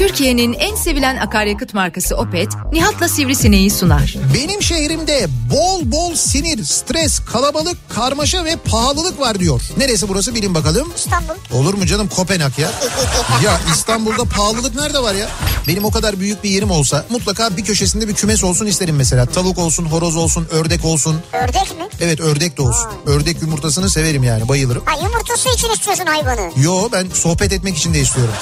[0.00, 4.16] Türkiye'nin en sevilen akaryakıt markası Opet, Nihat'la Sivrisineği sunar.
[4.34, 9.62] Benim şehrimde bol bol sinir, stres, kalabalık, karmaşa ve pahalılık var diyor.
[9.76, 10.92] Neresi burası bilin bakalım.
[10.96, 11.34] İstanbul.
[11.52, 12.70] Olur mu canım Kopenhag ya?
[13.44, 15.28] ya İstanbul'da pahalılık nerede var ya?
[15.68, 19.26] Benim o kadar büyük bir yerim olsa mutlaka bir köşesinde bir kümes olsun isterim mesela.
[19.26, 21.20] Tavuk olsun, horoz olsun, ördek olsun.
[21.32, 21.88] Ördek mi?
[22.00, 22.88] Evet ördek de olsun.
[23.06, 24.82] Ördek yumurtasını severim yani bayılırım.
[24.86, 26.50] Ha yumurtası için istiyorsun hayvanı.
[26.56, 28.34] Yo ben sohbet etmek için de istiyorum.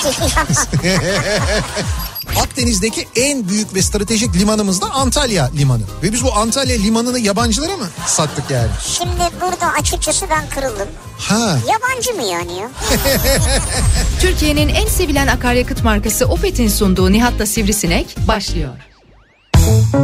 [2.36, 5.82] Akdeniz'deki en büyük ve stratejik limanımız da Antalya Limanı.
[6.02, 8.68] Ve biz bu Antalya Limanı'nı yabancılara mı sattık yani?
[8.82, 10.88] Şimdi burada açıkçası ben kırıldım.
[11.18, 11.58] Ha.
[11.68, 12.68] Yabancı mı yani ya?
[14.20, 18.70] Türkiye'nin en sevilen akaryakıt markası Opet'in sunduğu Nihat'la Sivrisinek başlıyor.
[19.52, 19.98] Türkiye'nin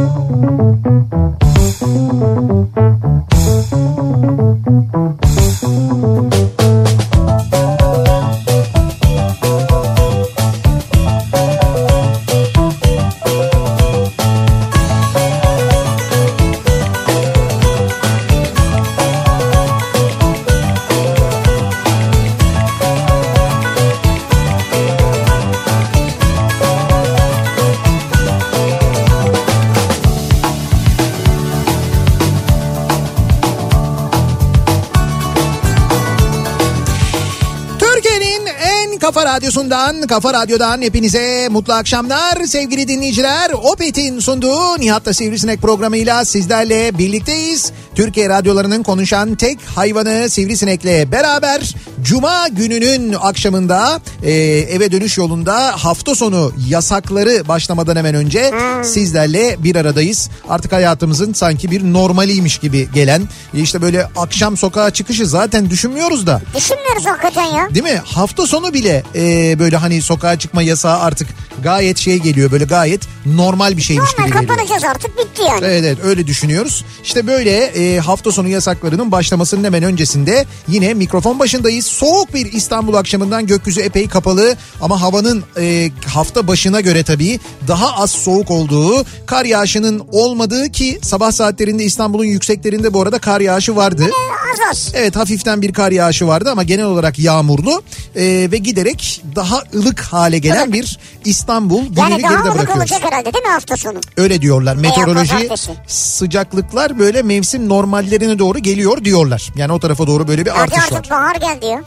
[40.07, 43.51] kafa radyodan hepinize mutlu akşamlar sevgili dinleyiciler.
[43.51, 47.71] Opet'in sunduğu Nihat'ta Sivrisinek programıyla sizlerle birlikteyiz.
[47.95, 54.31] Türkiye radyolarının konuşan tek hayvanı Sivrisinek'le beraber Cuma gününün akşamında e,
[54.69, 58.51] eve dönüş yolunda hafta sonu yasakları başlamadan hemen önce
[58.83, 60.29] sizlerle bir aradayız.
[60.49, 63.21] Artık hayatımızın sanki bir normaliymiş gibi gelen
[63.53, 67.69] işte böyle akşam sokağa çıkışı zaten düşünmüyoruz da Düşünmüyoruz hakikaten ya.
[67.75, 68.01] Değil mi?
[68.05, 71.27] Hafta sonu bile e, böyle hani sokağa çıkma yasağı artık
[71.63, 72.51] gayet şey geliyor.
[72.51, 74.55] Böyle gayet normal bir şeymiş Normal gibi geliyor.
[74.55, 75.59] kapanacağız artık bitti yani.
[75.65, 76.85] Evet evet öyle düşünüyoruz.
[77.03, 81.85] İşte böyle e, hafta sonu yasaklarının başlamasının hemen öncesinde yine mikrofon başındayız.
[81.85, 87.93] Soğuk bir İstanbul akşamından gökyüzü epey kapalı ama havanın e, hafta başına göre tabii daha
[87.93, 93.75] az soğuk olduğu, kar yağışının olmadığı ki sabah saatlerinde İstanbul'un yükseklerinde bu arada kar yağışı
[93.75, 94.03] vardı.
[94.03, 94.91] Az az.
[94.93, 97.83] Evet hafiften bir kar yağışı vardı ama genel olarak yağmurlu
[98.15, 102.77] e, ve giderek daha ılık hale gelen bir İstanbul gününü Yani daha geride ılık bırakıyoruz.
[102.91, 103.99] olacak herhalde değil mi hafta sonu?
[104.17, 104.75] Öyle diyorlar.
[104.75, 105.49] Meteoroloji
[105.87, 109.51] sıcaklıklar böyle mevsim normallerine doğru geliyor diyorlar.
[109.55, 110.97] Yani o tarafa doğru böyle bir Hadi artış var.
[110.97, 111.81] artık bahar geldi ya.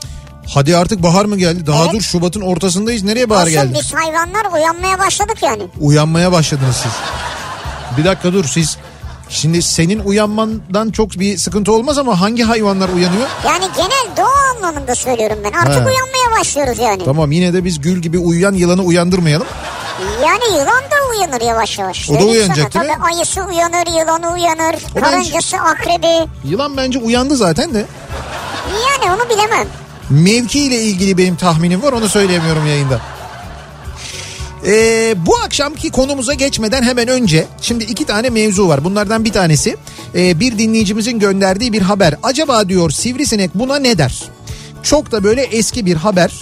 [0.55, 1.67] Hadi artık bahar mı geldi?
[1.67, 1.93] Daha Evet.
[1.93, 3.03] dur Şubat'ın ortasındayız.
[3.03, 3.79] Nereye bahar Asıl geldi?
[3.83, 5.63] biz hayvanlar uyanmaya başladık yani.
[5.81, 6.93] Uyanmaya başladınız siz.
[7.99, 8.77] Bir dakika dur siz.
[9.29, 13.27] Şimdi senin uyanmandan çok bir sıkıntı olmaz ama hangi hayvanlar uyanıyor?
[13.47, 15.53] Yani genel doğa anlamında söylüyorum ben.
[15.53, 15.87] Artık He.
[15.87, 17.05] uyanmaya başlıyoruz yani.
[17.05, 19.47] Tamam yine de biz gül gibi uyuyan yılanı uyandırmayalım.
[20.25, 22.11] Yani yılan da uyanır yavaş yavaş.
[22.11, 22.85] O da uyanacak sana.
[22.85, 23.01] değil mi?
[23.03, 26.29] Tabii ayısı uyanır, yılanı uyanır, O karıncası, akrebi.
[26.45, 27.87] Yılan bence uyandı zaten de.
[28.89, 29.67] Yani onu bilemem.
[30.11, 33.01] Mevki ile ilgili benim tahminim var onu söyleyemiyorum yayında.
[34.67, 38.85] Ee, bu akşamki konumuza geçmeden hemen önce şimdi iki tane mevzu var.
[38.85, 39.77] Bunlardan bir tanesi
[40.15, 42.15] e, bir dinleyicimizin gönderdiği bir haber.
[42.23, 44.23] Acaba diyor sivrisinek buna ne der?
[44.83, 46.33] Çok da böyle eski bir haber.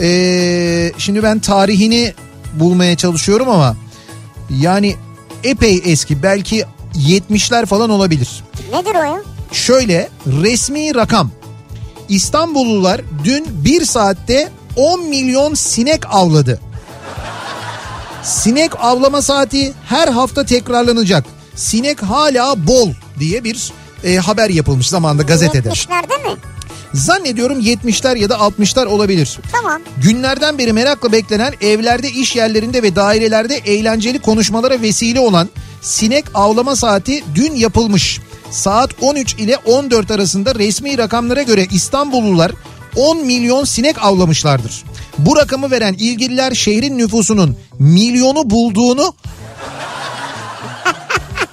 [0.00, 2.14] Ee, şimdi ben tarihini
[2.54, 3.76] bulmaya çalışıyorum ama
[4.60, 4.96] yani
[5.44, 8.28] epey eski belki 70'ler falan olabilir.
[8.72, 9.22] Nedir o ya?
[9.52, 11.30] Şöyle resmi rakam.
[12.08, 16.60] İstanbullular dün bir saatte 10 milyon sinek avladı.
[18.22, 21.24] Sinek avlama saati her hafta tekrarlanacak.
[21.56, 23.72] Sinek hala bol diye bir
[24.04, 25.68] e, haber yapılmış zamanda gazetede.
[25.68, 26.36] 70'lerde mi?
[26.94, 29.38] Zannediyorum 70'ler ya da 60'lar olabilir.
[29.52, 29.82] Tamam.
[30.02, 35.48] Günlerden beri merakla beklenen evlerde, iş yerlerinde ve dairelerde eğlenceli konuşmalara vesile olan
[35.82, 38.20] sinek avlama saati dün yapılmış.
[38.50, 42.52] Saat 13 ile 14 arasında resmi rakamlara göre İstanbullular
[42.96, 44.84] 10 milyon sinek avlamışlardır.
[45.18, 49.14] Bu rakamı veren ilgililer şehrin nüfusunun milyonu bulduğunu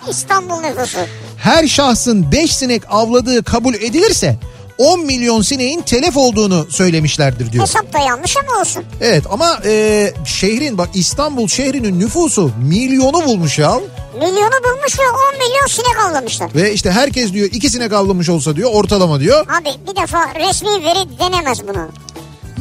[0.09, 0.97] İstanbul nüfusu.
[1.37, 4.35] her şahsın 5 sinek avladığı kabul edilirse
[4.77, 7.63] 10 milyon sineğin telef olduğunu söylemişlerdir diyor.
[7.63, 8.83] Hesap da yanlış ama olsun.
[9.01, 13.79] Evet ama e, şehrin bak İstanbul şehrinin nüfusu milyonu bulmuş ya.
[14.13, 15.03] Milyonu bulmuş ve
[15.33, 16.55] 10 milyon sinek avlamışlar.
[16.55, 19.45] Ve işte herkes diyor iki sinek avlamış olsa diyor ortalama diyor.
[19.61, 21.87] Abi bir defa resmi veri denemez bunu.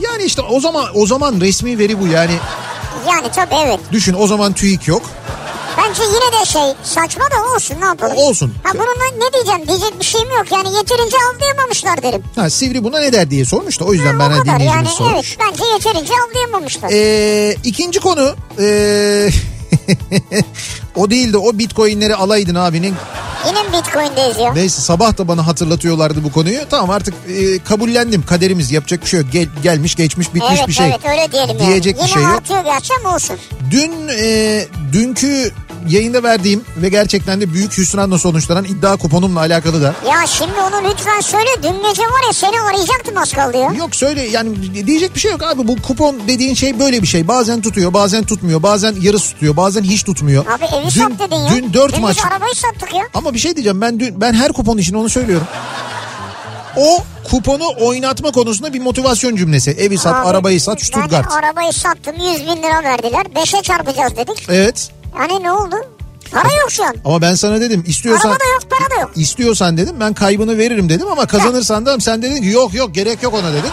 [0.01, 2.35] Yani işte o zaman o zaman resmi veri bu yani
[3.09, 3.81] Yani tabii evet.
[3.93, 5.03] düşün o zaman TÜİK yok.
[5.79, 8.17] Bence yine de şey saçma da olsun ne yapalım.
[8.17, 8.55] Olsun.
[8.63, 12.23] Ha bununla ne diyeceğim diyecek bir şeyim yok yani yeterince avlayamamışlar derim.
[12.37, 15.37] Ha, Sivri buna ne der diye sormuş da o yüzden Ha, ben dinleyicimiz yani sormuş.
[15.39, 16.91] evet bence yeterince avlayamamışlar.
[16.93, 19.31] Ee, ikinci konu ee,
[20.97, 22.95] o değildi o bitcoinleri alaydın abinin.
[23.49, 24.53] Yine mi Bitcoin'deyiz ya?
[24.53, 26.61] Neyse sabah da bana hatırlatıyorlardı bu konuyu.
[26.71, 29.29] Tamam artık ee, kabullendim kaderimiz yapacak bir şey yok.
[29.33, 30.89] Gel, gelmiş geçmiş bitmiş evet bir şey.
[30.89, 32.07] evet öyle diyelim Diyecek yani.
[32.07, 32.41] bir şey Yine yok.
[32.41, 33.37] artıyor gerçi ama olsun.
[33.71, 35.53] Dün ee, dünkü
[35.89, 40.91] yayında verdiğim ve gerçekten de büyük hüsranla sonuçlanan iddia kuponumla alakalı da Ya şimdi onu
[40.91, 41.49] lütfen söyle.
[41.63, 43.73] Dün gece var ya seni arayacaktım az kaldı ya.
[43.73, 47.29] Yok söyle yani diyecek bir şey yok abi bu kupon dediğin şey böyle bir şey.
[47.29, 50.47] Bazen tutuyor bazen tutmuyor bazen yarısı tutuyor bazen hiç tutmuyor.
[50.47, 51.51] Abi evi dün, sat dedin ya.
[51.51, 52.17] Dün dört Dün maç.
[52.17, 53.03] biz arabayı sattık ya.
[53.15, 55.47] Ama bir şey diyeceğim ben dün ben her kupon için onu söylüyorum.
[56.77, 56.99] O
[57.31, 59.71] kuponu oynatma konusunda bir motivasyon cümlesi.
[59.71, 61.27] Evi sat, Abi, arabayı sat, Stuttgart.
[61.31, 63.27] Ben arabayı sattım 100 bin lira verdiler.
[63.35, 64.47] 5'e çarpacağız dedik.
[64.49, 64.91] Evet.
[65.19, 65.77] Yani ne oldu?
[66.33, 66.95] Para yok şu an.
[67.05, 69.11] Ama ben sana dedim istiyorsan Araba da yok para da yok.
[69.17, 73.23] istiyorsan dedim ben kaybını veririm dedim ama kazanırsan da sen dedin ki yok yok gerek
[73.23, 73.71] yok ona dedin.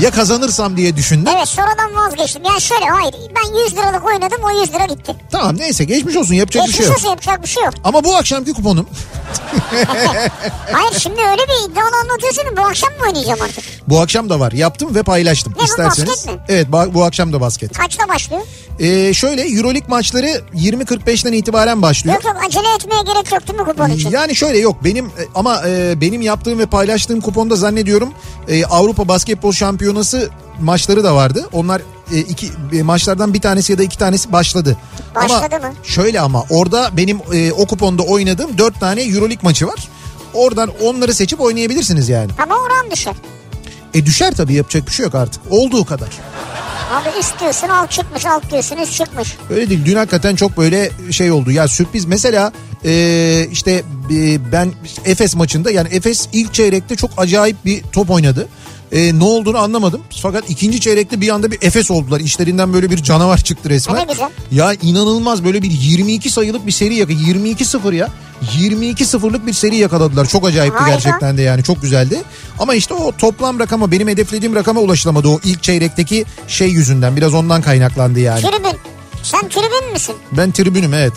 [0.00, 1.32] Ya kazanırsam diye düşündüm.
[1.36, 2.42] Evet sonradan vazgeçtim.
[2.44, 5.16] Yani şöyle hayır ben 100 liralık oynadım o 100 lira gitti.
[5.30, 6.96] Tamam neyse geçmiş olsun yapacak bir Geçmiş şey yok.
[6.96, 7.74] olsun yapacak bir şey yok.
[7.84, 8.86] Ama bu akşamki kuponum
[10.72, 13.64] Hayır şimdi öyle bir iddialı anlatıyorsun bu akşam mı oynayacağım artık?
[13.88, 14.52] bu akşam da var.
[14.52, 15.52] Yaptım ve paylaştım.
[15.56, 16.08] Ne bu, İsterseniz.
[16.10, 16.40] basket mi?
[16.48, 17.72] Evet bu akşam da basket.
[17.78, 18.42] Kaçta başlıyor?
[18.80, 22.16] Ee, şöyle Euroleague maçları 20.45'ten itibaren başlıyor.
[22.16, 24.10] Yok yok acele etmeye gerek yok değil mi kupon için?
[24.10, 28.14] Yani şöyle yok benim e, ama e, benim yaptığım ve paylaştığım kuponda zannediyorum
[28.48, 29.52] e, Avrupa Basketbol
[29.82, 30.30] Şampiyonası
[30.60, 31.48] maçları da vardı.
[31.52, 31.82] Onlar
[32.12, 34.76] e, iki e, maçlardan bir tanesi ya da iki tanesi başladı.
[35.14, 35.74] Başladı ama mı?
[35.82, 39.88] Şöyle ama orada benim e, o kuponda oynadığım dört tane Euroleague maçı var.
[40.34, 42.30] Oradan onları seçip oynayabilirsiniz yani.
[42.42, 43.14] Ama oran düşer.
[43.94, 45.42] E düşer tabii yapacak bir şey yok artık.
[45.50, 46.08] Olduğu kadar.
[46.92, 49.36] Abi üst diyorsun alt çıkmış alt diyorsun üst çıkmış.
[49.50, 49.80] Öyle değil.
[49.84, 51.50] Dün hakikaten çok böyle şey oldu.
[51.50, 52.52] Ya sürpriz mesela
[52.84, 54.72] e, işte e, ben
[55.04, 58.48] Efes maçında yani Efes ilk çeyrekte çok acayip bir top oynadı.
[58.92, 60.00] E, ne olduğunu anlamadım.
[60.22, 62.20] Fakat ikinci çeyrekte bir anda bir Efes oldular.
[62.20, 64.08] İşlerinden böyle bir canavar çıktı resmen.
[64.08, 64.14] Ne.
[64.50, 67.22] Ya inanılmaz böyle bir 22 sayılık bir seri yakaladı.
[67.22, 68.08] 22-0 ya.
[68.58, 70.26] 22-0'lık bir seri yakaladılar.
[70.26, 70.94] Çok acayipti Harika.
[70.94, 72.22] gerçekten de yani çok güzeldi.
[72.58, 77.16] Ama işte o toplam rakama benim hedeflediğim rakama ulaşılamadı o ilk çeyrekteki şey yüzünden.
[77.16, 78.40] Biraz ondan kaynaklandı yani.
[78.40, 78.78] Tribün.
[79.22, 80.14] Sen tribün müsün?
[80.32, 81.12] Ben tribünüm evet.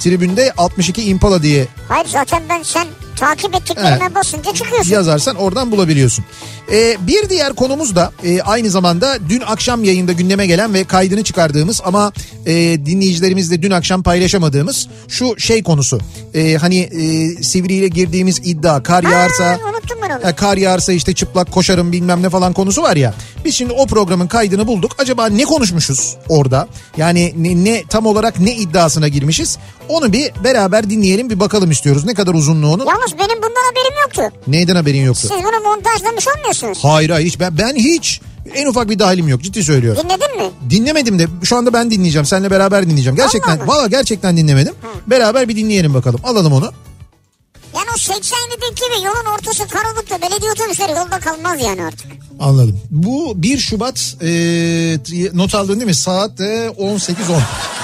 [0.00, 2.86] Tribünde 62 Impala diye Hayır zaten ben sen
[3.22, 4.14] takip ettiklerime Evet.
[4.14, 4.92] basınca çıkıyorsun.
[4.92, 6.24] yazarsan oradan bulabiliyorsun.
[6.72, 11.24] Ee, bir diğer konumuz da e, aynı zamanda dün akşam yayında gündeme gelen ve kaydını
[11.24, 12.12] çıkardığımız ama
[12.46, 12.52] e,
[12.86, 16.00] dinleyicilerimizle dün akşam paylaşamadığımız şu şey konusu.
[16.34, 17.02] E, hani e,
[17.42, 19.58] Sivri ile girdiğimiz iddia kar yağarsa...
[19.82, 20.36] Aa, unuttum ben onu.
[20.36, 23.14] Kar yağarsa işte çıplak koşarım bilmem ne falan konusu var ya.
[23.44, 24.92] Biz şimdi o programın kaydını bulduk.
[24.98, 26.68] Acaba ne konuşmuşuz orada?
[26.96, 29.58] Yani ne, ne tam olarak ne iddiasına girmişiz?
[29.88, 32.04] Onu bir beraber dinleyelim bir bakalım istiyoruz.
[32.04, 32.84] Ne kadar uzunluğunu?
[32.88, 34.38] Yalnız benim bundan haberim yoktu.
[34.46, 35.20] Neyden haberin yoktu?
[35.20, 36.78] Siz bunu montajlamış olmuyorsunuz.
[36.82, 38.20] Hayır hayır hiç ben, ben hiç
[38.54, 40.02] en ufak bir dahilim yok ciddi söylüyorum.
[40.04, 40.50] Dinledin mi?
[40.70, 42.26] Dinlemedim de şu anda ben dinleyeceğim.
[42.26, 43.16] Seninle beraber dinleyeceğim.
[43.16, 44.74] Gerçekten valla gerçekten dinlemedim.
[45.06, 46.20] Beraber bir dinleyelim bakalım.
[46.24, 46.72] Alalım onu.
[47.74, 52.06] Yani o 87'deki gibi yolun ortası kar olup da belediye otobüsleri yolda kalmaz yani artık.
[52.40, 52.80] Anladım.
[52.90, 54.28] Bu 1 Şubat e,
[55.32, 55.94] not aldın değil mi?
[55.94, 57.40] Saat e, 18.10.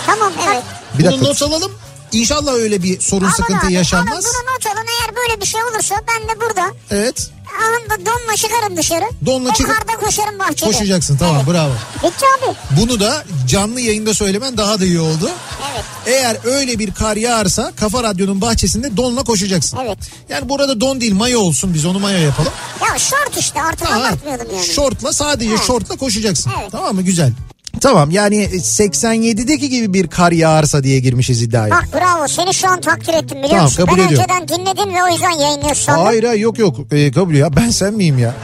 [0.07, 0.63] Tamam evet.
[0.99, 1.27] Bir Bunu dakika.
[1.29, 1.73] not alalım.
[2.13, 4.13] İnşallah öyle bir sorun Alın sıkıntı abi, yaşanmaz.
[4.13, 7.31] alın bunu not alın eğer böyle bir şey olursa ben de burada Evet.
[7.59, 9.05] Alın donla çıkarım dışarı.
[9.27, 10.71] Donla çıkıp- karda koşarım bahçede.
[10.71, 11.73] Koşacaksın tamam bravo.
[11.97, 12.57] Bitti abi.
[12.81, 15.31] Bunu da canlı yayında söylemen daha da iyi oldu.
[15.73, 15.85] Evet.
[16.07, 19.79] Eğer öyle bir kar yağarsa Kafa Radyo'nun bahçesinde donla koşacaksın.
[19.83, 19.99] Evet.
[20.29, 22.53] Yani burada don değil mayo olsun biz onu mayo yapalım.
[22.93, 24.67] Ya şort işte artık abartmayalım yani.
[24.67, 25.63] Şortla sadece Ha.
[25.63, 26.53] şortla koşacaksın.
[26.61, 26.73] Evet.
[26.73, 27.33] Tamam mı güzel.
[27.81, 31.71] Tamam yani 87'deki gibi bir kar yağarsa diye girmişiz iddiaya.
[31.71, 33.85] Bak bravo seni şu an takdir ettim biliyor Tamam, musun?
[33.87, 34.27] kabul ben ediyorum.
[34.33, 36.05] önceden dinledim ve o yüzden yayınlıyorsun sandım.
[36.05, 38.35] Hayır hayır yok yok ee, kabul ya ben sen miyim ya?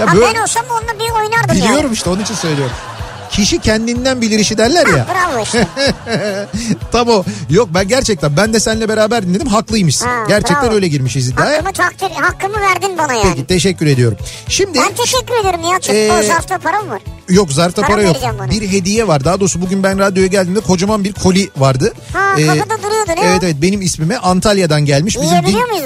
[0.00, 1.64] Ya Ha, böyle ben olsam onunla bir oynardım yani.
[1.68, 2.74] biliyorum işte onun için söylüyorum.
[3.30, 5.06] Kişi kendinden bilir işi derler ya.
[5.14, 5.66] Bravo işte.
[6.92, 7.24] Tam o.
[7.50, 10.06] Yok ben gerçekten ben de seninle beraber dinledim haklıymışsın.
[10.06, 10.74] Ha, gerçekten bravo.
[10.74, 11.52] öyle girmişiz iddiaya.
[11.52, 13.30] hakkımı takdir, hakkımı verdin bana yani.
[13.34, 14.18] Peki teşekkür ediyorum.
[14.48, 15.80] Şimdi Ben teşekkür ederim ya.
[15.80, 17.00] Çok Ee, o zarfta para mı var?
[17.30, 18.16] Yok zarfta Para para yok.
[18.38, 18.50] bana.
[18.50, 19.24] Bir hediye var.
[19.24, 21.92] Daha doğrusu bugün ben radyoya geldiğimde kocaman bir koli vardı.
[22.12, 25.16] Ha, kapıda duruyordu, ne Evet evet benim ismime Antalya'dan gelmiş.
[25.22, 25.38] Bizim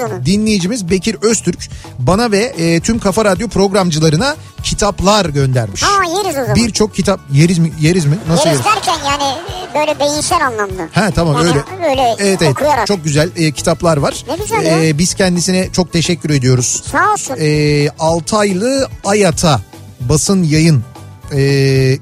[0.05, 0.25] onu?
[0.25, 5.83] dinleyicimiz Bekir Öztürk bana ve e, tüm Kafa Radyo programcılarına kitaplar göndermiş.
[5.83, 6.55] Ha yeriz o zaman.
[6.55, 7.71] Birçok kitap yeriz mi?
[7.81, 8.17] Yeriz mi?
[8.29, 8.75] Nasıl yeriz yeriz?
[8.75, 10.81] derken yani e, böyle beyinsel anlamda.
[10.91, 11.89] Ha tamam Yani öyle.
[11.89, 12.87] öyle evet evet okuyarak.
[12.87, 14.23] çok güzel e, kitaplar var.
[14.29, 14.85] Ne güzel ya.
[14.85, 16.83] E, biz kendisine çok teşekkür ediyoruz.
[16.91, 17.35] Sağ olsun.
[17.39, 19.61] E, Altaylı Ayata
[19.99, 20.83] basın yayın
[21.33, 21.97] e,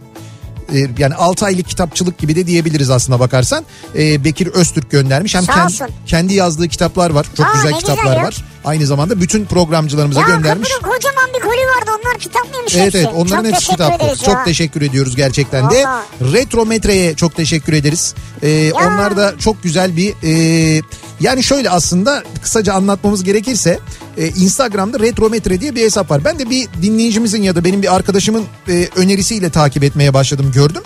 [0.73, 3.65] E, yani 6 aylık kitapçılık gibi de diyebiliriz aslında bakarsan.
[3.95, 5.35] E, Bekir Öztürk göndermiş.
[5.35, 5.87] Hem Sağ kend- olsun.
[6.05, 7.25] kendi yazdığı kitaplar var.
[7.37, 8.23] Çok Aa, güzel kitaplar güzel ya.
[8.23, 8.43] var.
[8.65, 10.69] Aynı zamanda bütün programcılarımıza Ya göndermiş.
[10.69, 12.97] kapının kocaman bir koli vardı onlar kitap mıymış Evet hepsi?
[12.97, 14.43] evet onların Çok hepsi ederiz Çok ya.
[14.43, 15.83] teşekkür ediyoruz gerçekten de.
[15.85, 16.33] Vallahi.
[16.33, 18.15] Retrometre'ye çok teşekkür ederiz.
[18.43, 20.81] Ee, onlar da çok güzel bir e,
[21.23, 23.79] yani şöyle aslında kısaca anlatmamız gerekirse
[24.17, 26.25] e, Instagram'da Retrometre diye bir hesap var.
[26.25, 30.83] Ben de bir dinleyicimizin ya da benim bir arkadaşımın e, önerisiyle takip etmeye başladım gördüm.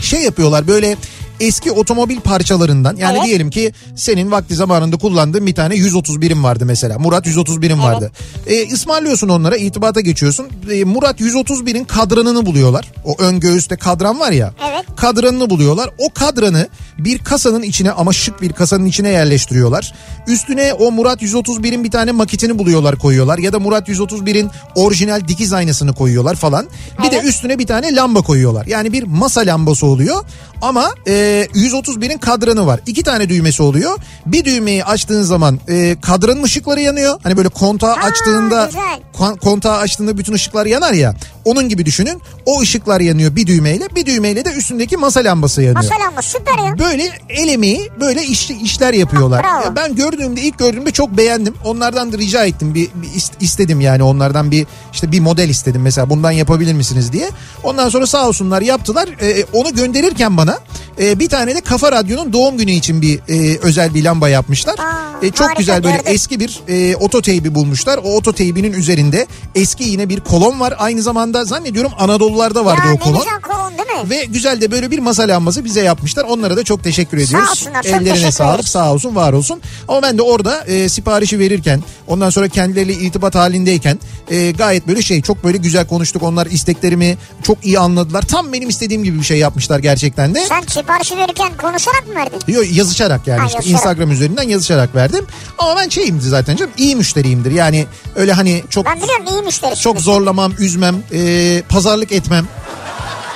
[0.00, 0.96] Şey yapıyorlar böyle
[1.40, 3.26] eski otomobil parçalarından yani Evet.
[3.26, 6.98] diyelim ki senin vakti zamanında kullandığın bir tane 131'in vardı mesela.
[6.98, 8.12] Murat 131'in vardı.
[8.46, 10.46] E, ısmarlıyorsun onlara itibata geçiyorsun.
[10.72, 12.92] E, Murat 131'in kadranını buluyorlar.
[13.04, 14.52] O ön göğüste kadran var ya.
[14.70, 14.84] Evet.
[14.96, 15.90] Kadranını buluyorlar.
[15.98, 19.94] O kadranı bir kasanın içine ama şık bir kasanın içine yerleştiriyorlar.
[20.26, 23.38] Üstüne o Murat 131'in bir tane maketini buluyorlar koyuyorlar.
[23.38, 26.66] Ya da Murat 131'in orijinal dikiz aynasını koyuyorlar falan.
[27.04, 27.24] Bir de Evet.
[27.24, 28.66] üstüne bir tane lamba koyuyorlar.
[28.66, 30.24] Yani bir masa lambası oluyor.
[30.62, 31.12] Ama e,
[31.54, 32.80] 131'in kadranı var.
[32.86, 33.98] İki tane düğmesi oluyor.
[34.26, 37.20] Bir düğmeyi açtığın zaman e, kadranın ışıkları yanıyor.
[37.22, 39.00] Hani böyle kontağı Ha, açtığında güzel.
[39.12, 41.14] kon- kontağı açtığında bütün ışıklar yanar ya.
[41.44, 42.22] Onun gibi düşünün.
[42.46, 43.88] O ışıklar yanıyor bir düğmeyle.
[43.96, 45.76] Bir düğmeyle de üstünündeki masa lambası yanıyor.
[45.90, 46.78] Masal ama süper ya.
[46.78, 49.42] Böyle el emeği böyle iş, işler yapıyorlar.
[49.44, 49.64] Bravo.
[49.64, 51.54] Ya ben gördüğümde ilk gördüğümde çok beğendim.
[51.64, 52.74] Onlardan da rica ettim.
[52.74, 57.12] Bir, bir ist- istedim yani onlardan bir işte bir model istedim mesela bundan yapabilir misiniz
[57.12, 57.30] diye.
[57.62, 59.08] Ondan sonra sağ olsunlar yaptılar.
[59.22, 60.58] Ee, onu gönderirken bana
[61.00, 64.74] e, bir tane de Kafa Radyo'nun doğum günü için bir e, özel bir lamba yapmışlar.
[64.78, 66.12] Aa, E, çok harika, güzel böyle gördüm.
[66.14, 67.98] eski bir e, ototeybi bulmuşlar.
[68.04, 70.74] O ototeybinin üzerinde eski yine bir kolon var.
[70.78, 73.18] Aynı zamanda zannediyorum Anadolularda vardı Ya o kolon.
[73.18, 74.10] güzel kolon değil mi?
[74.10, 76.24] Ve güzel de böyle bir masa lambası bize yapmışlar.
[76.24, 77.50] Onlara da çok teşekkür ediyoruz.
[77.50, 79.60] olsunlar, çok Ellerine sağlık sağ olsun var olsun.
[79.88, 83.98] Ama ben de orada e, siparişi verirken ondan sonra kendileriyle irtibat halindeyken
[84.30, 86.22] e, gayet böyle şey çok böyle güzel konuştuk.
[86.22, 88.22] Onlar isteklerimi çok iyi anladılar.
[88.22, 90.46] Tam benim istediğim gibi bir şey yapmışlar gerçekten de.
[90.48, 92.38] Sen siparişi verirken konuşarak mı verdin?
[92.48, 93.80] Yo, yazışarak yani Ha, işte yazışarak.
[93.80, 95.26] Instagram üzerinden yazışarak verdim.
[95.58, 97.50] Ama ben şeyimdir zaten canım iyi müşteriyimdir.
[97.50, 99.82] Yani öyle hani çok Ben biliyorum iyi müşterisin.
[99.82, 102.46] çok zorlamam, üzmem, e, pazarlık etmem.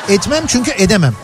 [0.09, 1.14] Etmem çünkü edemem.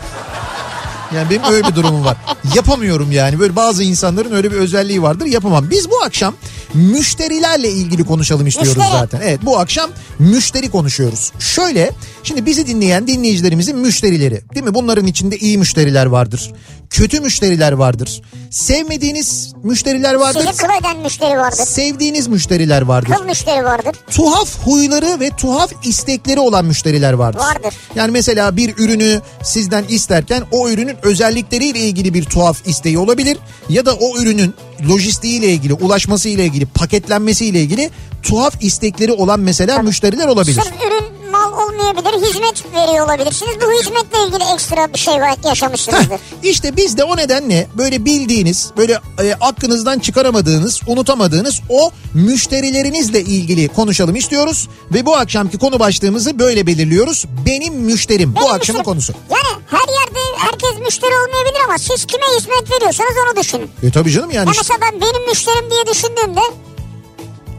[1.15, 2.17] Yani benim öyle bir durumum var.
[2.55, 3.39] Yapamıyorum yani.
[3.39, 5.25] Böyle bazı insanların öyle bir özelliği vardır.
[5.25, 5.69] Yapamam.
[5.69, 6.33] Biz bu akşam
[6.77, 8.99] müşterilerle ilgili konuşalım istiyoruz Müşteri.
[8.99, 9.21] zaten.
[9.23, 11.31] Evet bu akşam müşteri konuşuyoruz.
[11.39, 11.91] Şöyle
[12.23, 14.73] şimdi bizi dinleyen dinleyicilerimizin müşterileri değil mi?
[14.73, 16.51] Bunların içinde iyi müşteriler vardır.
[16.89, 18.21] Kötü müşteriler vardır.
[18.51, 20.47] Sevmediğiniz müşteriler vardır.
[20.47, 21.65] Sizi kıl eden müşteri vardır.
[21.65, 23.95] Sevdiğiniz müşteriler vardır Kıl müşteri vardır.
[24.11, 27.39] tuhaf huyları ve tuhaf istekleri olan müşteriler vardır.
[27.39, 27.73] Vardır.
[27.95, 33.37] Yani mesela bir ürünü sizden isterken o ürünün özellikleriyle ilgili bir tuhaf isteği olabilir
[33.69, 34.53] ya da o ürünün
[34.89, 37.89] lojistiğiyle ilgili, ulaşmasıyla ilgili, paketlenmesiyle ilgili
[38.23, 40.61] tuhaf istekleri olan mesela müşteriler olabilir.
[40.61, 43.51] Sırf ürün mal olmayabilir, hizmet veriyor olabilirsiniz.
[43.61, 45.13] Bu hizmetle ilgili ekstra bir şey
[45.45, 46.11] yaşamışsınızdır.
[46.11, 53.21] Heh, işte biz de o nedenle böyle bildiğiniz, böyle e, aklınızdan çıkaramadığınız, unutamadığınız o müşterilerinizle
[53.21, 54.67] ilgili konuşalım istiyoruz.
[54.93, 57.25] Ve bu akşamki konu başlığımızı böyle belirliyoruz.
[57.45, 59.13] Benim müşterim bu Benim akşamın müşterim- konusu.
[59.29, 63.69] Yani her yerde herkes müşteri olmayabilir ama siz kime hizmet veriyorsanız onu düşünün.
[63.83, 66.39] E tabii canım yani Ya mesela ben benim müşterim diye düşündüğümde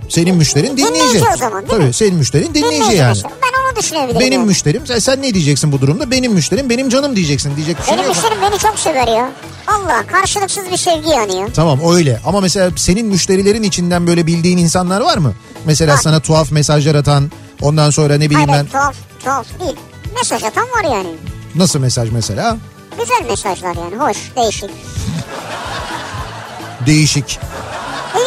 [0.08, 0.94] senin müşterin dinleyici.
[0.94, 1.92] Dinleyici o zaman, değil tabii mi?
[1.92, 3.08] senin müşterin dinleyici dinleyici yani.
[3.08, 3.30] mesela.
[3.42, 4.20] Ben onu düşünebilirim.
[4.20, 4.46] Benim yani.
[4.46, 6.10] müşterim sen, sen ne diyeceksin bu durumda?
[6.10, 7.56] Benim müşterim benim canım diyeceksin.
[7.56, 8.14] Diyecek bir şey Benim yok.
[8.16, 9.30] müşterim beni çok sever ya.
[9.66, 11.48] Allah karşılıksız bir sevgi yanıyor.
[11.54, 15.32] Tamam öyle ama mesela senin müşterilerin içinden böyle bildiğin insanlar var mı?
[15.64, 16.00] Mesela Var.
[16.02, 17.30] sana tuhaf mesajlar atan
[17.62, 19.76] ondan sonra ne bileyim Hayır ben tuhaf tuhaf değil.
[20.16, 21.08] Mesaj atan var yani.
[21.54, 22.56] nasıl mesaj mesela?
[22.98, 24.70] Güzel mesajlar yani hoş değişik.
[26.86, 27.38] Değişik,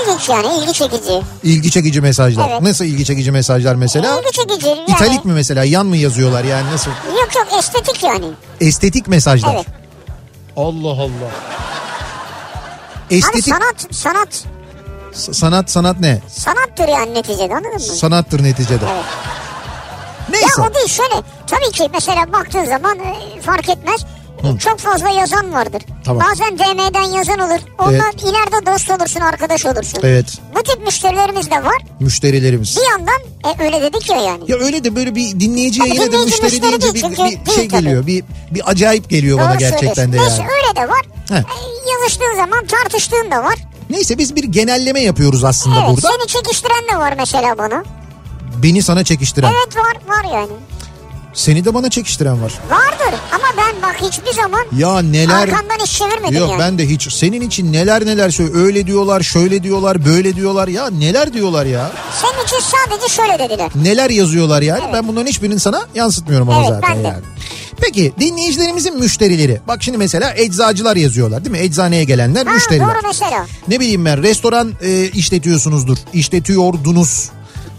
[0.02, 1.22] İlginç yani ilgi çekici.
[1.44, 2.50] ilgi çekici mesajlar.
[2.50, 2.62] Evet.
[2.62, 4.20] Nasıl ilgi çekici mesajlar mesela?
[4.20, 4.80] İlgi çekici yani.
[4.88, 5.64] İtalik mi mesela?
[5.64, 6.92] Yan mı yazıyorlar yani nasıl?
[6.92, 8.26] Yok yok estetik yani.
[8.62, 9.54] Estetik mesajlar.
[9.56, 9.66] Evet.
[10.58, 11.32] Allah Allah.
[13.10, 14.44] Hani Estetik sanat sanat
[15.14, 16.20] s- sanat sanat ne?
[16.28, 17.80] sanattır yani neticede anladın mı?
[17.80, 18.86] Sanattır neticede.
[18.94, 19.06] Evet.
[20.30, 20.62] Neyse.
[20.62, 21.14] Ya o değil şöyle.
[21.48, 24.02] Tabii ki mesela baktığın zaman e, fark etmez.
[24.44, 25.82] E, Çok fazla yazan vardır.
[26.06, 26.24] Tamam.
[26.32, 27.60] Bazen DM'den yazan olur.
[27.80, 28.24] Ondan Evet.
[28.24, 30.00] ileride dost olursun, arkadaş olursun.
[30.04, 30.26] Evet.
[30.56, 31.78] Bu tip müşterilerimiz de var.
[32.00, 32.78] Müşterilerimiz.
[32.78, 34.44] Bir yandan e, öyle dedik ya yani.
[34.48, 37.02] Ya öyle de böyle bir dinleyici Ama yayını da dinleyici müşteri müşteri deyince değil bir,
[37.02, 37.84] çünkü bir değil şey tabii.
[37.84, 38.08] geliyor.
[38.08, 40.28] Bir, bir acayip geliyor bana Doğru gerçekten de yani.
[40.30, 41.02] Neyse öyle de var.
[41.30, 41.36] Heh.
[41.36, 41.44] E,
[41.92, 43.56] yazıştığın zaman tartıştığın da var.
[43.90, 46.08] Neyse biz bir genelleme yapıyoruz aslında evet burada.
[46.18, 47.84] seni çekiştiren de var mesela bana.
[48.64, 49.52] Beni sana çekiştiren.
[49.54, 50.52] Evet var var yani.
[51.34, 52.54] Seni de bana çekiştiren var.
[52.70, 55.36] Vardır ama ben bak hiçbir zaman Ya neler...
[55.36, 56.60] arkamdan iş çevirmedim Yok yani.
[56.60, 60.90] ben de hiç senin için neler neler söyle öyle diyorlar şöyle diyorlar böyle diyorlar ya
[60.90, 63.70] neler diyorlar ya Senin için sadece şöyle dediler.
[63.76, 67.08] neler yazıyorlar yani ben bunların hiçbirini sana yansıtmıyorum ama Evet, zaten ben de.
[67.08, 67.22] yani.
[67.82, 69.62] Peki dinleyicilerimizin müşterileri.
[69.68, 71.60] Bak şimdi mesela eczacılar yazıyorlar değil mi?
[71.60, 72.88] Eczaneye gelenler Ha, müşteriler.
[72.88, 73.46] doğru mesela.
[73.68, 75.98] Ne bileyim ben restoran e, işletiyorsunuzdur.
[76.14, 77.30] işletiyordunuz.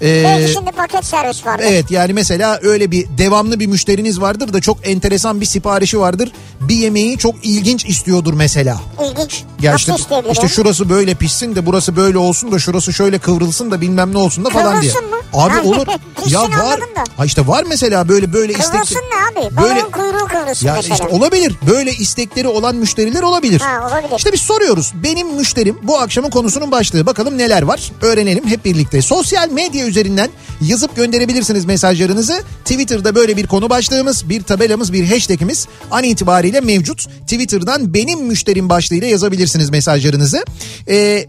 [0.03, 1.65] E, Belki şimdi paket servis vardır.
[1.69, 6.33] Evet yani mesela öyle bir devamlı bir müşteriniz vardır da çok enteresan bir siparişi vardır.
[6.61, 8.81] Bir yemeği çok ilginç istiyordur mesela.
[9.11, 9.43] İlginç.
[9.61, 13.71] Ya Nasıl işte, işte şurası böyle pişsin de burası böyle olsun da şurası şöyle kıvrılsın
[13.71, 14.93] da bilmem ne olsun da falan diye.
[14.93, 15.17] Kıvrılsın mı?
[15.33, 15.87] Abi olur.
[16.27, 16.81] ya var.
[17.17, 18.71] Ha işte var mesela böyle böyle istek.
[18.73, 19.57] Kıvrılsın ne abi?
[19.57, 20.95] Böyle kuyruğu kıvrılsın ya mesela.
[20.95, 21.55] işte olabilir.
[21.71, 23.61] Böyle istekleri olan müşteriler olabilir.
[23.61, 24.19] Ha, olabilir.
[24.19, 24.93] İşte biz soruyoruz.
[24.95, 27.07] Benim müşterim bu akşamın konusunun başlığı.
[27.07, 27.93] Bakalım neler var?
[28.03, 29.03] Öğrenelim hep birlikte.
[29.03, 30.31] Sosyal medya üzerinden
[30.61, 32.43] yazıp gönderebilirsiniz mesajlarınızı.
[32.65, 37.07] Twitter'da böyle bir konu başlığımız, bir tabelamız, bir hashtagimiz an itibariyle mevcut.
[37.21, 40.45] Twitter'dan benim müşterim başlığıyla yazabilirsiniz mesajlarınızı.
[40.89, 41.27] Ee,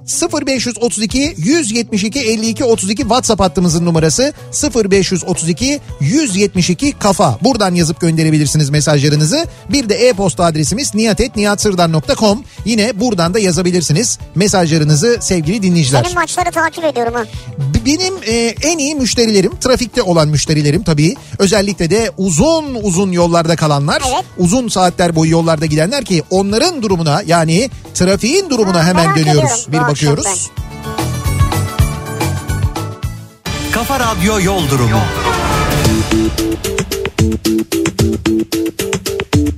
[0.48, 4.34] 0532 172 52 32 WhatsApp hattımızın numarası
[4.76, 7.38] 0532 172 kafa.
[7.42, 9.46] Buradan yazıp gönderebilirsiniz mesajlarınızı.
[9.70, 12.44] Bir de e-posta adresimiz niyatetniyatsırdar.com.
[12.66, 16.04] Yine buradan da yazabilirsiniz mesajlarınızı sevgili dinleyiciler.
[16.04, 17.24] Senin maçları takip ediyorum ha.
[17.86, 21.16] Benim e, en iyi müşterilerim trafikte olan müşterilerim tabii.
[21.40, 24.04] Özellikle de uzun uzun yollarda kalanlar.
[24.14, 24.26] Evet.
[24.38, 29.68] Uzun saatler boyu yollarda gidenler ki onların durumuna yani trafiğin durumuna Ha, hemen dönüyoruz.
[29.68, 30.52] Bir bakıyoruz.
[33.74, 35.00] Kafa Radyo Yol Durumu.
[39.34, 39.53] Yüzde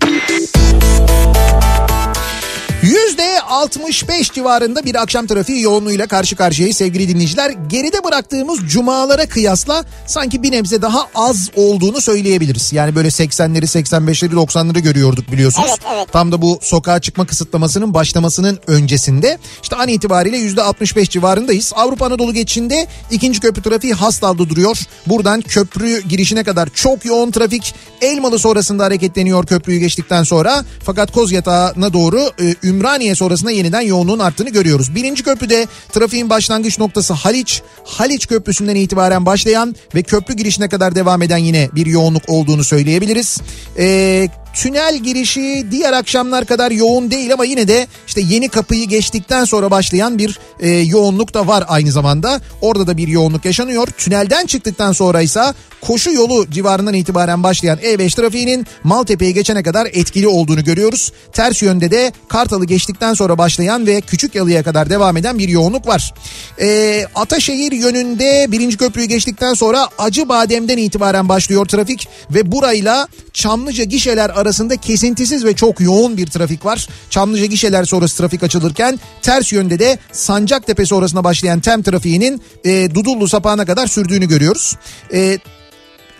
[3.66, 7.52] 65 civarında bir akşam trafiği yoğunluğuyla karşı karşıyayız sevgili dinleyiciler.
[7.70, 12.74] Geride bıraktığımız cumalara kıyasla sanki bir nebze daha az olduğunu söyleyebiliriz.
[12.74, 15.70] Yani böyle 80'leri 85'leri 90'ları görüyorduk biliyorsunuz.
[15.70, 16.14] Evet, evet.
[16.14, 19.38] Tam da bu sokağa çıkma kısıtlamasının başlamasının öncesinde.
[19.64, 21.74] İşte an itibariyle yüzde 65 civarındayız.
[21.76, 24.78] Avrupa Anadolu geçişinde ikinci köprü trafiği Hastal'da duruyor.
[25.08, 27.76] Buradan köprü girişine kadar çok yoğun trafik.
[28.02, 30.66] Elmalı sonrasında hareketleniyor köprüyü geçtikten sonra.
[30.84, 34.96] Fakat Kozyatağı'na doğru e, Ümraniye sonrasında yeniden yoğunluğun arttığını görüyoruz.
[34.96, 37.62] Birinci köprüde trafiğin başlangıç noktası Haliç.
[37.86, 43.38] Haliç Köprüsü'nden itibaren başlayan ve köprü girişine kadar devam eden yine bir yoğunluk olduğunu söyleyebiliriz.
[43.78, 49.46] Eee Tünel girişi diğer akşamlar kadar yoğun değil ama yine de işte yeni kapıyı geçtikten
[49.46, 52.42] sonra başlayan bir e, yoğunluk da var aynı zamanda.
[52.62, 53.88] Orada da bir yoğunluk yaşanıyor.
[53.88, 55.42] Tünelden çıktıktan sonra ise
[55.82, 61.12] koşu yolu civarından itibaren başlayan E5 trafiğinin Maltepe'yi geçene kadar etkili olduğunu görüyoruz.
[61.34, 65.88] Ters yönde de Kartal'ı geçtikten sonra başlayan ve Küçük Yalı'ya kadar devam eden bir yoğunluk
[65.88, 66.14] var.
[66.62, 74.30] E, Ataşehir yönünde birinci köprüyü geçtikten sonra Acıbadem'den itibaren başlıyor trafik ve burayla Çamlıca gişeler
[74.30, 74.45] arasında
[74.78, 76.88] kesintisiz ve çok yoğun bir trafik var.
[77.10, 83.28] Çamlıca gişeler sonrası trafik açılırken ters yönde de Sancaktepe sonrasına başlayan tem trafiğinin e, Dudullu
[83.28, 84.76] sapağına kadar sürdüğünü görüyoruz.
[85.14, 85.40] E,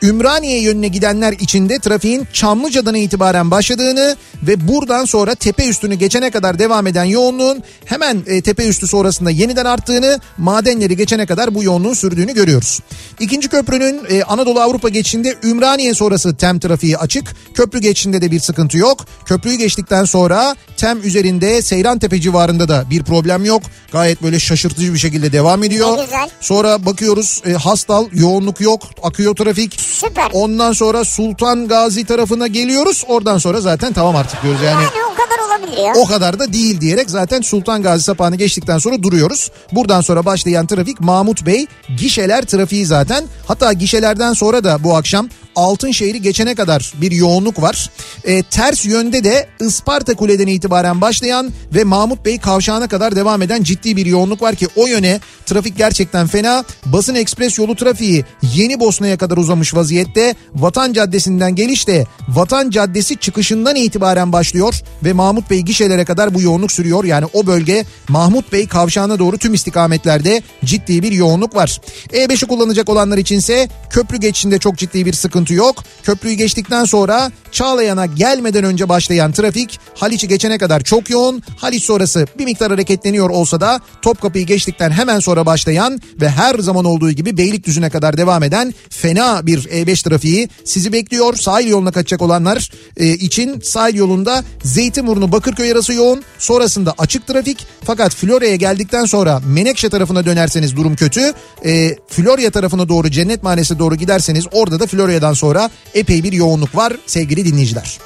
[0.02, 6.32] Ümraniye yönüne gidenler için de trafiğin Çamlıca'dan itibaren başladığını ve buradan sonra tepe üstünü geçene
[6.32, 11.64] kadar devam eden yoğunluğun hemen e, tepe üstü sonrasında yeniden arttığını, madenleri geçene kadar bu
[11.64, 12.80] yoğunluğun sürdüğünü görüyoruz.
[13.20, 17.36] İkinci köprünün e, Anadolu Avrupa geçişinde Ümraniye sonrası tem trafiği açık.
[17.54, 19.06] Köprü geçişinde de bir sıkıntı yok.
[19.26, 23.62] Köprüyü geçtikten sonra tem üzerinde Seyrantepe civarında da bir problem yok.
[23.92, 25.98] Gayet böyle şaşırtıcı bir şekilde devam ediyor.
[26.42, 29.85] Sonra bakıyoruz e, Hastal yoğunluk yok, akıyor trafik.
[29.86, 30.30] Süper.
[30.34, 33.04] Ondan sonra Sultan Gazi tarafına geliyoruz.
[33.08, 34.84] Oradan sonra zaten tamam artık diyoruz yani.
[34.84, 35.94] Yani o kadar olabilir ya.
[35.96, 39.52] O kadar da değil diyerek zaten Sultan Gazi sapağını geçtikten sonra duruyoruz.
[39.72, 41.66] Buradan sonra başlayan trafik Mahmut Bey
[41.98, 43.24] gişeler trafiği zaten.
[43.48, 47.90] Hatta gişelerden sonra da bu akşam Altınşehir'i geçene kadar bir yoğunluk var.
[48.24, 53.64] E, ters yönde de Isparta Kule'den itibaren başlayan ve Mahmut Bey kavşağına kadar devam eden
[53.64, 56.64] ciddi bir yoğunluk var ki o yöne trafik gerçekten fena.
[56.86, 60.36] Basın ekspres yolu trafiği Yeni Bosna'ya kadar uzamış vaziyette.
[60.56, 66.42] Vatan Caddesi'nden geliş de Vatan Caddesi çıkışından itibaren başlıyor ve Mahmut Bey gişelere kadar bu
[66.42, 67.04] yoğunluk sürüyor.
[67.04, 71.82] Yani o bölge Mahmut Bey kavşağına doğru tüm istikametlerde ciddi bir yoğunluk var.
[72.12, 75.84] E5'i kullanacak olanlar içinse köprü geçişinde çok ciddi bir sıkıntı yok.
[76.04, 81.44] Köprüyü geçtikten sonra Çağlayan'a gelmeden önce başlayan trafik Haliç'i geçene kadar çok yoğun.
[81.58, 86.86] Haliç sonrası bir miktar hareketleniyor olsa da Topkapı'yı geçtikten hemen sonra başlayan ve her zaman
[86.86, 91.36] olduğu gibi Beylikdüzü'ne kadar devam eden fena bir E5 trafiği sizi bekliyor.
[91.36, 96.24] Sahil yoluna kaçacak olanlar e, için sahil yolunda Zeytinburnu Bakırköy arası yoğun.
[96.40, 97.68] Sonrasında açık trafik.
[97.84, 101.34] Fakat Florya'ya geldikten sonra Menekşe tarafına dönerseniz durum kötü.
[101.66, 106.76] E, Florya tarafına doğru Cennet Mahallesi'ne doğru giderseniz orada da Florya'dan sonra epey bir yoğunluk
[106.76, 108.00] var sevgili dinleyiciler.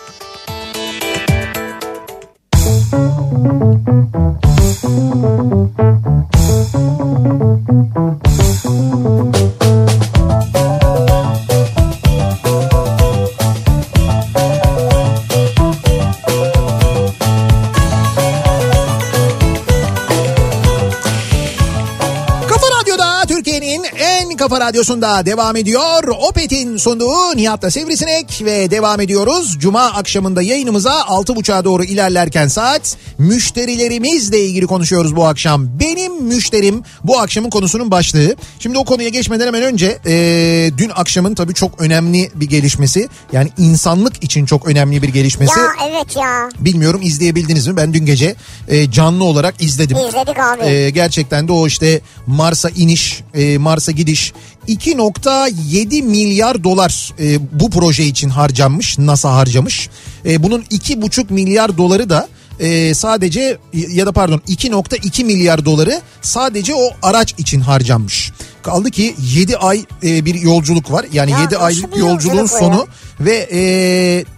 [24.50, 26.04] Kafa Radyosu'nda devam ediyor.
[26.30, 29.58] Opet'in sunduğu Nihat'la Sivrisinek ve devam ediyoruz.
[29.60, 35.80] Cuma akşamında yayınımıza 6.30'a doğru ilerlerken saat müşterilerimizle ilgili konuşuyoruz bu akşam.
[35.80, 38.36] Benim müşterim bu akşamın konusunun başlığı.
[38.60, 43.10] Şimdi o konuya geçmeden hemen önce e, dün akşamın tabii çok önemli bir gelişmesi.
[43.32, 45.60] Yani insanlık için çok önemli bir gelişmesi.
[45.60, 46.50] Ya evet ya.
[46.60, 47.78] Bilmiyorum izleyebildiniz mi?
[47.78, 48.36] Ben dün gece
[48.68, 49.98] e, canlı olarak izledim.
[49.98, 50.66] İzledik abi.
[50.66, 54.34] E, gerçekten de o işte Mars'a iniş, e, Mars'a gidiş
[54.70, 58.98] 2.7 milyar dolar e, bu proje için harcanmış.
[58.98, 59.90] NASA harcamış.
[60.26, 62.28] E, bunun 2.5 milyar doları da
[62.60, 68.32] e, sadece ya da pardon 2.2 milyar doları sadece o araç için harcanmış.
[68.64, 71.06] Kaldı ki 7 ay e, bir yolculuk var.
[71.12, 72.60] Yani Ya 7 nasıl aylık yolculuğun yolculuk o ya?
[72.60, 72.88] sonu
[73.20, 73.62] ve e,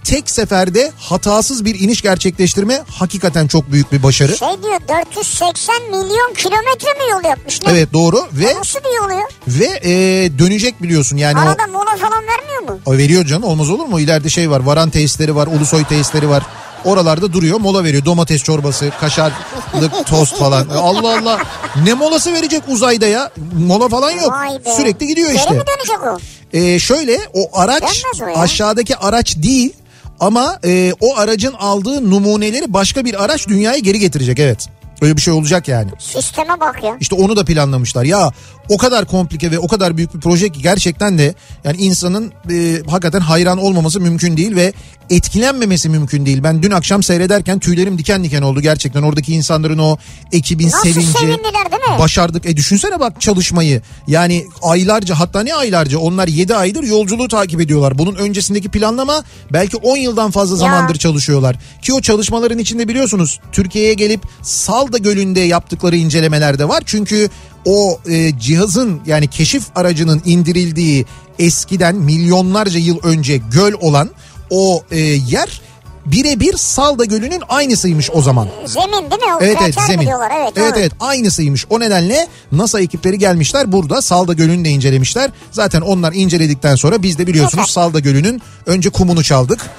[0.04, 4.38] tek seferde hatasız bir iniş gerçekleştirme hakikaten çok büyük bir başarı.
[4.38, 7.72] Şey diyor 480 milyon kilometre mi yol yapmış ne?
[7.72, 9.28] Evet doğru ve Nasıl bir yol ya?
[9.48, 9.92] ve e,
[10.40, 12.80] dönecek biliyorsun yani o Arada mola falan vermiyor mu?
[12.86, 14.00] o veriyor canım olmaz olur mu?
[14.00, 16.44] İleride şey var varan tesisleri var Ulusoy tesisleri var.
[16.86, 20.68] Oralarda duruyor mola veriyor domates çorbası kaşarlık tost falan.
[20.70, 21.40] Allah Allah
[21.84, 24.34] ne molası verecek uzayda ya mola falan yok
[24.78, 25.54] sürekli gidiyor Geri işte.
[25.54, 26.18] mi dönecek o?
[26.54, 28.44] Ee, şöyle o araç Dönmez o ya.
[28.44, 29.74] aşağıdaki araç değil
[30.20, 34.68] ama e, o aracın aldığı numuneleri başka bir araç dünyaya geri getirecek evet.
[35.02, 35.92] Öyle bir şey olacak yani.
[36.00, 36.98] Sisteme bak ya.
[37.00, 38.04] İşte onu da planlamışlar.
[38.04, 38.32] Ya
[38.72, 42.82] o kadar komplike ve o kadar büyük bir proje ki gerçekten de yani insanın e,
[42.90, 44.74] hakikaten hayran olmaması mümkün değil ve
[45.10, 46.44] etkilenmemesi mümkün değil.
[46.44, 49.02] Ben dün akşam seyrederken tüylerim diken diken oldu gerçekten.
[49.02, 49.98] Oradaki insanların o
[50.32, 51.08] ekibin Nasıl sevinci.
[51.08, 52.00] sevindiler değil mi?
[52.00, 52.46] Başardık.
[52.46, 53.82] E düşünsene bak çalışmayı.
[54.08, 57.98] Yani aylarca hatta ne aylarca onlar 7 aydır yolculuğu takip ediyorlar.
[57.98, 61.56] Bunun öncesindeki planlama belki 10 yıldan fazla zamandır çalışıyorlar.
[61.82, 66.84] Ki o çalışmaların içinde biliyorsunuz Türkiye'ye gelip Salda Gölü'nde yaptıkları incelemeler de var.
[66.86, 67.30] Çünkü
[67.66, 71.06] o e, cihazın yani keşif aracının indirildiği
[71.40, 74.10] eskiden milyonlarca yıl önce göl olan
[74.50, 75.62] o e, yer
[76.06, 78.48] birebir Salda Gölü'nün aynısıymış o zaman.
[78.66, 79.36] Zemin değil mi?
[79.36, 80.08] O Evet evet zemin.
[80.08, 80.32] diyorlar?
[80.42, 81.66] Evet, evet evet aynısıymış.
[81.70, 85.32] O nedenle NASA ekipleri gelmişler burada Salda Gölü'nü de incelemişler.
[85.52, 87.84] Zaten onlar inceledikten sonra biz de biliyorsunuz Süper.
[87.84, 89.70] Salda Gölü'nün önce kumunu çaldık.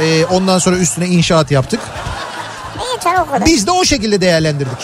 [0.00, 1.80] Ee, ondan sonra üstüne inşaat yaptık.
[3.40, 3.46] İyi.
[3.46, 4.78] Biz de o şekilde değerlendirdik.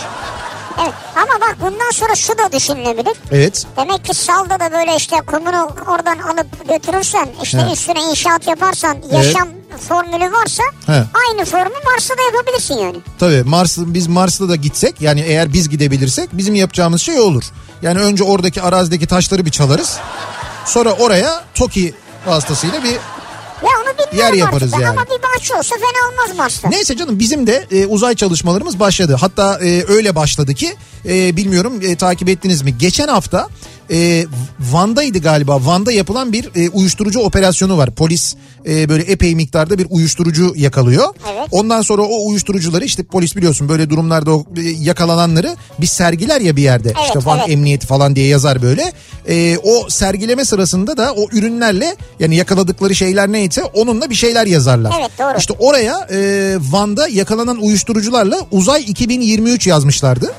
[0.83, 0.95] Evet.
[1.17, 3.17] Ama bak bundan sonra şu da düşünülebilir.
[3.33, 3.67] Evet.
[3.77, 7.73] Demek ki salda da böyle işte kumunu oradan alıp götürürsen işte He.
[7.73, 9.49] üstüne inşaat yaparsan yaşam
[9.89, 10.93] formülü varsa He.
[11.29, 12.97] aynı formu Mars'ta da yapabilirsin yani.
[13.19, 17.45] Tabii Mars biz Mars'ta da gitsek yani eğer biz gidebilirsek bizim yapacağımız şey olur.
[17.83, 19.99] Yani önce oradaki arazideki taşları bir çalarız.
[20.65, 21.95] Sonra oraya TOKİ
[22.27, 22.97] vasıtasıyla bir
[24.13, 24.85] Yer yaparız artık.
[24.85, 25.01] yani.
[25.01, 26.69] Ama bir bahçe olsa fena olmaz Mars'ta.
[26.69, 29.17] Neyse canım bizim de e, uzay çalışmalarımız başladı.
[29.21, 30.77] Hatta e, öyle başladı ki
[31.09, 32.79] e, bilmiyorum e, takip ettiniz mi?
[32.79, 33.49] Geçen hafta
[33.91, 34.27] e,
[34.61, 35.67] Van'daydı galiba.
[35.67, 37.91] Van'da yapılan bir e, uyuşturucu operasyonu var.
[37.91, 38.35] Polis
[38.67, 41.05] e, böyle epey miktarda bir uyuşturucu yakalıyor.
[41.33, 41.49] Evet.
[41.51, 46.57] Ondan sonra o uyuşturucuları işte polis biliyorsun böyle durumlarda o e, yakalananları bir sergiler ya
[46.57, 46.89] bir yerde.
[46.89, 47.51] Evet, işte Van evet.
[47.51, 48.93] Emniyeti falan diye yazar böyle.
[49.29, 54.93] E, o sergileme sırasında da o ürünlerle yani yakaladıkları şeyler neyse onunla bir şeyler yazarlar.
[55.01, 55.39] Evet, doğru.
[55.39, 60.33] İşte oraya e, Van'da yakalanan uyuşturucularla uzay 2023 yazmışlardı.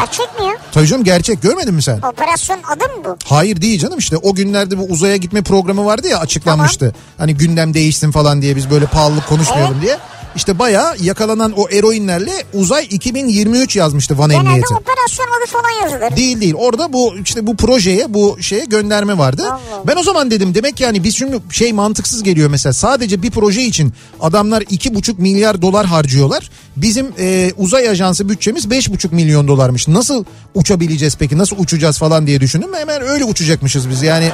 [0.00, 0.52] Gerçek mi ya?
[0.72, 1.98] Tabii canım gerçek görmedin mi sen?
[2.12, 3.16] Operasyon adı mı bu?
[3.24, 6.94] Hayır değil canım işte o günlerde bu uzaya gitme programı vardı ya açıklanmıştı.
[7.18, 9.98] Hani gündem değişsin falan diye biz böyle pahalılık konuşmayalım diye.
[10.36, 14.74] İşte bayağı yakalanan o eroinlerle uzay 2023 yazmıştı Van Genelde Emniyeti.
[14.74, 16.16] operasyon adı falan yazılır.
[16.16, 16.54] Değil değil.
[16.54, 19.42] Orada bu işte bu projeye bu şeye gönderme vardı.
[19.46, 19.82] Allah.
[19.86, 23.30] Ben o zaman dedim demek ki yani biz şimdi şey mantıksız geliyor mesela sadece bir
[23.30, 26.50] proje için adamlar iki buçuk milyar dolar harcıyorlar.
[26.76, 29.88] Bizim e, uzay ajansı bütçemiz beş buçuk milyon dolarmış.
[29.88, 31.38] Nasıl uçabileceğiz peki?
[31.38, 32.70] Nasıl uçacağız falan diye düşündüm.
[32.74, 34.30] Hemen öyle uçacakmışız biz yani.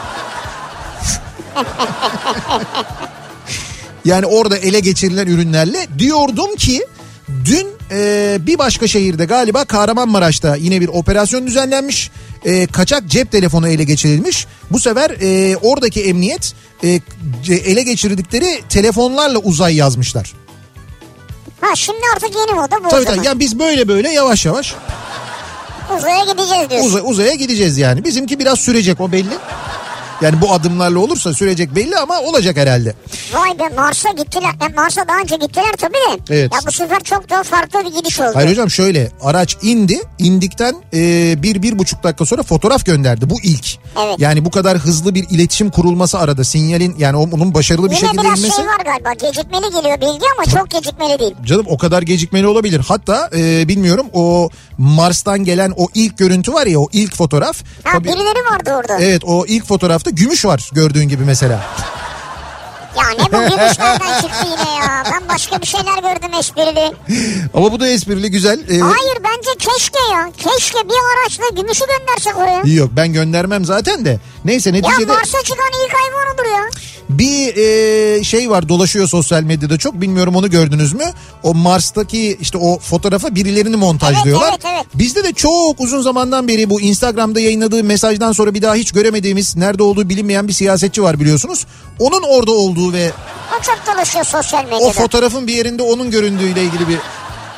[4.05, 6.87] Yani orada ele geçirilen ürünlerle diyordum ki
[7.45, 12.11] dün e, bir başka şehirde galiba Kahramanmaraş'ta yine bir operasyon düzenlenmiş.
[12.45, 14.47] E, kaçak cep telefonu ele geçirilmiş.
[14.71, 17.01] Bu sefer e, oradaki emniyet e,
[17.49, 20.33] ele geçirdikleri telefonlarla uzay yazmışlar.
[21.61, 24.75] Ha şimdi artık yeni moda bu Tabii tabii yani biz böyle böyle yavaş yavaş
[25.99, 26.89] Uzaya gideceğiz diyorsun.
[26.89, 28.05] uza- uzaya gideceğiz yani.
[28.05, 29.35] Bizimki biraz sürecek o belli.
[30.23, 32.95] Yani bu adımlarla olursa sürecek belli ama olacak herhalde.
[33.35, 34.51] Vay be Mars'a gittiler.
[34.71, 36.35] E, Mars'a daha önce gittiler tabii de.
[36.35, 36.53] Evet.
[36.55, 38.31] Ya bu sefer çok daha farklı bir gidiş oldu.
[38.35, 40.99] Hayır hocam şöyle araç indi indikten e,
[41.43, 43.67] bir bir buçuk dakika sonra fotoğraf gönderdi bu ilk.
[44.05, 44.15] Evet.
[44.19, 48.23] Yani bu kadar hızlı bir iletişim kurulması arada sinyalin yani onun başarılı bir Yine şekilde
[48.23, 48.57] biraz inmesi.
[48.57, 51.35] şey var galiba gecikmeli geliyor bilgi ama çok gecikmeli değil.
[51.47, 52.81] Canım o kadar gecikmeli olabilir.
[52.89, 57.63] Hatta e, bilmiyorum o Mars'tan gelen o ilk görüntü var ya o ilk fotoğraf.
[57.85, 58.99] Ha Tabii- birileri vardı orada.
[59.01, 61.61] Evet o ilk fotoğrafta gümüş var gördüğün gibi mesela.
[63.01, 65.05] Ya ne bu gümüş nereden çıktı yine ya?
[65.13, 66.93] Ben başka bir şeyler gördüm esprili.
[67.55, 68.59] Ama bu da esprili güzel.
[68.59, 70.31] E, Hayır bence keşke ya.
[70.37, 72.75] Keşke bir araçla gümüşü göndersek oraya.
[72.75, 74.19] Yok ben göndermem zaten de.
[74.45, 76.63] Neyse Ya neticede Mars'a çıkan ilk hayvan odur ya.
[77.09, 81.05] bir e, şey var dolaşıyor sosyal medyada çok bilmiyorum onu gördünüz mü?
[81.43, 84.49] O Mars'taki işte o fotoğrafa birilerini montajlıyorlar.
[84.51, 84.87] Evet, evet, evet.
[84.95, 89.57] Bizde de çok uzun zamandan beri bu Instagram'da yayınladığı mesajdan sonra bir daha hiç göremediğimiz
[89.57, 91.67] nerede olduğu bilinmeyen bir siyasetçi var biliyorsunuz.
[91.99, 93.13] Onun orada olduğu ve
[93.59, 94.85] O çok dolaşıyor sosyal medyada.
[94.85, 96.99] o fotoğrafın bir yerinde onun göründüğüyle ilgili bir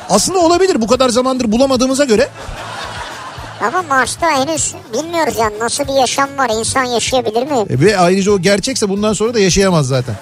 [0.09, 2.29] aslında olabilir bu kadar zamandır bulamadığımıza göre.
[3.67, 7.57] Ama Mars'ta henüz bilmiyoruz yani nasıl bir yaşam var insan yaşayabilir mi?
[7.69, 10.15] E, Ve ayrıca o gerçekse bundan sonra da yaşayamaz zaten.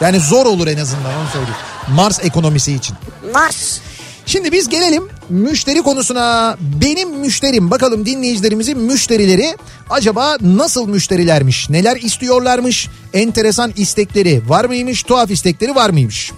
[0.00, 1.56] Yani zor olur en azından onu söyleyeyim.
[1.88, 2.96] Mars ekonomisi için.
[3.34, 3.78] Mars.
[4.26, 6.56] Şimdi biz gelelim müşteri konusuna.
[6.80, 9.56] Benim müşterim bakalım dinleyicilerimizin müşterileri
[9.90, 11.70] acaba nasıl müşterilermiş?
[11.70, 12.88] Neler istiyorlarmış?
[13.14, 15.02] Enteresan istekleri var mıymış?
[15.02, 16.32] Tuhaf istekleri var mıymış?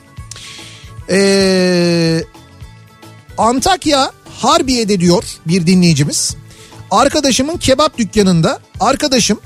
[1.10, 2.24] Ee,
[3.38, 6.36] Antakya Harbiye'de diyor bir dinleyicimiz.
[6.90, 9.40] Arkadaşımın kebap dükkanında arkadaşım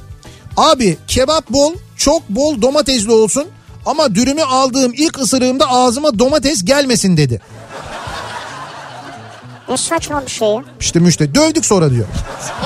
[0.56, 3.46] abi kebap bol çok bol domatesli olsun
[3.86, 7.40] ama dürümü aldığım ilk ısırığımda ağzıma domates gelmesin dedi.
[9.70, 10.64] Ne saçma bir şey ya.
[10.80, 12.06] İşte müşteri dövdük sonra diyor.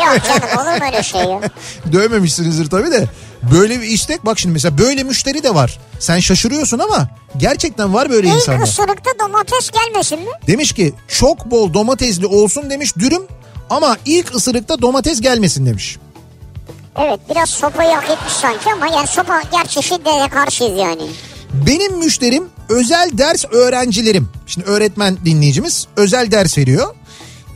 [0.07, 1.41] Yok canım olur mu öyle şey ya?
[1.93, 3.07] Dövmemişsinizdir tabii de.
[3.55, 5.79] Böyle bir istek bak şimdi mesela böyle müşteri de var.
[5.99, 8.63] Sen şaşırıyorsun ama gerçekten var böyle İlk insanlar.
[8.67, 10.31] ısırıkta domates gelmesin mi?
[10.47, 13.23] Demiş ki çok bol domatesli olsun demiş dürüm
[13.71, 15.97] ama ilk ısırıkta domates gelmesin demiş.
[16.99, 21.03] Evet biraz sopayı hak etmiş sanki ama yani sopa gerçi şiddete karşıyız yani.
[21.67, 24.29] Benim müşterim özel ders öğrencilerim.
[24.47, 26.95] Şimdi öğretmen dinleyicimiz özel ders veriyor.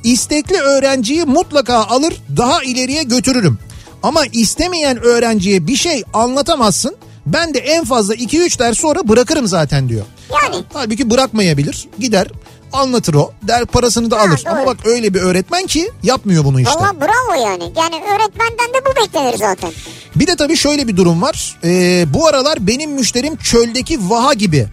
[0.05, 3.59] İstekli öğrenciyi mutlaka alır daha ileriye götürürüm.
[4.03, 6.97] Ama istemeyen öğrenciye bir şey anlatamazsın.
[7.27, 10.05] Ben de en fazla 2-3 ders sonra bırakırım zaten diyor.
[10.43, 11.89] Yani Halbuki bırakmayabilir.
[11.99, 12.29] Gider
[12.72, 13.33] anlatır o.
[13.42, 14.42] Der parasını da alır.
[14.46, 14.54] doğru.
[14.54, 16.74] Ama bak öyle bir öğretmen ki yapmıyor bunu işte.
[16.74, 17.64] valla bravo yani.
[17.76, 19.70] Yani öğretmenden de bu beklenir zaten.
[20.16, 21.57] Bir de tabii şöyle bir durum var.
[21.64, 24.66] Ee, bu aralar benim müşterim çöldeki vaha gibi.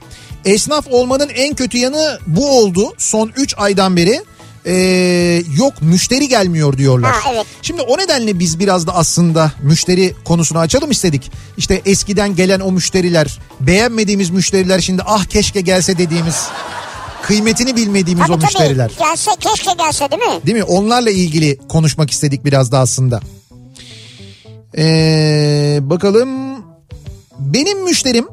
[0.45, 4.21] Esnaf olmanın en kötü yanı bu oldu son 3 aydan beri.
[4.67, 7.13] Ee, yok müşteri gelmiyor diyorlar.
[7.13, 7.45] Ha, evet.
[7.61, 11.31] Şimdi o nedenle biz biraz da aslında müşteri konusunu açalım istedik.
[11.57, 16.47] İşte eskiden gelen o müşteriler, beğenmediğimiz müşteriler şimdi ah keşke gelse dediğimiz,
[17.25, 18.91] kıymetini bilmediğimiz o Tabii müşteriler.
[18.97, 20.45] tabii gelse keşke gelse değil mi?
[20.45, 20.63] Değil mi?
[20.63, 23.19] Onlarla ilgili konuşmak istedik biraz da aslında.
[24.77, 26.29] Ee, bakalım.
[27.39, 28.25] Benim müşterim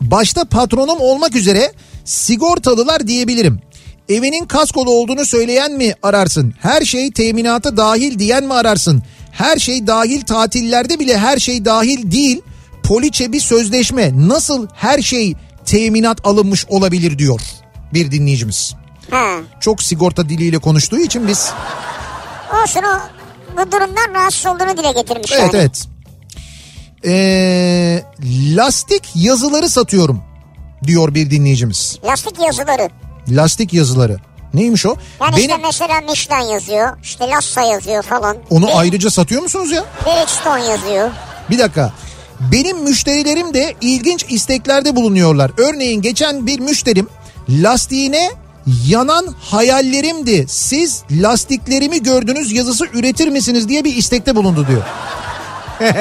[0.00, 1.72] başta patronum olmak üzere
[2.04, 3.60] sigortalılar diyebilirim.
[4.08, 6.54] Evinin kaskolu olduğunu söyleyen mi ararsın?
[6.60, 9.02] Her şey teminata dahil diyen mi ararsın?
[9.32, 12.40] Her şey dahil tatillerde bile her şey dahil değil.
[12.82, 14.28] Poliçe bir sözleşme.
[14.28, 17.40] Nasıl her şey teminat alınmış olabilir diyor
[17.96, 18.74] bir dinleyicimiz
[19.10, 19.26] Ha.
[19.60, 21.50] çok sigorta diliyle konuştuğu için biz
[22.62, 22.98] Olsun o
[23.56, 25.56] bu durumdan rahatsız olduğunu dile getirmiş evet yani.
[25.56, 25.84] evet
[27.04, 28.02] Ee,
[28.56, 30.22] lastik yazıları satıyorum
[30.84, 31.98] diyor bir dinleyicimiz.
[32.04, 32.88] Lastik yazıları.
[33.28, 34.16] Lastik yazıları.
[34.54, 34.96] Neymiş o?
[35.20, 36.98] Yani Benim işte mesela Michelin yazıyor.
[37.02, 38.36] işte Lassa yazıyor falan.
[38.50, 39.84] onu Be- ayrıca satıyor musunuz ya?
[40.06, 41.10] Bridgestone yazıyor.
[41.50, 41.92] Bir dakika.
[42.40, 45.50] Benim müşterilerim de ilginç isteklerde bulunuyorlar.
[45.58, 47.08] Örneğin geçen bir müşterim
[47.48, 48.30] lastiğine
[48.86, 50.44] yanan hayallerimdi.
[50.48, 54.82] Siz lastiklerimi gördünüz yazısı üretir misiniz diye bir istekte bulundu diyor.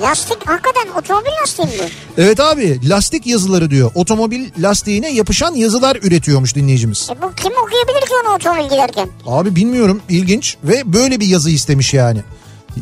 [0.00, 1.82] Lastik hakikaten otomobil lastiği mi bu?
[2.22, 3.90] Evet abi lastik yazıları diyor.
[3.94, 7.08] Otomobil lastiğine yapışan yazılar üretiyormuş dinleyicimiz.
[7.10, 9.08] E bu kim okuyabilir ki onu otomobil giderken?
[9.26, 12.20] Abi bilmiyorum ilginç ve böyle bir yazı istemiş yani.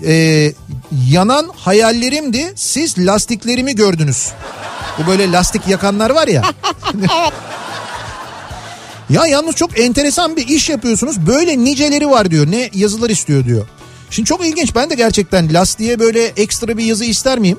[0.06, 0.52] Ee,
[1.09, 4.32] yanan hayallerimdi siz lastiklerimi gördünüz.
[4.98, 6.42] Bu böyle lastik yakanlar var ya.
[9.11, 11.26] Ya yalnız çok enteresan bir iş yapıyorsunuz.
[11.26, 12.50] Böyle niceleri var diyor.
[12.50, 13.66] Ne yazılar istiyor diyor.
[14.11, 14.74] Şimdi çok ilginç.
[14.74, 17.59] Ben de gerçekten lastiğe böyle ekstra bir yazı ister miyim?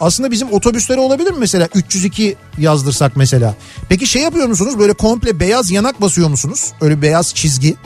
[0.00, 3.54] Aslında bizim otobüslere olabilir mi mesela 302 yazdırsak mesela.
[3.88, 6.72] Peki şey yapıyor musunuz böyle komple beyaz yanak basıyor musunuz?
[6.80, 7.76] Öyle beyaz çizgi.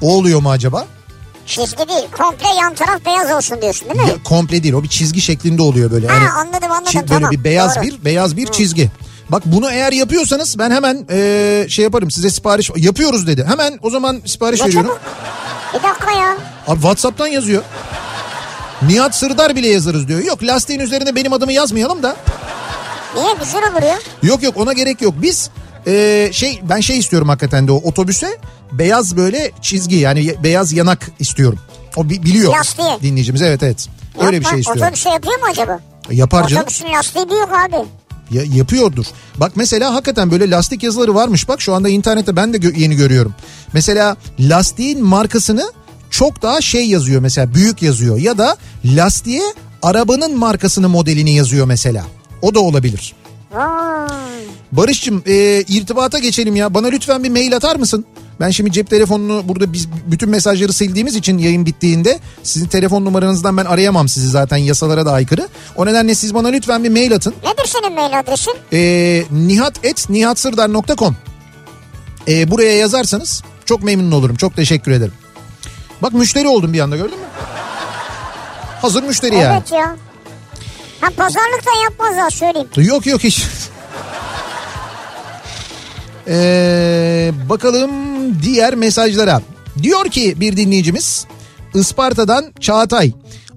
[0.00, 0.86] O oluyor mu acaba?
[1.46, 4.08] Çizgi değil komple yan taraf beyaz olsun diyorsun değil mi?
[4.08, 6.06] Ya, komple değil o bir çizgi şeklinde oluyor böyle.
[6.06, 7.84] Ha, Yani anladım, anladım, çiz- Böyle tamam, bir beyaz doğru.
[7.84, 8.90] bir beyaz bir çizgi.
[9.28, 13.44] Bak bunu eğer yapıyorsanız ben hemen e, şey yaparım size sipariş yapıyoruz dedi.
[13.48, 14.90] Hemen o zaman sipariş Ne veriyorum.
[14.90, 15.00] çabuk.
[15.84, 16.36] Bir dakika ya.
[16.68, 17.62] Abi Whatsapp'tan yazıyor.
[18.82, 20.20] Nihat Sırdar bile yazarız diyor.
[20.24, 22.16] Yok lastiğin üzerine benim adımı yazmayalım da.
[23.16, 23.98] Niye güzel olur ya?
[24.22, 25.14] Yok yok ona gerek yok.
[25.22, 25.50] Biz
[25.86, 28.38] e, şey ben şey istiyorum hakikaten de o otobüse
[28.72, 31.58] beyaz böyle çizgi yani beyaz yanak istiyorum.
[31.96, 32.88] O bi- biliyor Lastiği.
[33.02, 33.88] dinleyicimiz evet evet.
[34.20, 34.82] Öyle bir Yapma, şey istiyorum.
[34.82, 35.80] Otobüse yapıyor mu acaba?
[36.10, 36.62] Yapar canım.
[36.62, 37.86] Otobüsün lastiği büyük abi.
[38.30, 39.06] Ya, yapıyordur.
[39.36, 41.48] Bak mesela hakikaten böyle lastik yazıları varmış.
[41.48, 43.34] Bak şu anda internette ben de gö- yeni görüyorum.
[43.72, 45.72] Mesela lastiğin markasını
[46.10, 48.18] çok daha şey yazıyor mesela büyük yazıyor.
[48.18, 49.42] Ya da lastiğe
[49.82, 52.04] arabanın markasını modelini yazıyor mesela.
[52.42, 53.14] O da olabilir.
[53.52, 54.08] Vay.
[54.72, 55.34] Barış'cığım e,
[55.68, 56.74] irtibata geçelim ya.
[56.74, 58.04] Bana lütfen bir mail atar mısın?
[58.40, 63.56] Ben şimdi cep telefonunu burada biz bütün mesajları sildiğimiz için yayın bittiğinde sizin telefon numaranızdan
[63.56, 65.48] ben arayamam sizi zaten yasalara da aykırı.
[65.76, 67.34] O nedenle siz bana lütfen bir mail atın.
[67.44, 68.54] Nedir senin mail adresin?
[68.72, 71.16] E, nihat.nihatsırdar.com
[72.28, 74.36] e, Buraya yazarsanız çok memnun olurum.
[74.36, 75.14] Çok teşekkür ederim.
[76.02, 77.24] Bak müşteri oldum bir anda gördün mü?
[78.82, 79.56] Hazır müşteri yani.
[79.58, 79.96] Evet ya.
[81.00, 82.68] Ha pazarlıktan yapmazlar söyleyeyim.
[82.76, 83.44] Yok yok hiç.
[86.28, 87.90] Ee, bakalım
[88.42, 89.40] diğer mesajlara.
[89.82, 91.26] Diyor ki bir dinleyicimiz
[91.74, 93.12] Isparta'dan Çağatay.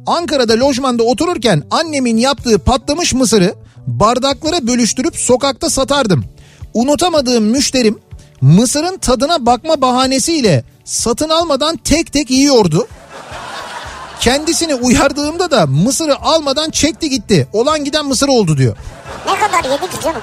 [0.05, 3.55] Ankara'da lojmanda otururken annemin yaptığı patlamış mısırı
[3.87, 6.25] bardaklara bölüştürüp sokakta satardım.
[6.73, 7.99] Unutamadığım müşterim
[8.41, 12.87] mısırın tadına bakma bahanesiyle satın almadan tek tek yiyordu.
[14.19, 17.47] Kendisini uyardığımda da mısırı almadan çekti gitti.
[17.53, 18.75] Olan giden mısır oldu diyor.
[19.25, 20.21] Ne kadar yedi ki canım?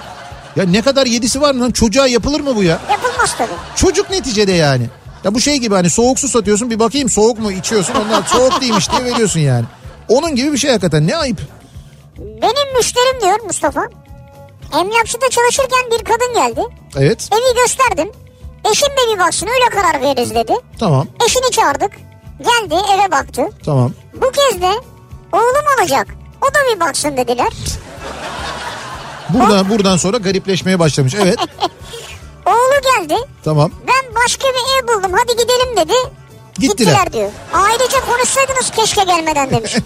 [0.56, 2.78] Ya ne kadar yedisi var lan çocuğa yapılır mı bu ya?
[2.90, 3.50] Yapılmaz tabii.
[3.76, 4.86] Çocuk neticede yani.
[5.24, 8.60] Ya bu şey gibi hani soğuk su satıyorsun bir bakayım soğuk mu içiyorsun ondan soğuk
[8.60, 9.64] değilmiş diye veriyorsun yani.
[10.08, 11.40] Onun gibi bir şey hakikaten ne ayıp.
[12.18, 13.88] Benim müşterim diyor Mustafa.
[14.80, 16.60] Emlakçıda çalışırken bir kadın geldi.
[16.96, 18.12] Evet Evi gösterdim.
[18.72, 20.52] Eşim de bir baksın öyle karar veririz dedi.
[20.78, 21.90] tamam Eşini çağırdık.
[22.38, 23.42] Geldi eve baktı.
[23.64, 23.92] tamam.
[24.14, 24.70] Bu kez de
[25.32, 26.06] oğlum alacak.
[26.42, 27.52] O da bir baksın dediler.
[29.30, 31.14] Buradan buradan sonra garipleşmeye başlamış.
[31.14, 31.38] Evet
[32.46, 33.14] Oğlu geldi.
[33.44, 33.70] tamam.
[33.86, 35.92] Ben başka bir ev buldum hadi gidelim dedi.
[36.58, 37.12] Gittiler.
[37.12, 37.30] diyor.
[37.52, 39.76] Ailece konuşsaydınız keşke gelmeden demiş.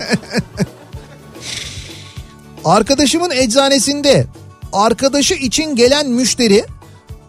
[2.65, 4.27] Arkadaşımın eczanesinde
[4.73, 6.65] arkadaşı için gelen müşteri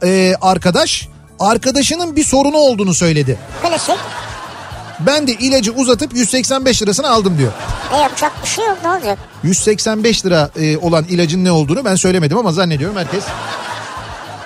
[0.03, 1.07] e, arkadaş
[1.39, 3.37] arkadaşının bir sorunu olduğunu söyledi.
[3.61, 3.95] Klasik.
[5.05, 7.51] Ben de ilacı uzatıp 185 lirasını aldım diyor.
[7.93, 9.19] E yapacak bir şey yok ne olacak?
[9.43, 13.23] 185 lira e, olan ilacın ne olduğunu ben söylemedim ama zannediyorum herkes.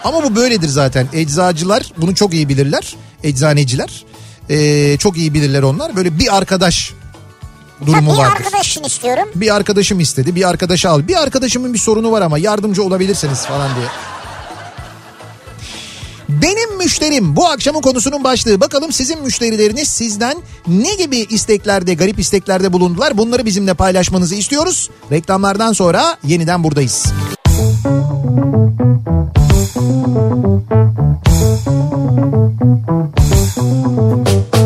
[0.04, 1.08] Ama bu böyledir zaten.
[1.14, 2.96] Eczacılar bunu çok iyi bilirler.
[3.24, 4.06] Eczaneciler.
[4.50, 5.96] E, çok iyi bilirler onlar.
[5.96, 6.94] Böyle bir arkadaş
[7.86, 8.46] durumu bir vardır.
[8.46, 9.24] arkadaşın istiyorum.
[9.36, 10.36] Bir arkadaşım istedi.
[10.36, 11.08] Bir arkadaşı al.
[11.08, 13.88] Bir arkadaşımın bir sorunu var ama yardımcı olabilirsiniz falan diye.
[16.30, 18.62] Benim müşterim bu akşamın konusunun başlığı.
[18.62, 23.18] Bakalım sizin müşterileriniz sizden ne gibi isteklerde, garip isteklerde bulundular?
[23.18, 24.90] Bunları bizimle paylaşmanızı istiyoruz.
[25.12, 27.06] Reklamlardan sonra yeniden buradayız.
[33.96, 34.65] Kafa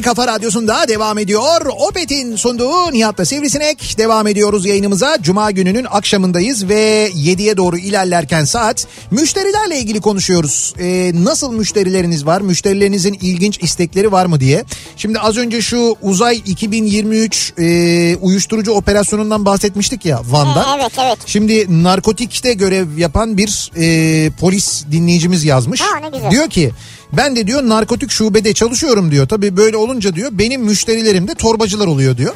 [0.00, 1.66] Türkiye'nin en kafa radyosunda devam ediyor.
[1.88, 3.98] Opet'in sunduğu Nihat'la Sivrisinek.
[3.98, 5.16] Devam ediyoruz yayınımıza.
[5.22, 10.74] Cuma gününün akşamındayız ve 7'ye doğru ilerlerken saat müşterilerle ilgili konuşuyoruz.
[10.78, 12.40] Ee, nasıl müşterileriniz var?
[12.40, 14.64] Müşterilerinizin ilginç istekleri var mı diye.
[14.96, 20.60] Şimdi az önce şu Uzay 2023 e, uyuşturucu operasyonundan bahsetmiştik ya Van'da.
[20.60, 21.18] Ee, evet, evet.
[21.26, 25.80] Şimdi narkotikte görev yapan bir e, polis dinleyicimiz yazmış.
[25.80, 26.30] Ha, ne güzel.
[26.30, 26.70] Diyor ki
[27.12, 29.28] ben de diyor narkotik şubede çalışıyorum diyor.
[29.28, 32.34] Tabii böyle olunca diyor benim müşterilerim de torbacılar oluyor diyor.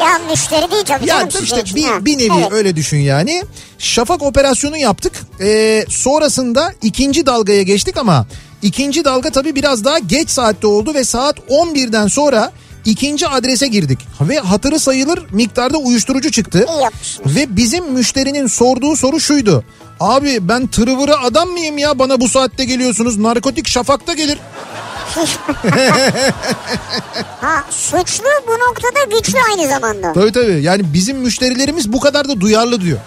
[0.00, 2.52] Ya müşteri değil tabii Ya canım işte bir, Ha, bir nevi evet.
[2.52, 3.42] öyle düşün yani.
[3.78, 5.12] Şafak operasyonu yaptık.
[5.40, 8.26] Ee, sonrasında ikinci dalgaya geçtik ama
[8.62, 12.52] ikinci dalga tabii biraz daha geç saatte oldu ve saat 11'den sonra
[12.84, 13.98] ikinci adrese girdik.
[14.20, 16.66] Ve hatırı sayılır miktarda uyuşturucu çıktı.
[17.26, 19.64] Ve bizim müşterinin sorduğu soru şuydu.
[20.00, 24.38] Abi ben tırıvırı adam mıyım ya bana bu saatte geliyorsunuz narkotik şafakta gelir.
[27.40, 30.12] Ha suçlu bu noktada güçlü aynı zamanda.
[30.12, 32.98] Tabii tabii yani bizim müşterilerimiz bu kadar da duyarlı diyor.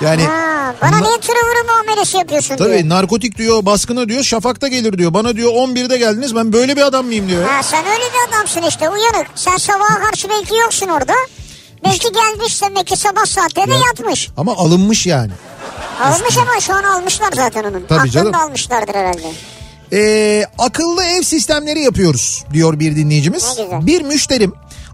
[0.00, 0.74] Yani Ha.
[0.82, 2.88] Bana Na- niye tırıvırı muamelesi yapıyorsun Tabii diyor.
[2.88, 5.14] narkotik diyor baskına diyor şafakta gelir diyor.
[5.14, 7.44] Bana diyor 11'de geldiniz ben böyle bir adam mıyım diyor.
[7.48, 9.26] Ha, sen öyle bir adamsın işte uyanık.
[9.34, 11.14] Sen sabaha karşı belki yoksun orada.
[11.86, 13.80] Belki gelmiş demek ki sabah saatlerinde Ya.
[13.86, 14.28] yatmış.
[14.36, 15.32] Ama alınmış yani.
[16.02, 17.84] Almış ama şu an almışlar zaten onun.
[17.88, 18.34] Tabii Aklını canım.
[18.34, 19.32] almışlardır herhalde.
[19.92, 23.58] Ee, akıllı ev sistemleri yapıyoruz diyor bir dinleyicimiz.
[23.82, 24.52] Bir müşterim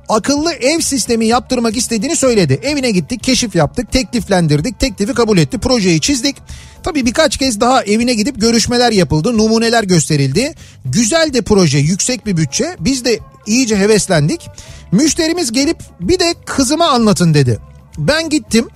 [0.08, 2.60] akıllı ev sistemi yaptırmak istediğini söyledi.
[2.62, 6.36] Evine gittik, keşif yaptık, tekliflendirdik, teklifi kabul etti, projeyi çizdik.
[6.82, 10.54] Tabii birkaç kez daha evine gidip görüşmeler yapıldı, numuneler gösterildi.
[10.84, 12.76] Güzel de proje, yüksek bir bütçe.
[12.80, 14.48] Biz de iyice heveslendik.
[14.92, 17.58] Müşterimiz gelip bir de kızıma anlatın dedi.
[17.98, 18.68] Ben gittim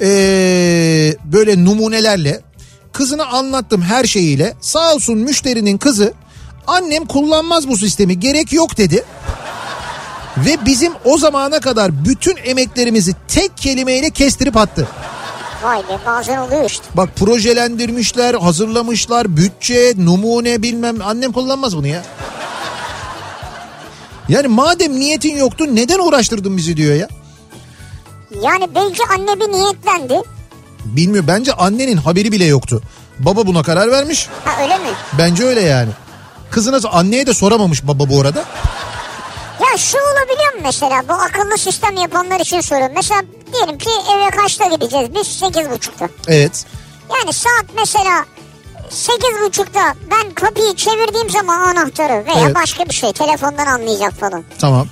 [0.00, 2.40] ee, böyle numunelerle
[2.92, 4.54] kızına anlattım her şeyiyle.
[4.60, 6.12] Sağ olsun müşterinin kızı
[6.66, 9.04] annem kullanmaz bu sistemi gerek yok dedi.
[10.36, 14.88] Ve bizim o zamana kadar bütün emeklerimizi tek kelimeyle kestirip attı.
[15.62, 16.84] Vay be bazen oluyor işte.
[16.94, 20.96] Bak projelendirmişler, hazırlamışlar, bütçe, numune bilmem.
[21.04, 22.02] Annem kullanmaz bunu ya.
[24.30, 27.08] Yani madem niyetin yoktu neden uğraştırdın bizi diyor ya.
[28.42, 30.22] Yani belki anne bir niyetlendi.
[30.84, 32.82] Bilmiyor bence annenin haberi bile yoktu.
[33.18, 34.28] Baba buna karar vermiş.
[34.44, 34.88] Ha öyle mi?
[35.18, 35.90] Bence öyle yani.
[36.50, 38.44] Kızına anneye de soramamış baba bu arada.
[39.60, 42.94] Ya şu olabiliyor mu mesela bu akıllı sistem yapanlar için soruyorum.
[42.96, 43.22] Mesela
[43.52, 46.08] diyelim ki eve kaçta gideceğiz biz sekiz buçukta.
[46.28, 46.66] Evet.
[47.14, 48.24] Yani saat mesela
[48.90, 52.54] sekiz buçukta ben kapıyı çevirdiğim zaman anahtarı veya Evet.
[52.54, 54.44] başka bir şey telefondan anlayacak falan.
[54.60, 54.86] Tamam.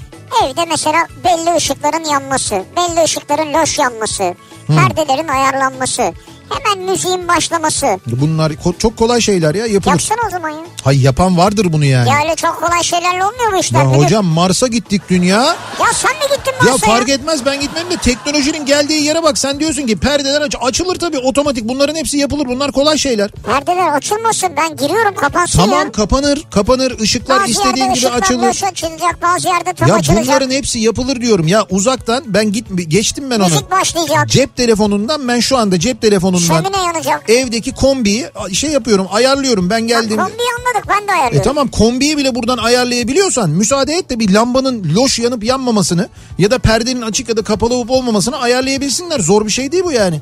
[0.44, 4.34] Evde mesela belli ışıkların yanması, belli ışıkların loş yanması,
[4.66, 6.12] perdelerin ayarlanması,
[6.50, 7.86] hemen müziğin başlaması.
[8.06, 9.92] Bunlar ko- çok kolay şeyler ya yapılır.
[9.92, 10.56] Yapsana o zaman ya.
[10.84, 12.08] Hay yapan vardır bunu yani.
[12.08, 13.80] Ya öyle çok kolay şeylerle olmuyor bu işler.
[13.82, 15.42] Ya hocam Mars'a gittik dünya.
[15.80, 19.38] Ya sen mi gittin Ya Mars'a fark etmez ben gitmedim de teknolojinin geldiği yere bak
[19.38, 23.30] sen diyorsun ki perdeler aç açılır tabii otomatik bunların hepsi yapılır bunlar kolay şeyler.
[23.30, 25.92] Perdeler açılmasın ben giriyorum kapansın Tamam ya.
[25.92, 28.46] kapanır kapanır ışıklar Bazı istediğin yerde gibi ışıklar açılır.
[28.48, 30.24] loş açılacak bazı yerde tam Ya açılacak.
[30.26, 33.48] bunların hepsi yapılır diyorum ya uzaktan ben git geçtim ben onu.
[33.48, 34.28] Müzik başlayacak.
[34.28, 37.30] Cep telefonundan ben şu anda cep telefonundan Şömine yanacak.
[37.30, 40.22] evdeki kombiyi şey yapıyorum ayarlıyorum ben Ya geldiğimde.
[40.22, 41.48] kombiyi anladık ben de E ayarlıyorum.
[41.48, 46.08] tamam kombiyi bile buradan ayarlayabiliyorsan müsaade et de bir lambanın loş yanıp yanmamasını
[46.38, 49.20] ya da perdenin açık ya da kapalı olup olmamasını ayarlayabilsinler.
[49.20, 50.20] Zor bir şey değil bu yani.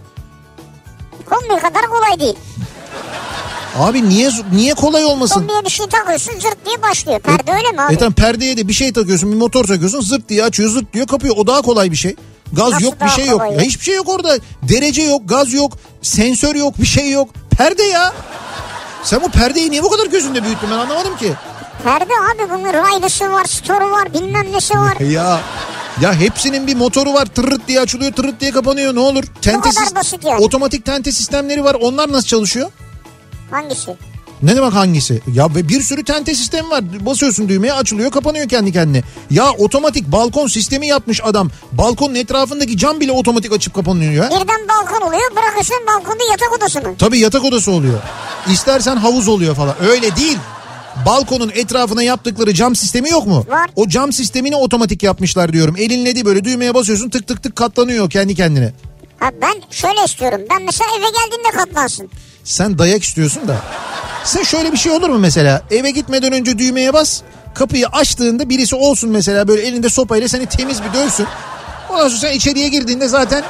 [1.30, 2.36] Kombi kadar kolay değil.
[3.78, 5.34] Abi niye niye kolay olmasın?
[5.40, 7.20] Kombiye bir şey takıyorsun zırt diye başlıyor.
[7.20, 7.94] Perde öyle mi abi?
[7.94, 11.06] E tamam perdeye de bir şey takıyorsun bir motor takıyorsun zırt diye açıyor zırt diye
[11.06, 12.16] kapıyor o daha kolay bir şey.
[12.52, 13.40] Gaz Nasıl yok bir şey yok.
[13.40, 13.60] Ya ya?
[13.60, 14.38] hiçbir şey yok orada.
[14.62, 15.72] Derece yok, gaz yok,
[16.02, 17.28] sensör yok, bir şey yok.
[17.58, 18.12] Perde ya.
[19.02, 21.32] Sen bu perdeyi niye bu kadar gözünde büyüttün ben anlamadım ki.
[21.84, 25.00] Perde abi bunun raylısı var, storu var, bilmem nesi var.
[25.00, 25.40] Ya
[26.00, 29.24] ya hepsinin bir motoru var tırırt diye açılıyor tırırt diye kapanıyor ne olur.
[29.42, 30.44] Tente kadar sis- basit yani.
[30.44, 32.70] Otomatik tente sistemleri var onlar nasıl çalışıyor?
[33.50, 33.96] Hangisi?
[34.42, 35.22] Ne demek hangisi?
[35.32, 37.06] Ya bir sürü tente sistemi var.
[37.06, 39.02] Basıyorsun düğmeye açılıyor kapanıyor kendi kendine.
[39.30, 41.50] Ya otomatik balkon sistemi yapmış adam.
[41.72, 44.30] Balkonun etrafındaki cam bile otomatik açıp kapanıyor ya.
[44.30, 46.94] Birden balkon oluyor bırakıyorsun balkonda yatak odası mı?
[46.98, 47.98] Tabii yatak odası oluyor.
[48.52, 49.74] İstersen havuz oluyor falan.
[49.90, 50.38] Öyle değil.
[51.06, 53.44] Balkonun etrafına yaptıkları cam sistemi yok mu?
[53.48, 53.70] Var.
[53.76, 55.74] O cam sistemini otomatik yapmışlar diyorum.
[55.78, 58.72] Elinle değil böyle düğmeye basıyorsun tık tık tık katlanıyor kendi kendine.
[59.18, 60.40] Ha ben şöyle istiyorum.
[60.50, 62.10] Ben mesela eve geldiğimde katlansın.
[62.46, 63.56] Sen dayak istiyorsun da.
[64.24, 65.62] Sen şöyle bir şey olur mu mesela?
[65.70, 67.22] Eve gitmeden önce düğmeye bas.
[67.54, 71.26] Kapıyı açtığında birisi olsun mesela böyle elinde sopayla seni temiz bir dövsün.
[71.90, 73.44] Ondan sonra sen içeriye girdiğinde zaten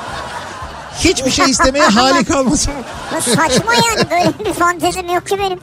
[1.05, 2.72] hiçbir şey istemeye hali kalmasın.
[3.16, 5.59] Bu saçma yani böyle bir fantezim yok ki benim.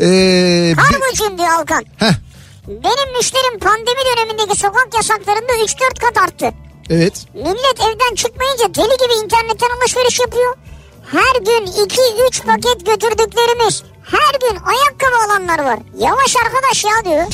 [0.00, 1.84] Ee, Kargocuyum diyor Alkan.
[1.98, 2.12] Heh,
[2.68, 6.50] Benim müşterim pandemi dönemindeki sokak yasaklarında 3-4 kat arttı.
[6.90, 7.26] evet.
[7.34, 10.56] Millet evden çıkmayınca deli gibi internetten alışveriş yapıyor.
[11.06, 13.82] Her gün 2-3 paket götürdüklerimiz.
[14.02, 15.78] Her gün ayakkabı alanlar var.
[15.98, 17.26] Yavaş arkadaş ya diyor.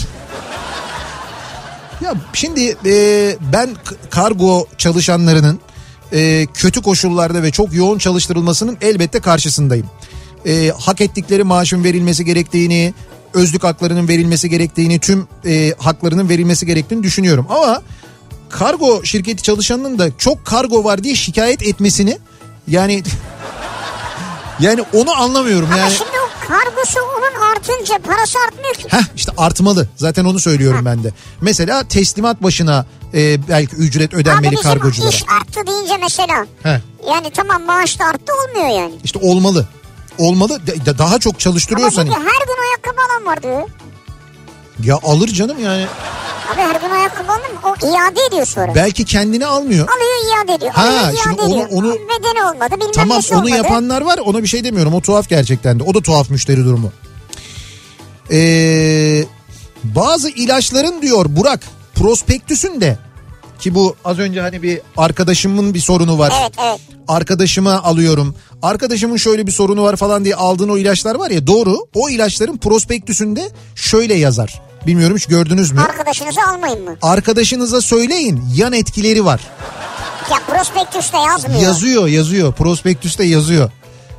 [2.05, 3.71] Ya şimdi e, ben
[4.11, 5.61] kargo çalışanlarının
[6.13, 9.87] e, kötü koşullarda ve çok yoğun çalıştırılmasının elbette karşısındayım.
[10.47, 12.95] E, hak ettikleri maaşın verilmesi gerektiğini,
[13.35, 17.47] özlük haklarının verilmesi gerektiğini, tüm e, haklarının verilmesi gerektiğini düşünüyorum.
[17.49, 17.83] Ama
[18.49, 22.19] kargo şirketi çalışanının da çok kargo var diye şikayet etmesini
[22.69, 23.03] yani
[24.61, 25.93] yani onu anlamıyorum Ama yani.
[25.93, 28.85] şimdi o kargosu onun artınca parası artmıyor ki.
[28.89, 29.89] Heh işte artmalı.
[29.97, 31.13] Zaten onu söylüyorum ben de.
[31.41, 35.09] Mesela teslimat başına e, belki ücret Abi ödenmeli bizim kargoculara.
[35.11, 36.47] iş arttı deyince mesela.
[36.63, 36.79] Heh,
[37.11, 38.95] Yani tamam maaş da arttı olmuyor yani.
[39.05, 39.67] işte olmalı.
[40.19, 40.61] Olmalı.
[40.67, 42.07] Da- da- Daha çok Ama çalıştırıyorsan.
[42.07, 43.69] çünkü her gün ayakkabı alan var diyor.
[44.85, 45.87] Ya alır canım yani.
[46.55, 47.59] Abi her gün ayakkabı alınır mı?
[47.65, 48.75] O iade ediyor sonra.
[48.75, 49.89] Belki kendini almıyor.
[49.89, 50.73] Alıyor iade ediyor.
[50.73, 51.69] Ha, Alıyor, iade şimdi onu- ediyor.
[51.73, 53.51] onu- Bedeni olmadı bilmem Tamam onu olmadı.
[53.57, 54.95] yapanlar var ona bir şey demiyorum.
[54.95, 55.83] O tuhaf gerçekten de.
[55.83, 56.93] O da tuhaf müşteri durumu.
[58.33, 59.25] Ee,
[59.85, 61.61] bazı ilaçların diyor Burak
[61.95, 62.99] prospektüsünde
[63.61, 66.33] ki bu az önce hani bir arkadaşımın bir sorunu var.
[66.43, 66.81] Evet evet.
[67.09, 68.35] Arkadaşıma alıyorum.
[68.63, 71.77] Arkadaşımın şöyle bir sorunu var falan diye aldığın o ilaçlar var ya doğru.
[71.95, 74.63] O ilaçların prospektüsünde şöyle yazar.
[74.87, 75.81] Bilmiyorum hiç gördünüz mü?
[75.81, 76.97] Arkadaşınızı almayın mı?
[77.03, 79.41] Arkadaşınıza söyleyin yan etkileri var.
[80.31, 81.61] Ya prospektüste yazmıyor.
[81.61, 83.71] Yazıyor yazıyor prospektüste yazıyor.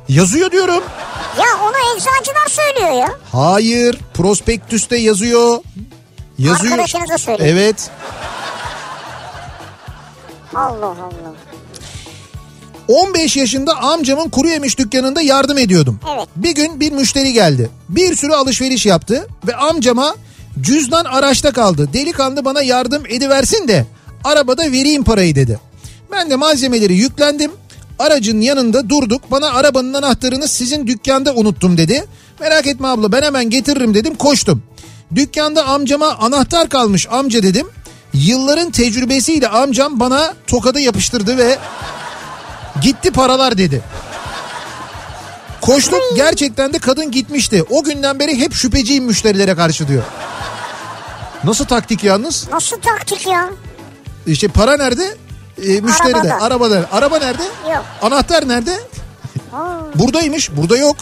[0.08, 0.82] Yazıyor diyorum.
[1.38, 3.14] Ya onu eczacılar söylüyor ya.
[3.32, 5.58] Hayır prospektüste yazıyor.
[6.38, 6.72] Yazıyor.
[6.72, 7.56] Arkadaşınıza söyleyin.
[7.56, 7.90] Evet.
[10.54, 11.32] Allah Allah.
[12.88, 16.00] 15 yaşında amcamın kuru yemiş dükkanında yardım ediyordum.
[16.16, 16.28] Evet.
[16.36, 17.70] Bir gün bir müşteri geldi.
[17.88, 20.14] Bir sürü alışveriş yaptı ve amcama
[20.60, 21.88] cüzdan araçta kaldı.
[21.92, 23.86] Delikanlı bana yardım ediversin de
[24.24, 25.60] arabada vereyim parayı dedi.
[26.12, 27.52] Ben de malzemeleri yüklendim.
[27.98, 29.30] Aracın yanında durduk.
[29.30, 32.04] Bana arabanın anahtarını sizin dükkanda unuttum dedi.
[32.40, 34.62] Merak etme abla ben hemen getiririm dedim koştum.
[35.14, 37.66] Dükkanda amcama anahtar kalmış amca dedim.
[38.14, 41.58] Yılların tecrübesiyle amcam bana tokadı yapıştırdı ve
[42.80, 43.82] Gitti paralar dedi.
[45.62, 47.64] Koştuk gerçekten de kadın gitmişti.
[47.70, 50.02] O günden beri hep şüpheciyim müşterilere karşı diyor.
[51.44, 52.48] Nasıl taktik yalnız?
[52.52, 53.50] Nasıl taktik ya?
[54.26, 55.14] İşte para nerede?
[55.62, 56.34] Ee, müşteride.
[56.34, 56.44] Arabada.
[56.44, 56.88] Arabada.
[56.92, 57.42] Araba nerede?
[57.42, 57.84] Yok.
[58.02, 58.72] Anahtar nerede?
[59.52, 60.50] Aa, Buradaymış.
[60.56, 60.96] Burada yok.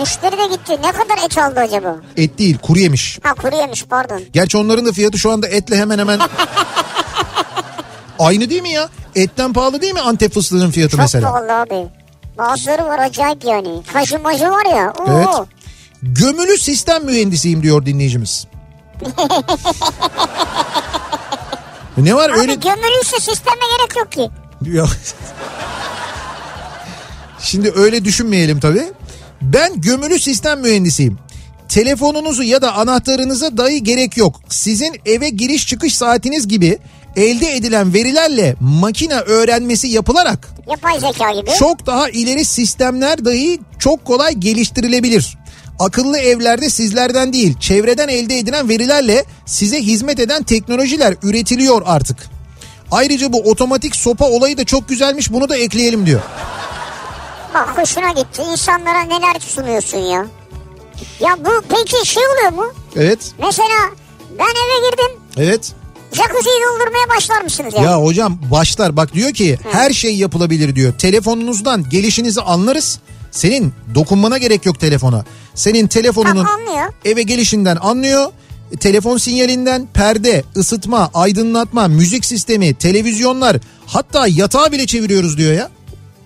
[0.00, 0.72] müşteri de gitti.
[0.82, 1.96] Ne kadar et aldı acaba?
[2.16, 3.18] Et değil kuru yemiş.
[3.22, 4.20] Ha kuru yemiş pardon.
[4.32, 6.20] Gerçi onların da fiyatı şu anda etle hemen hemen
[8.18, 8.88] aynı değil mi ya?
[9.14, 11.30] Etten pahalı değil mi Antep fıstığının fiyatı Çok mesela?
[11.32, 11.86] pahalı abi.
[12.38, 13.82] Bazıları var acayip yani.
[13.92, 14.92] Kajı majı var ya.
[14.98, 15.04] Oo.
[15.08, 15.28] Evet.
[16.02, 18.46] Gömülü sistem mühendisiyim diyor dinleyicimiz.
[21.96, 24.30] ne var Abi öyle gömülüyse sisteme gerek yok ki.
[24.70, 24.88] Yok.
[27.40, 28.92] Şimdi öyle düşünmeyelim tabii.
[29.42, 31.18] Ben gömülü sistem mühendisiyim.
[31.68, 34.40] Telefonunuzu ya da anahtarınıza dahi gerek yok.
[34.48, 36.78] Sizin eve giriş çıkış saatiniz gibi
[37.16, 41.50] elde edilen verilerle makine öğrenmesi yapılarak Yapay zeka gibi.
[41.58, 45.38] çok daha ileri sistemler dahi çok kolay geliştirilebilir.
[45.78, 52.16] Akıllı evlerde sizlerden değil, çevreden elde edilen verilerle size hizmet eden teknolojiler üretiliyor artık.
[52.90, 56.20] Ayrıca bu otomatik sopa olayı da çok güzelmiş bunu da ekleyelim diyor.
[57.54, 58.42] Bak hoşuna gitti.
[58.52, 60.26] İnsanlara neler sunuyorsun ya.
[61.20, 62.72] Ya bu peki şey oluyor mu?
[62.96, 63.90] Evet, Mesela
[64.38, 65.20] ben eve girdim.
[65.36, 65.72] evet.
[66.14, 67.82] Jacuzziyi doldurmaya başlar mısınız ya?
[67.82, 70.92] Ya hocam başlar bak diyor ki her şey yapılabilir diyor.
[70.98, 72.98] Telefonunuzdan gelişinizi anlarız.
[73.30, 75.24] Senin dokunmana gerek yok telefona.
[75.54, 76.92] Senin telefonunun anlıyor.
[77.04, 78.26] eve gelişinden anlıyor.
[78.80, 83.56] Telefon sinyalinden perde, ısıtma, aydınlatma, müzik sistemi, televizyonlar
[83.86, 85.70] hatta yatağı bile çeviriyoruz diyor ya.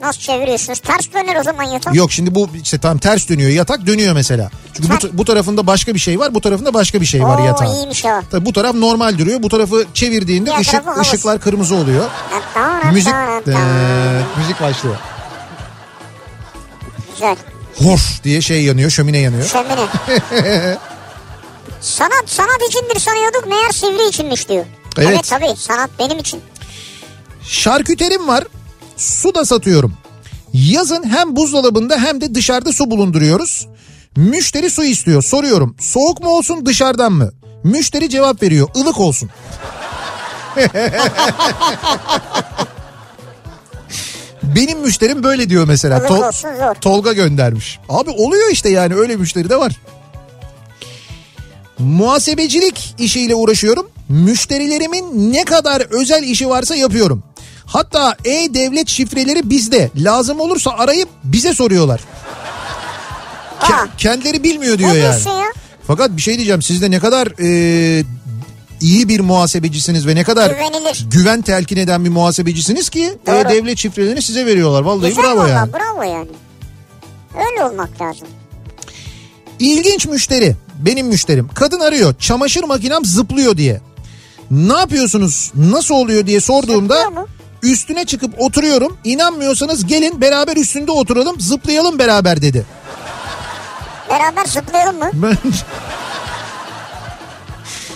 [0.01, 0.79] Nasıl çeviriyorsunuz?
[0.79, 1.95] Ters döner o zaman yatak.
[1.95, 4.51] Yok şimdi bu işte tam ters dönüyor yatak dönüyor mesela.
[4.75, 7.45] Çünkü bu, bu tarafında başka bir şey var bu tarafında başka bir şey var Oo,
[7.45, 7.75] yatağın.
[7.75, 8.09] iyiymiş o.
[8.31, 12.05] Tabii bu taraf normal duruyor bu tarafı çevirdiğinde Diğer ışık tarafı ışıklar kırmızı oluyor.
[12.93, 13.13] Müzik
[13.49, 13.53] Ee,
[14.39, 14.97] müzik başlıyor.
[17.13, 17.37] Güzel.
[17.79, 19.45] Hor diye şey yanıyor şömine yanıyor.
[19.45, 19.75] Şömine.
[21.81, 24.65] sanat sanat içindir sanıyorduk meğer sivri içinmiş diyor.
[24.99, 25.09] Evet.
[25.13, 26.41] evet tabii sanat benim için.
[27.43, 28.45] Şarküterim var.
[28.99, 29.95] Su da satıyorum.
[30.53, 33.69] Yazın hem buzdolabında hem de dışarıda su bulunduruyoruz.
[34.17, 35.23] Müşteri su istiyor.
[35.23, 35.77] Soruyorum.
[35.81, 37.31] Soğuk mu olsun dışarıdan mı?
[37.65, 38.69] Müşteri cevap veriyor.
[38.77, 39.31] ılık olsun.
[44.43, 45.99] Benim müşterim böyle diyor mesela.
[45.99, 46.33] Tol-.
[46.81, 47.79] Tolga göndermiş.
[47.89, 49.73] Abi oluyor işte yani öyle müşteri de var.
[51.79, 53.91] Muhasebecilik işiyle uğraşıyorum.
[54.09, 57.23] Müşterilerimin ne kadar özel işi varsa yapıyorum.
[57.69, 59.91] Hatta e-devlet şifreleri bizde.
[59.97, 62.01] Lazım olursa arayıp bize soruyorlar.
[63.61, 65.23] Ke- kendileri bilmiyor diyor Ne yani.
[65.29, 65.45] ya?
[65.87, 68.05] Fakat bir şey diyeceğim siz de ne kadar e,
[68.81, 71.07] iyi bir muhasebecisiniz ve ne kadar Güvenilir.
[71.11, 73.37] güven telkin eden bir muhasebecisiniz ki Doğru.
[73.37, 74.83] e-devlet şifrelerini size veriyorlar.
[74.83, 75.73] Vallahi Güzel bravo valla, yani.
[75.73, 76.29] bravo yani.
[77.51, 78.29] Öyle olmak lazım.
[79.59, 80.57] İlginç müşteri.
[80.79, 81.49] Benim müşterim.
[81.55, 82.15] Kadın arıyor.
[82.19, 83.81] Çamaşır makinem zıplıyor diye.
[84.51, 85.53] Ne yapıyorsunuz?
[85.55, 87.11] Nasıl oluyor diye sorduğumda?
[87.63, 88.97] Üstüne çıkıp oturuyorum.
[89.05, 92.67] İnanmıyorsanız gelin beraber üstünde oturalım zıplayalım beraber dedi.
[94.11, 95.11] Beraber zıplayalım mı?
[95.15, 95.37] Ben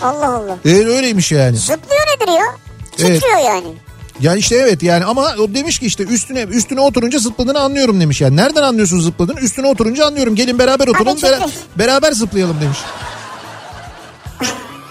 [0.01, 0.57] Allah Allah.
[0.65, 1.57] e, öyleymiş yani.
[1.57, 2.43] Zıplıyor nedir ya?
[2.99, 3.21] Evet.
[3.21, 3.67] Titriyor yani.
[4.19, 8.21] Yani işte evet yani ama o demiş ki işte üstüne üstüne oturunca zıpladığını anlıyorum demiş
[8.21, 8.35] yani.
[8.35, 9.39] Nereden anlıyorsun zıpladığını?
[9.39, 10.35] Üstüne oturunca anlıyorum.
[10.35, 12.77] Gelin beraber oturalım bera- beraber zıplayalım demiş.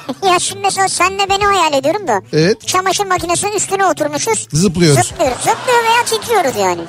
[0.28, 2.22] ya şimdi mesela senle beni hayal ediyorum da.
[2.32, 2.66] Evet.
[2.66, 4.48] Çamaşır makinesinin üstüne oturmuşuz.
[4.52, 5.06] Zıplıyoruz.
[5.06, 5.36] Zıplıyoruz.
[5.36, 6.82] Zıplıyor veya titriyoruz yani.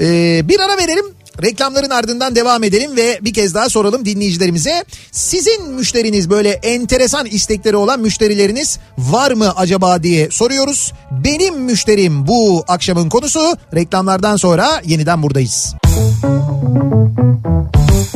[0.00, 1.04] Ee, bir ara verelim.
[1.42, 4.84] Reklamların ardından devam edelim ve bir kez daha soralım dinleyicilerimize.
[5.12, 10.92] Sizin müşteriniz böyle enteresan istekleri olan müşterileriniz var mı acaba diye soruyoruz.
[11.10, 13.56] Benim müşterim bu akşamın konusu.
[13.74, 15.74] Reklamlardan sonra yeniden buradayız.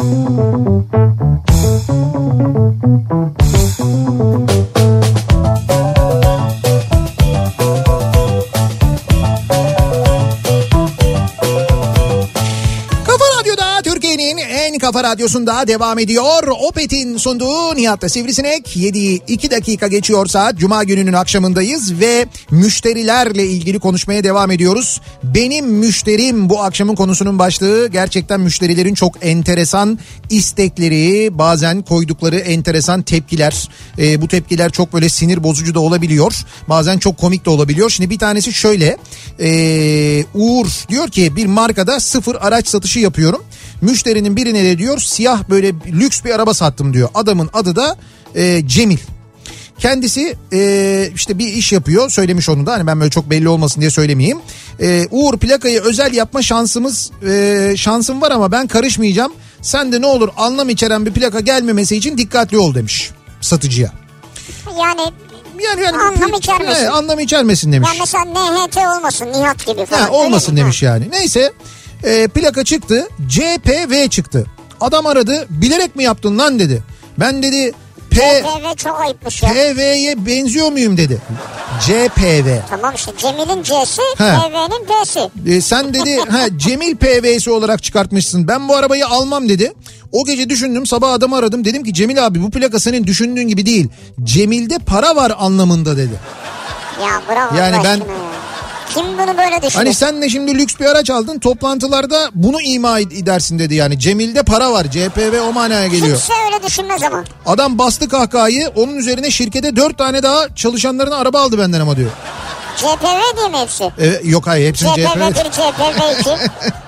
[0.09, 1.08] Kafa
[2.81, 3.68] Thank you.
[14.89, 16.49] Kafa radyosunda devam ediyor.
[16.69, 20.59] Opet'in sunduğu Nihat'ta Sivrisinek 7'yi 2 dakika geçiyor saat.
[20.59, 25.01] Cuma gününün akşamındayız ve müşterilerle ilgili konuşmaya devam ediyoruz.
[25.23, 29.99] Benim müşterim bu akşamın konusunun başlığı gerçekten müşterilerin çok enteresan
[30.31, 33.69] istekleri bazen koydukları enteresan tepkiler.
[33.99, 36.35] Ee, bu tepkiler çok böyle sinir bozucu da olabiliyor.
[36.69, 37.91] Bazen çok komik de olabiliyor.
[37.91, 38.97] Şimdi bir tanesi şöyle.
[39.41, 43.43] Ee, Uğur diyor ki bir markada sıfır araç satışı yapıyorum.
[43.81, 47.09] Müşterinin birine de diyor siyah böyle lüks bir araba sattım diyor.
[47.15, 47.97] Adamın adı da
[48.35, 48.99] e, Cemil.
[49.79, 53.81] Kendisi e, işte bir iş yapıyor söylemiş onu da hani ben böyle çok belli olmasın
[53.81, 54.39] diye söylemeyeyim.
[54.81, 59.33] E, Uğur plakayı özel yapma şansımız e, şansım var ama ben karışmayacağım.
[59.63, 63.11] Sen de ne olur anlam içeren bir plaka gelmemesi için dikkatli ol demiş
[63.41, 63.93] satıcıya.
[64.81, 65.01] Yani
[65.65, 66.81] Yani, yani Anlam içermesin.
[66.83, 67.89] Evet, anlam içermesin demiş.
[67.89, 70.01] ya mesela NHT olmasın Nihat gibi falan.
[70.03, 71.11] Ha, olmasın demiş yani.
[71.11, 71.53] Neyse
[72.05, 74.47] e, plaka çıktı CPV çıktı.
[74.81, 76.83] Adam aradı bilerek mi yaptın lan dedi.
[77.21, 77.73] Ben dedi
[78.11, 79.49] P, Ha, PV çok ayıpmış ya.
[79.49, 81.19] PV'ye benziyor muyum dedi.
[81.81, 82.59] CPV.
[82.71, 84.03] Tamam işte Cemil'in C'si.
[84.17, 85.31] PV'nin P'si.
[85.47, 88.49] E, sen dedi ha Cemil PV'si olarak çıkartmışsın.
[88.49, 89.73] Ben bu arabayı almam dedi.
[90.13, 91.65] O gece düşündüm sabah adamı aradım.
[91.65, 93.89] Dedim ki Cemil abi bu plaka senin düşündüğün gibi değil.
[94.25, 96.15] Cemil'de para var anlamında dedi.
[97.03, 98.05] Ya bravo Yani ben- ya.
[98.95, 99.73] Kim bunu böyle düşünür?
[99.75, 103.99] Hani sen de şimdi lüks bir araç aldın toplantılarda bunu ima ed- edersin dedi yani.
[103.99, 106.07] Cemil'de para var CPV o manaya geliyor.
[106.19, 107.25] Kimse öyle düşünmez ama.
[107.47, 112.11] Adam bastı kahkahayı onun üzerine şirkete dört tane daha çalışanlarına araba aldı benden ama diyor.
[112.77, 113.91] CPV değil mi hepsi?
[113.99, 116.31] Evet, yok hayır hepsini CPV CPV 1, CPV 2.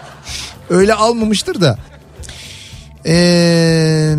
[0.71, 1.79] öyle almamıştır da.
[3.07, 4.15] Ee,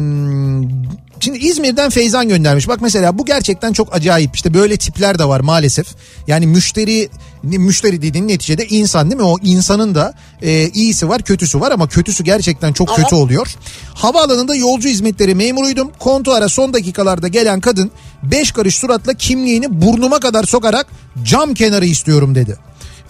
[1.21, 2.67] şimdi İzmir'den Feyzan göndermiş.
[2.67, 4.35] Bak mesela bu gerçekten çok acayip.
[4.35, 5.87] İşte böyle tipler de var maalesef.
[6.27, 7.09] Yani müşteri
[7.43, 9.27] müşteri dediğin neticede insan değil mi?
[9.27, 13.55] O insanın da e, iyisi var kötüsü var ama kötüsü gerçekten çok kötü oluyor.
[13.93, 15.91] Havaalanında yolcu hizmetleri memuruydum.
[15.99, 17.91] Kontuara son dakikalarda gelen kadın
[18.23, 20.87] 5 karış suratla kimliğini burnuma kadar sokarak
[21.23, 22.57] cam kenarı istiyorum dedi.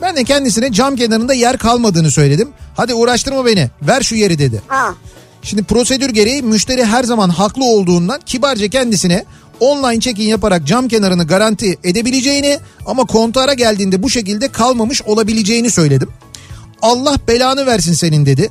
[0.02, 2.50] Ben de kendisine cam kenarında yer kalmadığını söyledim.
[2.76, 4.62] Hadi uğraştırma beni ver şu yeri dedi.
[4.68, 4.96] Ha.
[5.44, 9.26] Şimdi prosedür gereği müşteri her zaman haklı olduğundan kibarca kendisine
[9.60, 16.10] online check-in yaparak cam kenarını garanti edebileceğini ama kontara geldiğinde bu şekilde kalmamış olabileceğini söyledim.
[16.82, 18.50] Allah belanı versin senin dedi.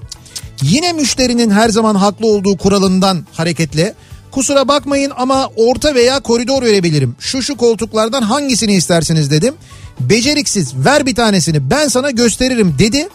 [0.63, 3.95] Yine müşterinin her zaman haklı olduğu kuralından hareketle
[4.31, 7.17] kusura bakmayın ama orta veya koridor verebilirim.
[7.19, 9.55] Şu şu koltuklardan hangisini istersiniz dedim.
[10.01, 13.09] Beceriksiz ver bir tanesini ben sana gösteririm dedi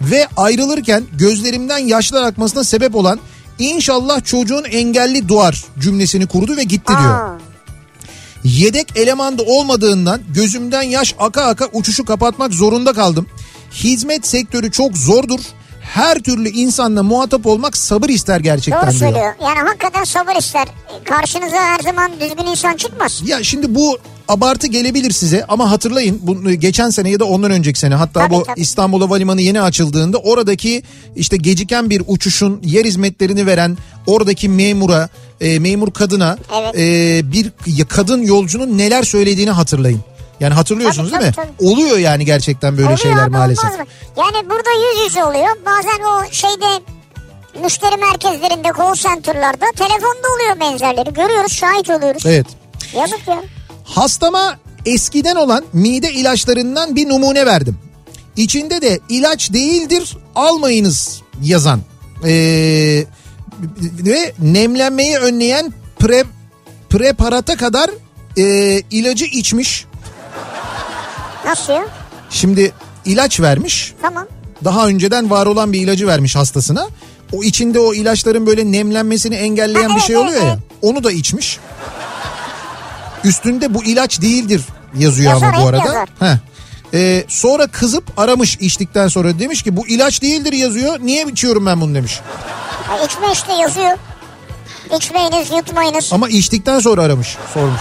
[0.00, 3.20] ve ayrılırken gözlerimden yaşlar akmasına sebep olan
[3.58, 7.14] inşallah çocuğun engelli doğar cümlesini kurdu ve gitti diyor.
[7.14, 7.38] Aa.
[8.44, 13.26] Yedek elemanda olmadığından gözümden yaş aka aka uçuşu kapatmak zorunda kaldım.
[13.72, 15.40] Hizmet sektörü çok zordur.
[15.94, 19.00] Her türlü insanla muhatap olmak sabır ister gerçekten Doğru diyor.
[19.00, 19.34] söylüyor.
[19.42, 20.68] Yani hakikaten sabır ister.
[21.04, 23.22] Karşınıza her zaman düzgün insan çıkmaz.
[23.26, 27.78] Ya şimdi bu abartı gelebilir size ama hatırlayın bu geçen sene ya da ondan önceki
[27.78, 28.60] sene hatta Tabii, bu tabii.
[28.60, 30.82] İstanbul Havalimanı yeni açıldığında oradaki
[31.16, 35.08] işte geciken bir uçuşun yer hizmetlerini veren oradaki memura
[35.40, 36.74] e, memur kadına Evet.
[36.78, 37.52] e, bir
[37.88, 40.00] kadın yolcunun neler söylediğini hatırlayın.
[40.40, 41.36] Yani hatırlıyorsunuz Tabii, değil mi?
[41.36, 43.70] tabii, Oluyor yani gerçekten böyle Oluyor şeyler maalesef.
[44.16, 45.56] Yani burada yüz yüze oluyor.
[45.66, 46.82] Bazen o şeyde
[47.62, 51.12] müşteri merkezlerinde call center'larda telefonda oluyor benzerleri.
[51.14, 52.26] Görüyoruz şahit oluyoruz.
[52.26, 52.46] Evet.
[52.96, 53.42] Yazık ya.
[53.84, 57.78] Hastama eskiden olan mide ilaçlarından bir numune verdim.
[58.36, 61.80] İçinde de ilaç değildir almayınız yazan.
[62.24, 63.04] Ee,
[63.82, 66.24] ve nemlenmeyi önleyen pre,
[66.90, 67.90] preparata kadar
[68.38, 68.42] e,
[68.90, 69.86] ilacı içmiş.
[71.48, 71.86] Nasıl ya?
[72.30, 72.72] Şimdi
[73.04, 73.94] ilaç vermiş.
[74.02, 74.26] Tamam.
[74.64, 76.86] Daha önceden var olan bir ilacı vermiş hastasına.
[77.32, 80.58] O içinde o ilaçların böyle nemlenmesini engelleyen Ha, bir evet, şey oluyor evet, ya.
[80.82, 81.58] Onu da içmiş.
[83.24, 84.62] Üstünde bu ilaç değildir
[84.98, 85.84] yazıyor Yazar, ama bu arada.
[85.86, 86.08] yazar.
[86.20, 86.36] Heh.
[86.94, 90.98] Ee, sonra kızıp aramış içtikten sonra demiş ki bu ilaç değildir yazıyor.
[91.00, 92.20] Niye içiyorum ben bunu demiş.
[92.90, 93.98] Ya içme işte yazıyor.
[94.96, 96.12] İçmeyiniz, yutmayınız.
[96.12, 97.80] Ama içtikten sonra aramış, sormuş.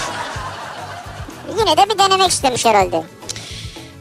[1.59, 3.03] Yine de bir denemek istemiş herhalde.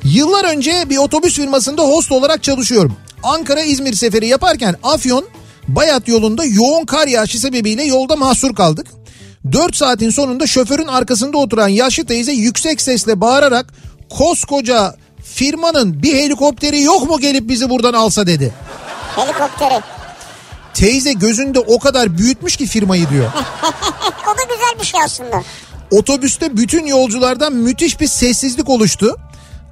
[0.07, 2.96] Yıllar önce bir otobüs firmasında host olarak çalışıyorum.
[3.22, 5.28] Ankara-İzmir seferi yaparken Afyon
[5.68, 8.86] Bayat yolunda yoğun kar yağışı sebebiyle yolda mahsur kaldık.
[9.52, 13.66] 4 saatin sonunda şoförün arkasında oturan yaşlı teyze yüksek sesle bağırarak
[14.11, 18.54] koskoca firmanın bir helikopteri yok mu gelip bizi buradan alsa dedi.
[19.16, 19.80] Helikopteri.
[20.74, 23.24] Teyze gözünde o kadar büyütmüş ki firmayı diyor.
[24.24, 25.42] o da güzel bir şey aslında.
[25.90, 29.16] Otobüste bütün yolculardan müthiş bir sessizlik oluştu.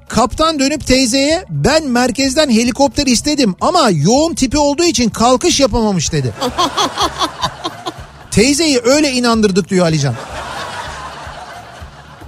[0.09, 6.33] Kaptan dönüp teyzeye ben merkezden helikopter istedim ama yoğun tipi olduğu için kalkış yapamamış dedi.
[8.31, 10.15] Teyzeyi öyle inandırdık diyor Alican.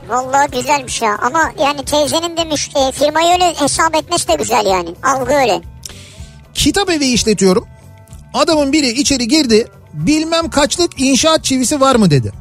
[0.09, 4.65] Vallahi güzelmiş ya ama yani teyzenin de müş- e, firmayı öyle hesap etmesi de güzel
[4.65, 4.89] yani.
[5.03, 5.61] Algı öyle.
[6.53, 7.67] Kitap evi işletiyorum.
[8.33, 9.67] Adamın biri içeri girdi.
[9.93, 12.31] Bilmem kaçlık inşaat çivisi var mı dedi.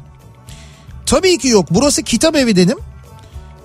[1.05, 1.65] Tabii ki yok.
[1.71, 2.77] Burası kitap evi dedim.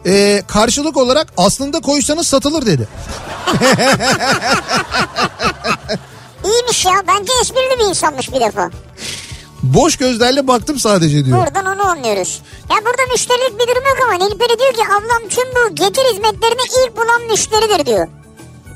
[0.06, 2.88] Ee, karşılık olarak aslında koysanız satılır dedi.
[6.44, 8.70] İyiymiş ya bence esprili bir insanmış bir defa.
[9.62, 11.38] Boş gözlerle baktım sadece diyor.
[11.38, 12.42] Buradan onu anlıyoruz.
[12.70, 16.62] Ya burada müşterilik bir durum yok ama Nilperi diyor ki ablam tüm bu getir hizmetlerini
[16.86, 18.08] ilk bulan müşteridir diyor.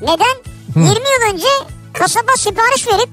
[0.01, 0.37] Neden?
[0.75, 1.47] 20 yıl önce
[1.93, 3.09] kasaba sipariş verip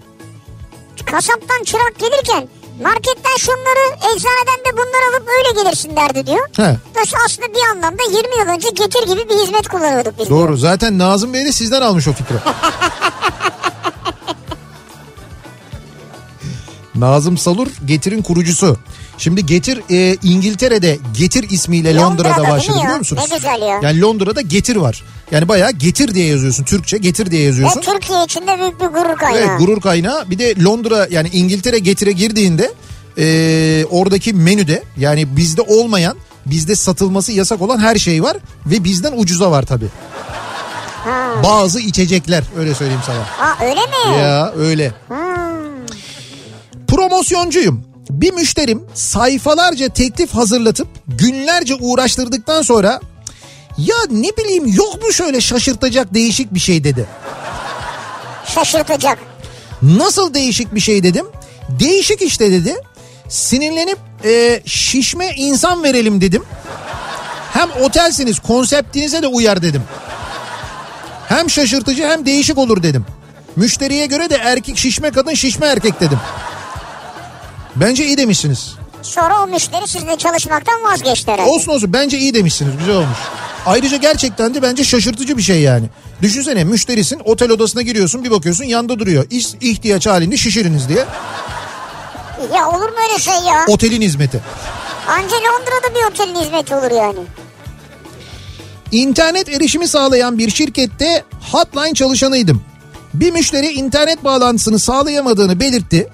[1.10, 2.48] kasaptan çırak gelirken
[2.82, 6.48] marketten şunları eczaneden de bunları alıp öyle gelirsin derdi diyor.
[6.56, 6.76] He.
[6.94, 10.28] Dolayısıyla aslında bir anlamda 20 yıl önce getir gibi bir hizmet kullanıyorduk biz.
[10.28, 10.40] diyor.
[10.40, 12.34] Doğru zaten Nazım Bey de sizden almış o fikri.
[16.94, 18.76] Nazım Salur Getir'in kurucusu.
[19.18, 23.22] Şimdi Getir e, İngiltere'de Getir ismiyle Londra'da, Londra'da başladı biliyor musunuz?
[23.30, 23.80] Ne güzel ya.
[23.82, 25.02] Yani Londra'da Getir var.
[25.34, 26.64] Yani bayağı Getir diye yazıyorsun.
[26.64, 27.80] Türkçe Getir diye Ve yazıyorsun.
[27.80, 29.38] Türkiye için de büyük bir gurur kaynağı.
[29.38, 30.30] Evet gurur kaynağı.
[30.30, 32.72] Bir de Londra yani İngiltere Getir'e girdiğinde
[33.18, 36.16] e, oradaki menüde yani bizde olmayan
[36.46, 39.88] bizde satılması yasak olan her şey var ve bizden ucuza var tabii.
[41.44, 43.48] Bazı içecekler öyle söyleyeyim sana.
[43.48, 44.18] Aa öyle mi?
[44.20, 44.92] Ya öyle.
[46.88, 47.84] Promosyoncuyum.
[48.10, 53.00] Bir müşterim sayfalarca teklif hazırlatıp günlerce uğraştırdıktan sonra
[53.78, 57.06] ya ne bileyim yok mu şöyle şaşırtacak değişik bir şey dedi.
[58.54, 59.18] Şaşırtacak.
[59.82, 61.26] Nasıl değişik bir şey dedim.
[61.68, 62.74] Değişik işte dedi.
[63.28, 66.44] Sinirlenip e, şişme insan verelim dedim.
[67.52, 69.82] Hem otelsiniz konseptinize de uyar dedim.
[71.28, 73.06] Hem şaşırtıcı hem değişik olur dedim.
[73.56, 76.18] Müşteriye göre de erkek şişme kadın şişme erkek dedim.
[77.76, 78.76] Bence iyi demişsiniz.
[79.04, 81.50] Sonra o müşteri sizinle çalışmaktan vazgeçti herhalde.
[81.50, 83.18] Olsun olsun bence iyi demişsiniz güzel olmuş.
[83.66, 85.86] Ayrıca gerçekten de bence şaşırtıcı bir şey yani.
[86.22, 89.26] Düşünsene müşterisin otel odasına giriyorsun bir bakıyorsun yanda duruyor.
[89.30, 91.04] İş, ihtiyaç halinde şişiriniz diye.
[92.54, 93.64] Ya olur mu öyle şey ya?
[93.68, 94.40] Otelin hizmeti.
[95.08, 97.18] Anca Londra'da bir otelin hizmeti olur yani.
[98.92, 102.62] İnternet erişimi sağlayan bir şirkette hotline çalışanıydım.
[103.14, 106.08] Bir müşteri internet bağlantısını sağlayamadığını belirtti.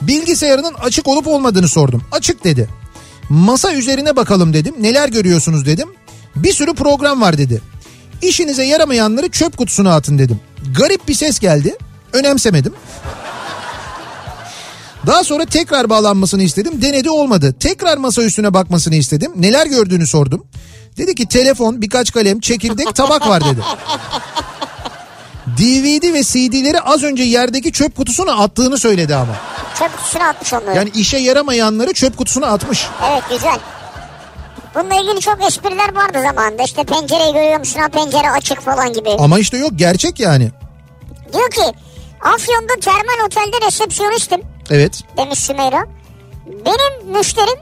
[0.00, 2.02] Bilgisayarının açık olup olmadığını sordum.
[2.12, 2.68] Açık dedi.
[3.28, 4.74] Masa üzerine bakalım dedim.
[4.80, 5.88] Neler görüyorsunuz dedim.
[6.36, 7.62] Bir sürü program var dedi.
[8.22, 10.40] İşinize yaramayanları çöp kutusuna atın dedim.
[10.78, 11.76] Garip bir ses geldi.
[12.12, 12.72] Önemsemedim.
[15.06, 16.82] Daha sonra tekrar bağlanmasını istedim.
[16.82, 17.54] Denedi olmadı.
[17.60, 19.32] Tekrar masa üstüne bakmasını istedim.
[19.36, 20.46] Neler gördüğünü sordum.
[20.96, 23.60] Dedi ki telefon, birkaç kalem, çekirdek, tabak var dedi.
[25.46, 29.32] DVD ve CD'leri az önce yerdeki çöp kutusuna attığını söyledi ama.
[29.78, 30.76] Çöp kutusuna atmış onları.
[30.76, 32.86] Yani işe yaramayanları çöp kutusuna atmış.
[33.10, 33.58] Evet güzel.
[34.74, 36.62] Bununla ilgili çok espriler vardı zamanında.
[36.62, 39.10] İşte pencereyi görüyor musun ha pencere açık falan gibi.
[39.18, 40.50] Ama işte yok gerçek yani.
[41.32, 41.62] Diyor ki
[42.20, 44.40] Afyon'da termal otelde resepsiyonistim
[44.70, 45.00] Evet.
[45.16, 45.86] demiş Sümeyra.
[46.46, 47.58] Benim müşterim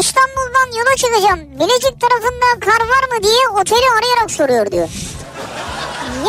[0.00, 1.40] İstanbul'dan yola çıkacağım.
[1.60, 4.88] Bilecik tarafında kar var mı diye oteli arayarak soruyor diyor.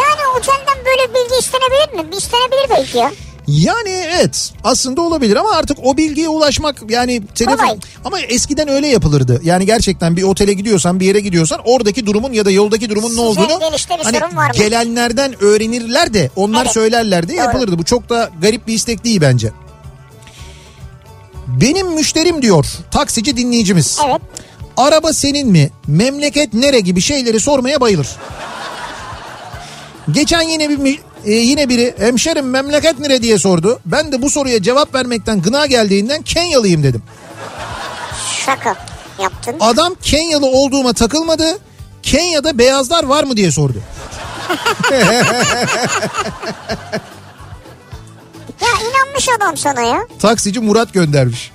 [0.01, 2.17] Yani otelden böyle bilgi istenebilir mi?
[2.17, 3.11] İstenebilir belki ya.
[3.47, 7.77] Yani evet aslında olabilir ama artık o bilgiye ulaşmak yani telefon Kolay.
[8.05, 9.41] ama eskiden öyle yapılırdı.
[9.43, 13.15] Yani gerçekten bir otele gidiyorsan bir yere gidiyorsan oradaki durumun ya da yoldaki durumun ne
[13.15, 16.73] Size olduğunu gelişte bir hani gelenlerden öğrenirler de onlar Evet.
[16.73, 17.37] söylerlerdi Doğru.
[17.37, 17.77] yapılırdı.
[17.79, 19.51] Bu çok da garip bir istek değil bence.
[21.47, 23.99] Benim müşterim diyor taksici dinleyicimiz.
[24.07, 24.21] Evet.
[24.77, 25.69] Araba senin mi?
[25.87, 28.07] Memleket nere gibi şeyleri sormaya bayılır.
[30.11, 33.79] Geçen yine bir e, yine biri hemşerim memleket nere diye sordu.
[33.85, 37.03] Ben de bu soruya cevap vermekten gına geldiğinden Kenyalıyım dedim.
[38.45, 38.75] Şaka
[39.21, 39.55] yaptın.
[39.59, 41.57] Adam Kenyalı olduğuma takılmadı.
[42.03, 43.81] Kenya'da beyazlar var mı diye sordu.
[48.61, 50.07] Ya inanmış adam sana ya.
[50.21, 51.51] Taksici Murat göndermiş.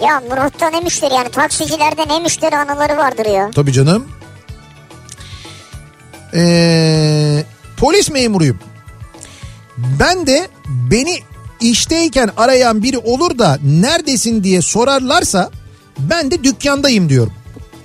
[0.00, 3.50] Ya Murat'ta ne müşteri yani taksicilerde ne müşteri anıları vardır ya.
[3.54, 4.08] Tabii canım.
[6.34, 7.44] Ee,
[7.76, 8.58] polis memuruyum.
[10.00, 10.48] Ben de
[10.90, 11.18] beni
[11.60, 15.50] işteyken arayan biri olur da neredesin diye sorarlarsa
[15.98, 17.32] ben de dükkandayım diyorum.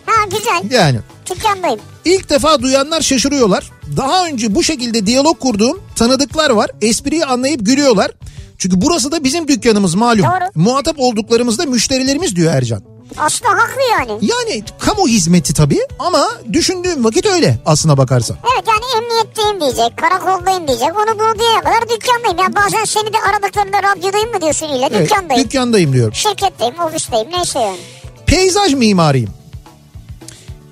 [0.05, 0.99] Ha güzel Yani
[1.35, 1.79] dükkandayım.
[2.05, 3.71] ilk defa duyanlar şaşırıyorlar.
[3.97, 6.69] Daha önce bu şekilde diyalog kurduğum tanıdıklar var.
[6.81, 8.11] Espriyi anlayıp gülüyorlar.
[8.57, 10.23] Çünkü burası da bizim dükkanımız malum.
[10.25, 10.49] Doğru.
[10.55, 12.83] Muhatap olduklarımız da müşterilerimiz diyor Ercan.
[13.17, 14.11] Aslında haklı yani.
[14.21, 18.37] Yani kamu hizmeti tabii ama düşündüğüm vakit öyle aslına bakarsan.
[18.53, 20.87] Evet yani emniyetteyim diyecek, karakoldayım diyecek.
[20.87, 22.37] Onu bunu diyene kadar dükkandayım.
[22.37, 25.43] Ya bazen seni de aradıklarında radyodayım mı diyorsun ile Evet, dükkandayım.
[25.43, 26.13] dükkandayım diyorum.
[26.13, 27.77] Şirketteyim, ofisteyim neyse yani.
[28.25, 29.29] Peyzaj mimariyim.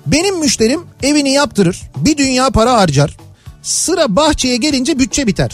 [0.06, 3.16] Benim müşterim evini yaptırır, bir dünya para harcar.
[3.62, 5.50] Sıra bahçeye gelince bütçe biter.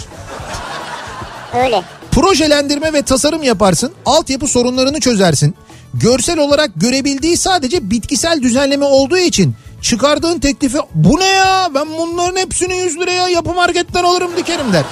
[1.64, 1.82] Öyle.
[2.10, 5.54] Projelendirme ve tasarım yaparsın, altyapı sorunlarını çözersin.
[5.94, 12.36] Görsel olarak görebildiği sadece bitkisel düzenleme olduğu için çıkardığın teklifi bu ne ya ben bunların
[12.36, 14.84] hepsini 100 liraya yapı marketten alırım dikerim der.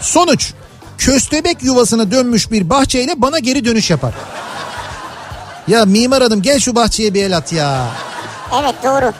[0.00, 0.52] Sonuç
[0.98, 4.14] köstebek yuvasına dönmüş bir bahçeyle bana geri dönüş yapar.
[5.68, 7.86] Ya mimar hanım gel şu bahçeye bir el at ya.
[8.62, 9.12] Evet doğru.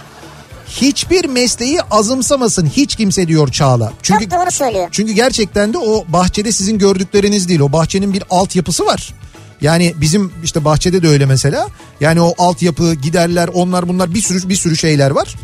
[0.69, 3.93] Hiçbir mesleği azımsamasın hiç kimse diyor Çağla.
[4.03, 4.89] Çünkü Çok doğru söylüyor.
[4.93, 7.61] çünkü gerçekten de o bahçede sizin gördükleriniz değil.
[7.61, 9.15] O bahçenin bir altyapısı var.
[9.61, 11.67] Yani bizim işte bahçede de öyle mesela.
[12.01, 15.35] Yani o altyapı, giderler, onlar bunlar bir sürü bir sürü şeyler var.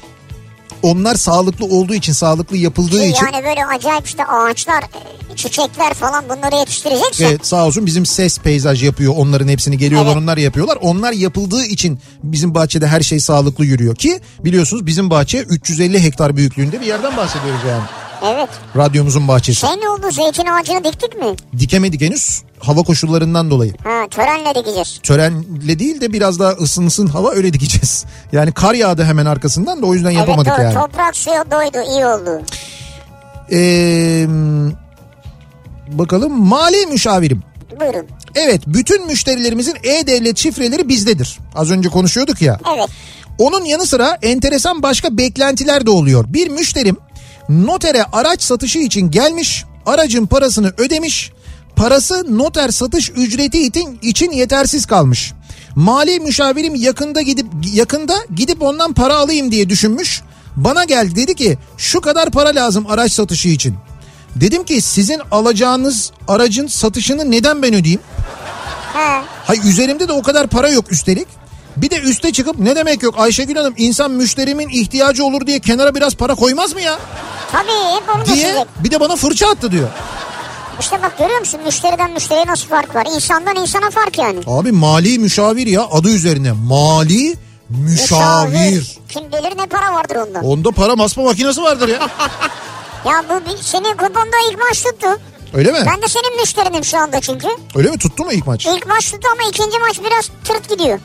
[0.83, 4.85] Onlar sağlıklı olduğu için, sağlıklı yapıldığı Ki için Yani böyle acayip işte ağaçlar,
[5.37, 7.29] çiçekler falan bunları yetiştireceksen.
[7.29, 9.15] Evet sağ olsun bizim ses peyzaj yapıyor.
[9.17, 10.23] Onların hepsini geliyorlar Evet.
[10.23, 10.79] onlar yapıyorlar.
[10.81, 16.37] Onlar yapıldığı için bizim bahçede her şey sağlıklı yürüyor ki biliyorsunuz bizim bahçe 350 hektar
[16.37, 17.83] büyüklüğünde bir yerden bahsediyoruz yani.
[18.25, 18.49] Evet.
[18.77, 19.61] Radyomuzun bahçesi.
[19.61, 21.27] Şey ne oldu zeytin ağacını diktik mi?
[21.59, 23.73] Dikemedik henüz hava koşullarından dolayı.
[23.85, 24.99] Ha törenle dikeceğiz.
[25.03, 28.05] Törenle değil de biraz daha ısınsın hava öyle dikeceğiz.
[28.33, 30.75] Yani kar yağdı hemen arkasından da o yüzden yapamadık evet doğru yani.
[30.75, 32.43] toprak suya doydu iyi oldu.
[33.53, 34.27] Ee,
[35.89, 37.43] bakalım mali müşavirim.
[37.81, 38.07] Buyurun.
[38.35, 41.39] Evet bütün müşterilerimizin e-devlet şifreleri bizdedir.
[41.55, 42.61] Az önce konuşuyorduk ya.
[42.77, 42.89] Evet.
[43.39, 46.25] Onun yanı sıra enteresan başka beklentiler de oluyor.
[46.29, 46.97] Bir müşterim
[47.49, 51.33] notere araç satışı için gelmiş, aracın parasını ödemiş,
[51.77, 55.33] parası noter satış ücreti için, için yetersiz kalmış.
[55.75, 60.23] Mali müşavirim yakında gidip yakında gidip ondan para alayım diye düşünmüş.
[60.57, 63.77] Bana geldi dedi ki şu kadar para lazım araç satışı için.
[64.37, 68.01] Dedim ki sizin alacağınız aracın satışını neden ben ödeyeyim?
[68.93, 69.25] Ha.
[69.45, 71.29] Hay üzerimde de o kadar para yok üstelik.
[71.77, 75.95] Bir de üste çıkıp ne demek yok Ayşegül Hanım insan müşterimin ihtiyacı olur diye kenara
[75.95, 76.99] biraz para koymaz mı ya?
[77.53, 78.67] Tabii hep onu Diye düşünecek.
[78.85, 79.89] bir de bana fırça attı diyor.
[80.81, 83.07] İşte bak görüyor musun müşteriden müşteriye nasıl fark var?
[83.15, 84.39] İnsandan insana fark yani.
[84.47, 87.37] Abi mali müşavir ya adı üzerine mali
[87.69, 88.99] müşavir.
[89.09, 90.41] Kim bilir ne para vardır onda.
[90.41, 92.09] Onda para basma makinesi vardır ya.
[93.05, 95.07] Ya bu senin kuponda ilk maç tuttu.
[95.55, 95.79] Öyle mi?
[95.87, 97.49] Ben de senin müşterinim şu anda çünkü.
[97.75, 98.67] Öyle mi tuttu mu ilk maç?
[98.67, 100.99] İlk maç tuttu ama ikinci maç biraz tırt gidiyor.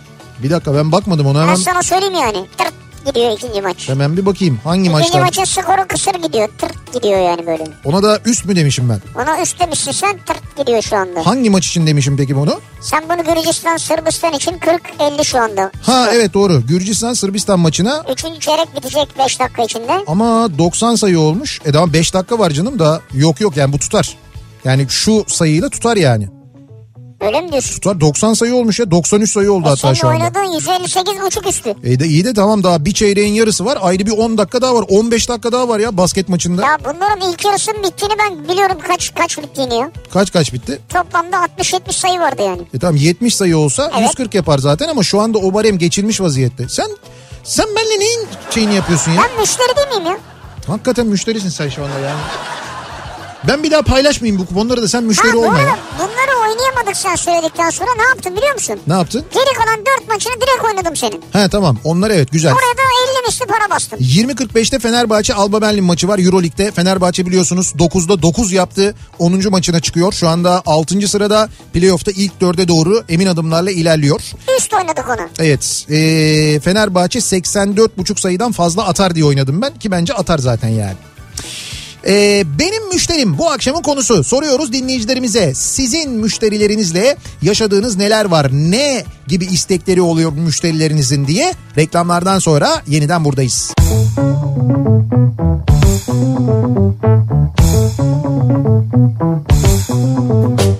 [0.43, 1.55] Bir dakika ben bakmadım ona Ben hemen.
[1.55, 2.45] sana söyleyeyim yani.
[2.57, 2.73] Tırt
[3.05, 3.89] gidiyor ikinci maç.
[3.89, 5.19] Hemen bir bakayım hangi İkinci maçlar.
[5.21, 6.49] maçın skoru kısır gidiyor.
[6.57, 7.67] Tırt gidiyor yani böyle.
[7.85, 9.21] Ona da üst mü demişim ben.
[9.23, 11.25] Ona üst demişsin sen tırt gidiyor şu anda.
[11.25, 12.59] Hangi maç için demişim peki bunu?
[12.81, 14.51] Sen bunu Gürcistan Sırbistan için
[14.99, 15.71] 40-50 şu anda.
[15.83, 16.61] Ha evet doğru.
[16.67, 20.03] Gürcistan Sırbistan maçına Üçüncü çeyrek bitecek 5 dakika içinde.
[20.07, 21.59] Ama 90 sayı olmuş.
[21.65, 24.17] E daha 5 dakika var canım da yok yok yani bu tutar.
[24.63, 26.27] Yani şu sayıyla tutar yani.
[27.21, 27.73] Öyle mi diyorsun?
[27.73, 30.17] Tutar 90 sayı olmuş ya 93 sayı oldu E hatta şu anda.
[30.17, 31.69] oynadığın 158 buçuk üstü.
[31.83, 33.77] E de iyi de tamam daha bir çeyreğin yarısı var.
[33.81, 34.85] Ayrı bir 10 dakika daha var.
[34.89, 36.61] 15 dakika daha var ya basket maçında.
[36.61, 39.91] Ya bunların ilk yarısının bittiğini ben biliyorum kaç kaç bittiğini ya.
[40.13, 40.79] Kaç kaç bitti?
[40.89, 42.61] Toplamda 60-70 sayı vardı yani.
[42.73, 44.09] E tamam 70 sayı olsa Evet.
[44.09, 46.69] 140 yapar zaten ama şu anda o barem geçilmiş vaziyette.
[46.69, 46.87] Sen
[47.43, 49.21] sen benimle neyin şeyini yapıyorsun ya?
[49.21, 50.17] Ben müşteri değil miyim ya?
[50.67, 52.19] Hakikaten müşterisin sen şu anda yani.
[53.47, 55.77] Ben bir daha paylaşmayayım bu kuponları da sen müşteri ha, olma arada ya.
[55.99, 58.79] bunları oynayamadık sen söyledikten sonra ne yaptım biliyor musun?
[58.87, 59.25] Ne yaptın?
[59.33, 61.21] Geri kalan 4 maçını direkt oynadım senin.
[61.33, 62.51] He tamam onlar evet güzel.
[62.51, 62.81] Oraya da
[63.17, 63.99] 50 misli para bastım.
[63.99, 66.71] 20.45'te Fenerbahçe Alba Berlin maçı var Euroleague'de.
[66.71, 68.95] Fenerbahçe biliyorsunuz 9'da 9 yaptı.
[69.19, 69.49] 10.
[69.49, 70.13] maçına çıkıyor.
[70.13, 71.07] Şu anda 6.
[71.07, 74.21] sırada playoff'ta ilk 4'e doğru emin adımlarla ilerliyor.
[74.57, 75.29] Üst oynadık onu.
[75.39, 80.95] Evet ee, Fenerbahçe 84.5 sayıdan fazla atar diye oynadım ben ki bence atar zaten yani.
[82.07, 84.23] Ee, benim müşterim bu akşamın konusu.
[84.23, 85.53] Soruyoruz dinleyicilerimize.
[85.53, 88.49] Sizin müşterilerinizle yaşadığınız neler var?
[88.51, 91.53] Ne gibi istekleri oluyor müşterilerinizin diye.
[91.77, 93.73] Reklamlardan sonra yeniden buradayız.
[100.29, 100.78] Türkiye'nin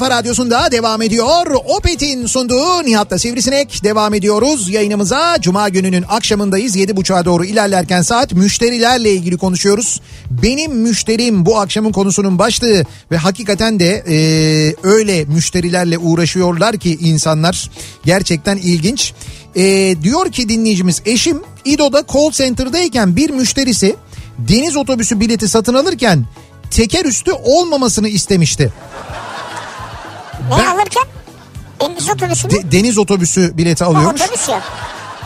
[0.00, 1.46] kafa radyosunda devam ediyor.
[1.64, 4.68] Opet'in sunduğu Nihat'la Sivrisinek devam ediyoruz.
[4.68, 6.76] Yayınımıza Cuma gününün akşamındayız.
[6.76, 10.00] 7.30'a doğru ilerlerken saat müşterilerle ilgili konuşuyoruz.
[10.30, 14.16] Benim müşterim bu akşamın konusunun başlığı ve hakikaten de e,
[14.82, 17.70] öyle müşterilerle uğraşıyorlar ki insanlar.
[18.04, 19.12] Gerçekten ilginç.
[19.56, 23.96] E, diyor ki dinleyicimiz eşim İdo'da call center'dayken bir müşterisi
[24.38, 26.24] deniz otobüsü bileti satın alırken
[26.70, 28.72] teker üstü olmamasını istemişti.
[30.50, 31.02] Ne Ben- alırken?
[31.80, 32.52] Deniz otobüsü mü?
[32.52, 34.20] De- deniz otobüsü bileti alıyormuş.
[34.22, 34.62] otobüs ya.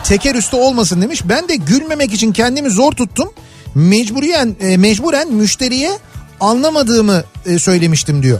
[0.03, 1.21] Teker üstü olmasın demiş.
[1.25, 3.33] Ben de gülmemek için kendimi zor tuttum.
[3.75, 5.91] Mecburiyen e, mecburen müşteriye
[6.39, 8.39] anlamadığımı e, söylemiştim diyor.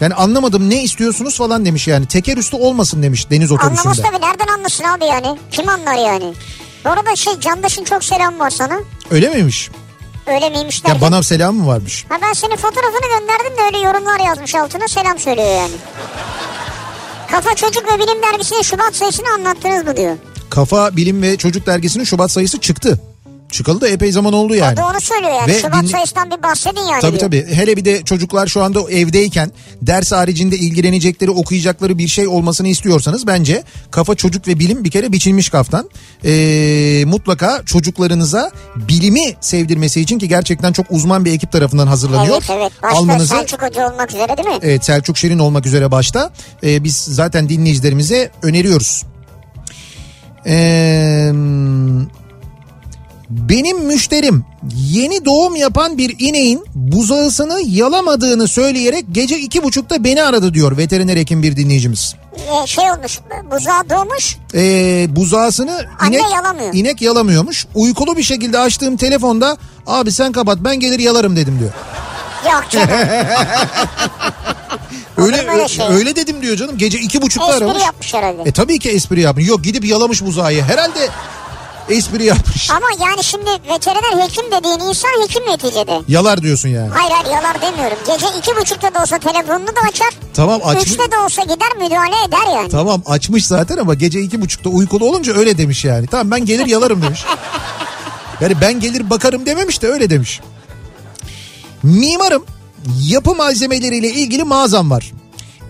[0.00, 2.06] Yani anlamadım ne istiyorsunuz falan demiş yani.
[2.06, 4.06] Teker üstü olmasın demiş deniz Anlamaz otobüsünde.
[4.06, 5.38] tabii nereden anlasın abi yani?
[5.50, 6.34] Kim anlar yani?
[6.84, 8.78] Bu arada şey Candaş'ın çok selam var sana.
[9.10, 9.70] Öyle miymiş?
[10.28, 11.00] Öyle miymiş Ya derken.
[11.10, 12.06] bana selam mı varmış?
[12.08, 15.72] Ha ben senin fotoğrafını gönderdim de öyle yorumlar yazmış altına selam söylüyor yani.
[17.30, 20.16] Kafa Çocuk ve Bilim Dergisi'nin Şubat sayısını anlattınız mı diyor.
[20.50, 23.00] Kafa Bilim ve Çocuk Dergisi'nin Şubat sayısı çıktı.
[23.50, 24.74] Çıkalı da epey zaman oldu yani.
[24.74, 25.52] O da onu söylüyor yani.
[25.52, 27.20] Ve Şubat dinle- sayısından bir bahsedin yani Tabii diyor.
[27.20, 27.46] tabii.
[27.54, 33.26] Hele bir de çocuklar şu anda evdeyken ders haricinde ilgilenecekleri, okuyacakları bir şey olmasını istiyorsanız
[33.26, 35.90] bence Kafa Çocuk ve Bilim bir kere biçilmiş kaftan.
[36.24, 42.34] Ee, mutlaka çocuklarınıza bilimi sevdirmesi için ki gerçekten çok uzman bir ekip tarafından hazırlanıyor.
[42.38, 42.72] Evet evet.
[42.82, 44.58] Başta Almanızı Selçuk Hoca olmak üzere değil mi?
[44.62, 46.30] Evet Selçuk Şirin olmak üzere başta.
[46.64, 49.04] Ee, biz zaten dinleyicilerimize öneriyoruz.
[50.46, 51.32] Ee,
[53.30, 54.44] benim müşterim
[54.76, 61.16] yeni doğum yapan bir ineğin buzağısını yalamadığını söyleyerek gece iki buçukta beni aradı diyor veteriner
[61.16, 62.14] hekim bir dinleyicimiz.
[62.36, 63.18] Ee, şey olmuş
[63.50, 64.36] buzağı doğmuş.
[64.54, 66.74] Ee, buzağısını Anne inek, yalamıyor.
[66.74, 67.66] inek yalamıyormuş.
[67.74, 69.56] Uykulu bir şekilde açtığım telefonda
[69.86, 71.70] abi sen kapat ben gelir yalarım dedim diyor.
[72.52, 72.88] Yok canım.
[75.16, 75.86] Öyle, öyle şey?
[75.86, 77.82] öyle dedim diyor canım gece iki buçukta Espri aramış.
[77.82, 78.42] yapmış herhalde.
[78.46, 79.48] E tabii ki espri yapmış.
[79.48, 80.52] Yok gidip yalamış buzağı.
[80.52, 81.08] Herhalde
[81.90, 82.70] espri yapmış.
[82.70, 86.00] Ama yani şimdi veteriner hekim dediğin insan hekim neticede.
[86.08, 86.88] Yalar diyorsun yani.
[86.88, 87.98] Hayır hayır yalar demiyorum.
[88.06, 90.08] Gece iki buçukta da olsa telefonunu da açar.
[90.34, 90.90] Tamam açmış.
[90.90, 92.68] Üçte de olsa gider müdahale eder yani.
[92.68, 96.06] Tamam açmış zaten ama gece iki buçukta uykulu olunca öyle demiş yani.
[96.06, 97.24] Tamam ben gelir yalarım demiş.
[98.40, 100.40] Yani ben gelir bakarım dememiş de öyle demiş.
[101.82, 102.44] Mimarım
[103.06, 105.12] yapı malzemeleriyle ilgili mağazam var.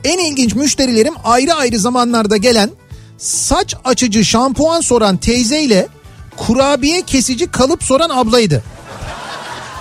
[0.04, 2.70] En ilginç müşterilerim ayrı ayrı zamanlarda gelen
[3.18, 5.88] saç açıcı şampuan soran teyzeyle
[6.38, 8.62] kurabiye kesici kalıp soran ablaydı.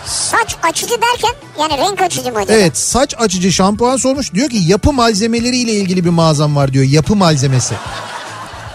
[0.05, 2.53] Saç açıcı derken yani renk açıcı mı acaba?
[2.53, 4.33] Evet saç açıcı şampuan sormuş.
[4.33, 6.85] Diyor ki yapı malzemeleriyle ilgili bir mağazam var diyor.
[6.85, 7.73] Yapı malzemesi.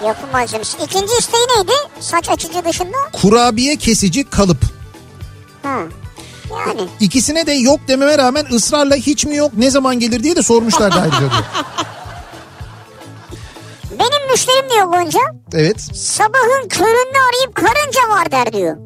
[0.07, 0.77] Yapı malzemesi.
[0.85, 1.73] İkinci isteği neydi?
[2.01, 2.97] Saç açıcı dışında?
[3.13, 4.65] Kurabiye kesici kalıp.
[5.63, 5.79] Ha.
[6.51, 6.89] Yani.
[7.01, 11.01] İkisine de yok dememe rağmen ısrarla hiç mi yok ne zaman gelir diye de sormuşlardı
[11.01, 11.31] ayrıca diyor.
[14.33, 15.21] Müşterim diyor Gonca.
[15.55, 15.81] Evet.
[15.97, 18.77] Sabahın köründe arayıp karınca var der diyor.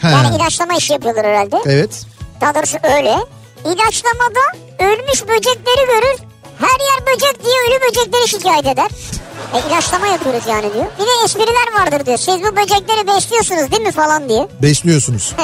[0.00, 0.10] Ha.
[0.10, 1.56] Yani ilaçlama işi yapıyorlar herhalde.
[1.66, 2.06] Evet.
[2.40, 3.16] Daha doğrusu öyle.
[3.64, 4.44] İlaçlamada
[4.78, 6.18] ölmüş böcekleri görür.
[6.58, 8.90] Her yer böcek diye ölü böcekleri şikayet eder.
[9.54, 10.86] E ilaçlama yapıyoruz yani diyor.
[10.98, 12.18] Bir de espriler vardır diyor.
[12.18, 14.48] Siz bu böcekleri besliyorsunuz değil mi falan diye.
[14.62, 15.34] Besliyorsunuz.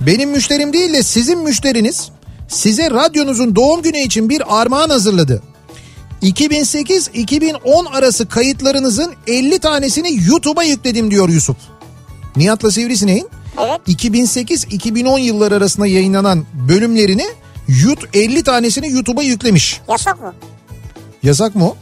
[0.00, 2.10] Benim müşterim değil de sizin müşteriniz
[2.48, 5.42] size radyonuzun doğum günü için bir armağan hazırladı.
[6.30, 11.56] 2008-2010 arası kayıtlarınızın 50 tanesini YouTube'a yükledim diyor Yusuf.
[12.36, 13.80] Nihat'la Sivrisineğin Evet.
[13.88, 17.24] 2008-2010 yılları arasında yayınlanan bölümlerini
[17.68, 19.80] Yut 50 tanesini YouTube'a yüklemiş.
[19.88, 20.34] Yasak mı?
[21.22, 21.76] Yasak mı o?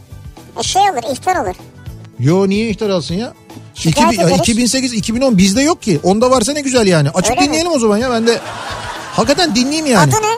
[0.60, 1.54] E şey olur ihtar olur.
[2.20, 3.34] Yo niye ihtar alsın ya?
[3.74, 4.74] Şikayet 2000 ederiz.
[4.74, 6.00] 2008-2010 bizde yok ki.
[6.02, 7.10] Onda varsa ne güzel yani.
[7.10, 7.46] Açıp Öyle mi?
[7.48, 8.40] dinleyelim o zaman ya ben de.
[9.12, 10.14] Hakikaten dinleyeyim yani.
[10.14, 10.36] Adı ne?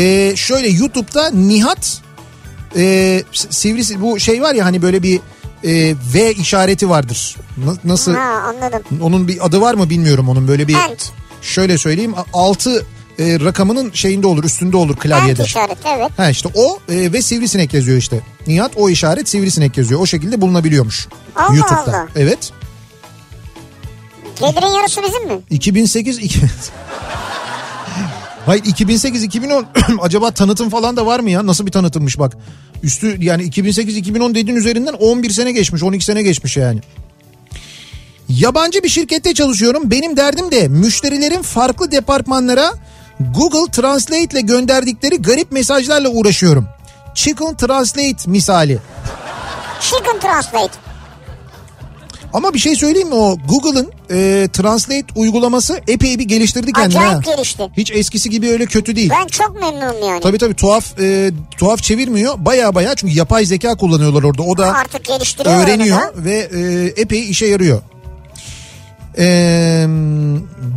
[0.00, 2.00] Ee, şöyle YouTube'da Nihat
[2.76, 5.20] e, Sivrisi bu şey var ya hani böyle bir
[5.64, 7.36] e, V işareti vardır.
[7.64, 8.14] Na- nasıl?
[8.14, 8.82] Ha anladım.
[9.02, 10.74] Onun bir adı var mı bilmiyorum onun böyle bir.
[10.74, 11.10] Ant.
[11.42, 12.86] Şöyle söyleyeyim 6
[13.20, 15.42] rakamının şeyinde olur üstünde olur klavyede.
[15.42, 16.10] Ant işareti evet.
[16.16, 18.20] Ha işte o e, ve sivrisinek yazıyor işte.
[18.46, 20.00] Nihat o işaret sivrisinek yazıyor.
[20.00, 21.08] O şekilde bulunabiliyormuş.
[21.36, 21.96] Allah YouTube'da.
[21.98, 22.08] Allah.
[22.16, 22.52] Evet.
[24.40, 25.40] Gelirin yarısı bizim mi?
[25.50, 26.40] 2008 iki...
[28.48, 29.66] Hayır 2008 2010
[30.00, 31.46] acaba tanıtım falan da var mı ya?
[31.46, 32.36] Nasıl bir tanıtımmış bak.
[32.82, 36.80] Üstü yani 2008 2010 dediğin üzerinden 11 sene geçmiş, 12 sene geçmiş yani.
[38.28, 39.90] Yabancı bir şirkette çalışıyorum.
[39.90, 42.72] Benim derdim de müşterilerin farklı departmanlara
[43.20, 46.68] Google Translate ile gönderdikleri garip mesajlarla uğraşıyorum.
[47.14, 48.78] Chicken Translate misali.
[49.80, 50.87] Chicken Translate.
[52.32, 56.98] Ama bir şey söyleyeyim mi o Google'ın e, Translate uygulaması epey bir geliştirdi kendini.
[56.98, 57.32] Acayip ha.
[57.36, 57.70] gelişti.
[57.76, 59.10] Hiç eskisi gibi öyle kötü değil.
[59.10, 60.20] Ben çok memnunum yani.
[60.20, 62.34] Tabii tabii tuhaf e, tuhaf çevirmiyor.
[62.38, 64.42] Baya baya çünkü yapay zeka kullanıyorlar orada.
[64.42, 66.12] O da Artık geliştiriyor öğreniyor da.
[66.16, 67.82] ve e, epey işe yarıyor.
[69.18, 69.84] Ee,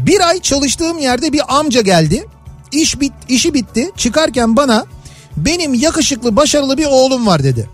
[0.06, 2.26] bir ay çalıştığım yerde bir amca geldi.
[2.72, 3.92] İş bit, işi bitti.
[3.98, 4.86] Çıkarken bana
[5.38, 7.70] benim yakışıklı başarılı bir oğlum var dedi.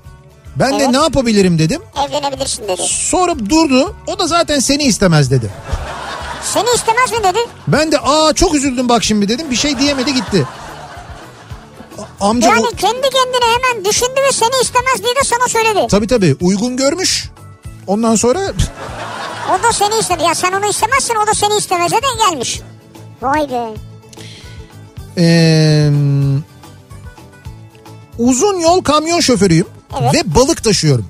[0.59, 0.89] Ben de Evet.
[0.89, 1.81] ne yapabilirim dedim.
[2.07, 2.81] Evlenebilirsin dedi.
[2.87, 3.95] Sonra durdu.
[4.07, 5.49] O da zaten seni istemez dedi.
[6.43, 7.39] Seni istemez mi dedi.
[7.67, 9.51] Ben de aa çok üzüldüm bak şimdi dedim.
[9.51, 10.47] Bir şey diyemedi gitti.
[12.19, 15.87] Amca Yani o- kendi kendine hemen düşündü ve seni istemez diye de sana söyledi.
[15.89, 17.29] tabii tabii uygun görmüş.
[17.87, 18.39] Ondan sonra
[19.59, 20.23] O da seni istedi.
[20.23, 22.61] Ya sen onu istemezsin o da seni istemeze de gelmiş.
[23.21, 23.63] Vay be.
[25.17, 25.89] Ee,
[28.17, 29.67] uzun yol kamyon şoförüyüm
[30.01, 30.13] Evet.
[30.13, 31.05] ve balık taşıyorum.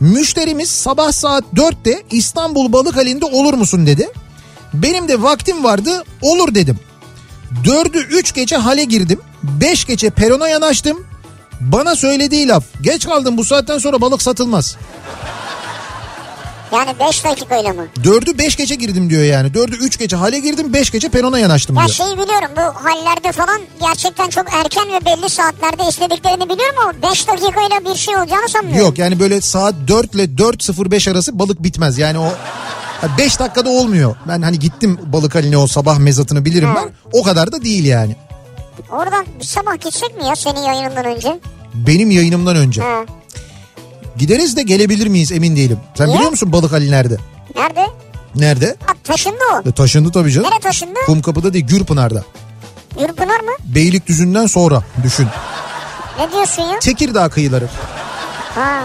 [0.00, 4.08] Müşterimiz sabah saat 4'te İstanbul Balık Hali'nde olur musun dedi.
[4.74, 6.78] Benim de vaktim vardı olur dedim.
[7.64, 9.20] 4'ü 3 gece hale girdim.
[9.42, 11.06] 5 gece perona yanaştım.
[11.60, 14.76] Bana söylediği laf geç kaldım bu saatten sonra balık satılmaz.
[16.72, 17.86] Yani 5 dakikayla mı?
[18.04, 19.48] 4'ü 5 gece girdim diyor yani.
[19.48, 21.94] 4'ü 3 gece hale girdim 5 gece perona yanaştım Ya diyor.
[21.94, 27.28] şeyi biliyorum bu hallerde falan gerçekten çok erken ve belli saatlerde istediklerini biliyorum ama 5
[27.28, 28.84] dakikayla bir şey olacağını sanmıyorum.
[28.86, 31.98] Yok yani böyle saat 4 ile 4.05 arası balık bitmez.
[31.98, 32.32] Yani o
[33.18, 34.16] 5 dakikada olmuyor.
[34.28, 36.74] Ben hani gittim balık haline o sabah mezatını bilirim Ha.
[36.76, 36.92] ben.
[37.12, 38.16] O kadar da değil yani.
[38.90, 41.38] Oradan bir sabah gitsek mi ya senin yayınından önce?
[41.74, 42.82] Benim yayınımdan önce.
[42.82, 43.04] Ha.
[44.18, 45.78] Gideriz de gelebilir miyiz emin değilim.
[45.94, 46.16] Sen Niye?
[46.16, 47.16] biliyor musun balık hali nerede?
[47.56, 47.86] Nerede?
[48.34, 48.76] Nerede?
[48.86, 49.68] Ha, taşındı o.
[49.68, 50.50] E, taşındı tabii canım.
[50.50, 50.98] Nereye taşındı?
[51.06, 52.24] Kumkapı'da değil Gürpınar'da.
[53.00, 53.50] Yurpınar mı?
[53.64, 55.26] Beylikdüzü'nden sonra düşün.
[56.18, 56.78] Ne diyorsun ya?
[56.78, 57.68] Tekirdağ kıyıları.
[58.54, 58.80] Ha.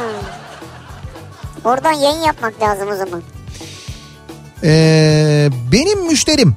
[1.66, 3.22] Oradan yayın yapmak lazım o zaman.
[4.64, 6.56] Ee, benim müşterim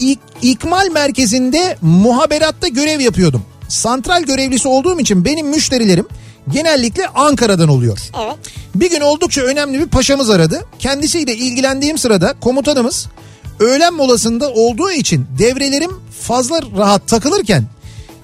[0.00, 3.42] İk, ikmal merkezinde muhaberatta görev yapıyordum.
[3.68, 6.06] Santral görevlisi olduğum için benim müşterilerim
[6.48, 7.98] genellikle Ankara'dan oluyor.
[8.24, 8.36] Evet.
[8.74, 10.64] Bir gün oldukça önemli bir paşamız aradı.
[10.78, 13.08] Kendisiyle ilgilendiğim sırada komutanımız
[13.60, 15.90] öğlen molasında olduğu için devrelerim
[16.20, 17.64] fazla rahat takılırken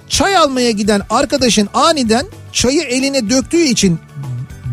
[0.08, 3.98] çay almaya giden arkadaşın aniden çayı eline döktüğü için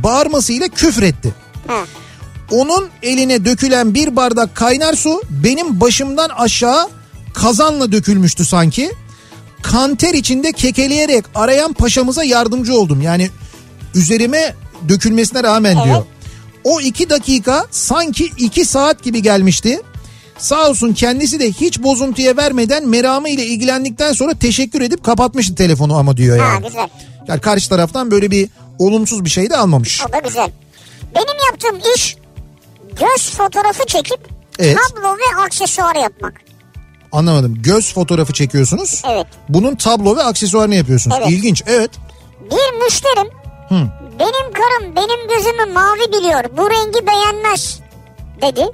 [0.04, 1.34] bağırmasıyla küfretti.
[1.68, 1.86] Ha.
[2.52, 6.90] Onun eline dökülen bir bardak kaynar su benim başımdan aşağı
[7.34, 8.92] kazanla dökülmüştü sanki.
[9.62, 13.02] Kanter içinde kekeleyerek arayan paşamıza yardımcı oldum.
[13.02, 13.30] Yani
[13.96, 14.56] üzerime
[14.90, 15.86] dökülmesine rağmen Evet.
[15.86, 16.06] diyor.
[16.64, 19.82] O iki dakika sanki iki saat gibi gelmişti.
[20.38, 25.98] Sağ olsun kendisi de hiç bozuntuya vermeden meramı ile ilgilendikten sonra teşekkür edip kapatmıştı telefonu
[25.98, 26.68] ama diyor Ha yani.
[26.68, 26.88] güzel.
[27.28, 28.50] Yani karşı taraftan böyle bir
[28.80, 30.02] olumsuz bir şey de almamış.
[30.10, 30.52] O da güzel.
[31.16, 32.16] Benim yaptığım iş
[33.00, 34.20] göz fotoğrafı çekip
[34.60, 34.78] Evet.
[34.96, 36.34] tablo ve aksesuar yapmak.
[37.16, 37.56] Anlamadım.
[37.62, 39.02] Göz fotoğrafı çekiyorsunuz.
[39.08, 39.28] Evet.
[39.50, 41.18] Bunun tablo ve aksesuarını yapıyorsunuz.
[41.20, 41.30] Evet.
[41.32, 41.64] İlginç.
[41.68, 41.92] Evet.
[42.52, 43.28] Bir müşterim
[43.70, 43.76] Hı.
[44.20, 47.80] benim karım benim gözümü mavi biliyor bu rengi beğenmez
[48.42, 48.66] dedi.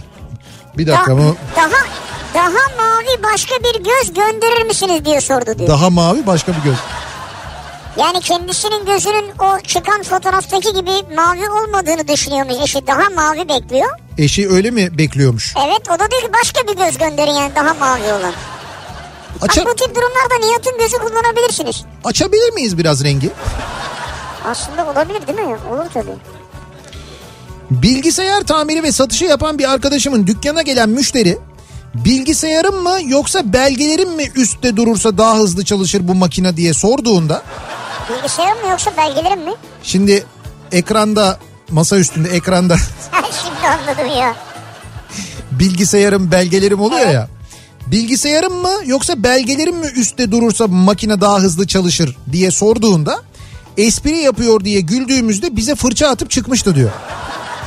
[0.78, 1.70] Bir Da- dakika bu daha
[2.34, 5.68] daha mavi başka bir göz gönderir misiniz diye sordu diyor.
[5.68, 6.76] daha mavi başka bir göz.
[7.96, 12.86] Yani kendisinin gözünün o çıkan fotoğraftaki gibi mavi olmadığını düşünüyormuş eşi.
[12.86, 13.90] Daha mavi bekliyor.
[14.18, 15.54] Eşi öyle mi bekliyormuş?
[15.66, 18.32] Evet o da diyor ki başka bir göz gönderin yani daha mavi olan.
[19.42, 21.84] Aça, Bak bu tip durumlarda Nihat'ın gözü kullanabilirsiniz.
[22.04, 23.30] açabilir miyiz biraz rengi?
[24.44, 25.56] Aslında olabilir değil mi?
[25.72, 26.14] Olur tabii.
[27.70, 31.38] Bilgisayar tamiri ve satışı yapan bir arkadaşımın dükkana gelen müşteri
[31.94, 37.42] bilgisayarım mı yoksa belgelerim mi üstte durursa daha hızlı çalışır bu makine diye sorduğunda
[38.16, 39.52] Bilgisayarım mı yoksa belgelerim mi?
[39.82, 40.24] şimdi
[40.72, 41.38] ekranda
[41.70, 42.76] masa üstünde ekranda
[43.42, 44.34] Şimdi anladım ya.
[45.50, 47.14] bilgisayarım belgelerim oluyor Evet.
[47.14, 47.28] ya.
[47.86, 53.22] Bilgisayarım mı yoksa belgelerim mi üstte durursa makine daha hızlı çalışır diye sorduğunda
[53.76, 56.90] espri yapıyor diye güldüğümüzde bize fırça atıp çıkmıştı diyor.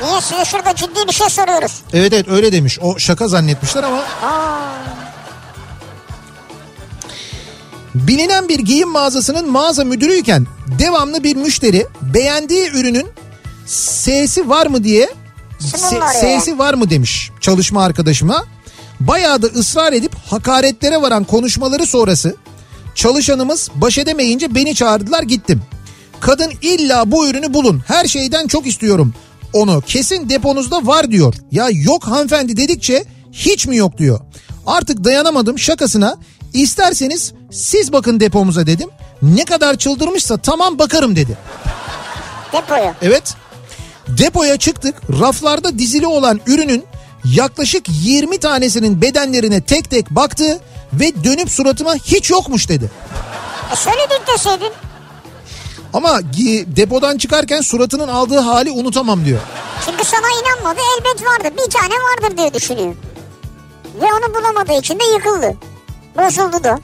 [0.05, 1.71] Niye size şurada ciddi bir şey soruyoruz?
[1.93, 2.79] Evet evet öyle demiş.
[2.81, 4.59] O şaka zannetmişler ama Aa,
[7.95, 10.47] bilinen bir giyim mağazasının mağaza müdürüyken
[10.79, 13.07] devamlı bir müşteri beğendiği ürünün
[13.65, 15.09] S'si var mı diye
[16.25, 16.39] ya.
[16.39, 18.45] S'si var mı demiş çalışma arkadaşıma.
[18.99, 22.35] Bayağı da ısrar edip hakaretlere varan konuşmaları sonrası
[22.95, 25.61] çalışanımız baş edemeyince beni çağırdılar gittim.
[26.19, 29.13] Kadın illa bu ürünü bulun her şeyden çok istiyorum
[29.53, 31.35] onu kesin deponuzda var diyor.
[31.51, 34.19] Ya yok hanımefendi dedikçe hiç mi yok diyor.
[34.65, 36.17] Artık dayanamadım şakasına
[36.53, 38.89] isterseniz siz bakın depomuza dedim.
[39.21, 41.37] Ne kadar çıldırmışsa tamam bakarım dedi.
[42.53, 42.91] depoyu.
[43.01, 43.33] Evet.
[44.07, 44.95] Depoya çıktık.
[45.21, 46.83] Raflarda dizili olan ürünün
[47.25, 50.59] yaklaşık 20 tanesinin bedenlerine tek tek baktı
[50.93, 52.91] ve dönüp suratıma hiç yokmuş dedi.
[53.73, 54.71] E söyledik deseydin.
[55.93, 56.19] Ama
[56.75, 59.39] depodan çıkarken suratının aldığı hali unutamam diyor.
[59.85, 61.57] Çünkü sana inanmadı elbet vardır.
[61.65, 62.95] Bir tane vardır diye düşünüyor.
[64.01, 65.57] Ve onu bulamadığı için de yıkıldı.
[66.17, 66.79] Bozuldu da.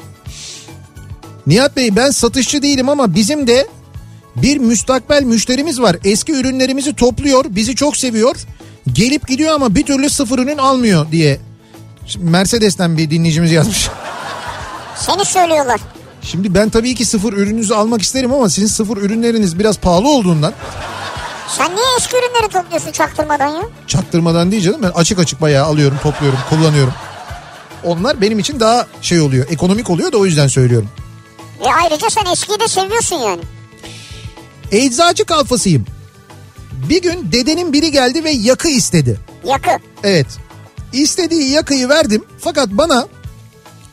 [1.47, 3.68] Nihat Bey ben satışçı değilim ama bizim de
[4.35, 5.97] bir müstakbel müşterimiz var.
[6.03, 8.35] Eski ürünlerimizi topluyor, bizi çok seviyor.
[8.93, 11.39] Gelip gidiyor ama bir türlü sıfır ürün almıyor diye.
[12.06, 13.89] Şimdi Mercedes'ten bir dinleyicimiz yazmış.
[14.95, 15.80] Seni söylüyorlar.
[16.22, 20.53] Şimdi ben tabii ki sıfır ürününüzü almak isterim ama sizin sıfır ürünleriniz biraz pahalı olduğundan
[21.57, 23.61] Sen niye eski ürünleri topluyorsun çaktırmadan ya?
[23.88, 26.93] çaktırmadan değil canım ben açık açık bayağı alıyorum, topluyorum, kullanıyorum.
[27.84, 30.89] Onlar benim için daha şey oluyor, ekonomik oluyor da o yüzden söylüyorum.
[31.60, 33.41] Ve ayrıca sen eskiyi de seviyorsun yani.
[34.72, 35.85] Eczacı kalfasıyım.
[36.89, 39.19] Bir gün dedenin biri geldi ve yakı istedi.
[39.45, 39.69] Yakı.
[40.03, 40.27] Evet.
[40.93, 43.07] İstediği yakıyı verdim fakat bana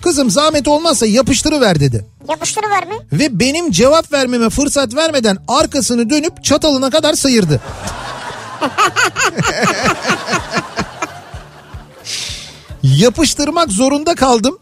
[0.03, 2.05] kızım zahmet olmazsa yapıştırıver dedi.
[2.29, 2.95] Yapıştırıver mi?
[3.13, 7.61] Ve benim cevap vermeme fırsat vermeden arkasını dönüp çatalına kadar sıyırdı.
[12.95, 14.59] Yapıştırmak zorunda kaldım.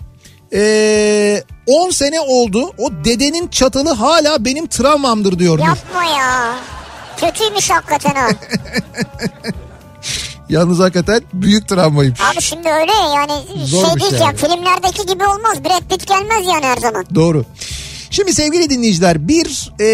[0.52, 2.72] Ee, 10 sene oldu.
[2.78, 5.59] O dedenin çatalı hala benim travmamdır diyor.
[5.59, 6.55] Yapma ya.
[7.16, 8.28] Kötüymüş hakikaten ha.
[10.48, 12.20] Yalnız hakikaten büyük travmaymış.
[12.20, 13.32] Abi şimdi öyle ya yani
[13.66, 14.24] Zormuş şey değil yani.
[14.24, 15.64] ya filmlerdeki gibi olmaz.
[15.64, 17.06] Brad Pitt gelmez yani her zaman.
[17.14, 17.44] Doğru.
[18.14, 19.86] Şimdi sevgili dinleyiciler bir e,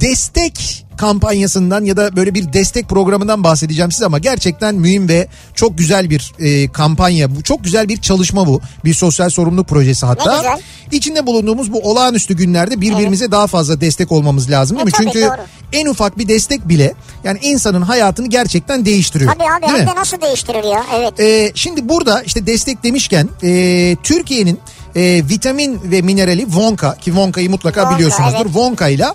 [0.00, 5.78] destek kampanyasından ya da böyle bir destek programından bahsedeceğim size ama gerçekten mühim ve çok
[5.78, 7.42] güzel bir e, kampanya bu.
[7.42, 8.60] Çok güzel bir çalışma bu.
[8.84, 10.30] Bir sosyal sorumluluk projesi hatta.
[10.30, 10.60] Ne güzel.
[10.92, 14.92] İçinde bulunduğumuz bu olağanüstü günlerde birbirimize daha fazla destek olmamız lazım değil E, mi?
[14.92, 15.36] tabii, Çünkü doğru.
[15.72, 19.32] en ufak bir destek bile yani insanın hayatını gerçekten değiştiriyor.
[19.32, 21.20] Tabii abi hem de nasıl değiştirir ya evet.
[21.20, 24.58] Ee, şimdi burada işte destek demişken e, Türkiye'nin
[24.96, 28.46] e, vitamin ve minerali Vonka ki Vonka'yı mutlaka Vonka, biliyorsunuzdur.
[28.46, 28.56] evet.
[28.56, 29.06] Vonka ile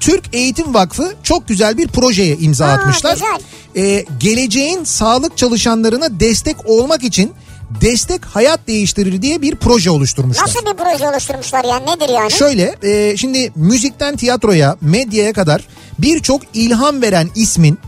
[0.00, 3.12] Türk Eğitim Vakfı çok güzel bir projeye imza Aa, atmışlar.
[3.12, 3.38] güzel.
[3.76, 7.32] Ee, geleceğin sağlık çalışanlarına destek olmak için
[7.80, 10.42] destek hayat değiştirir diye bir proje oluşturmuşlar.
[10.42, 12.30] Nasıl bir proje oluşturmuşlar yani nedir yani?
[12.30, 15.64] Şöyle e, şimdi müzikten tiyatroya medyaya kadar
[15.98, 17.78] birçok ilham veren ismin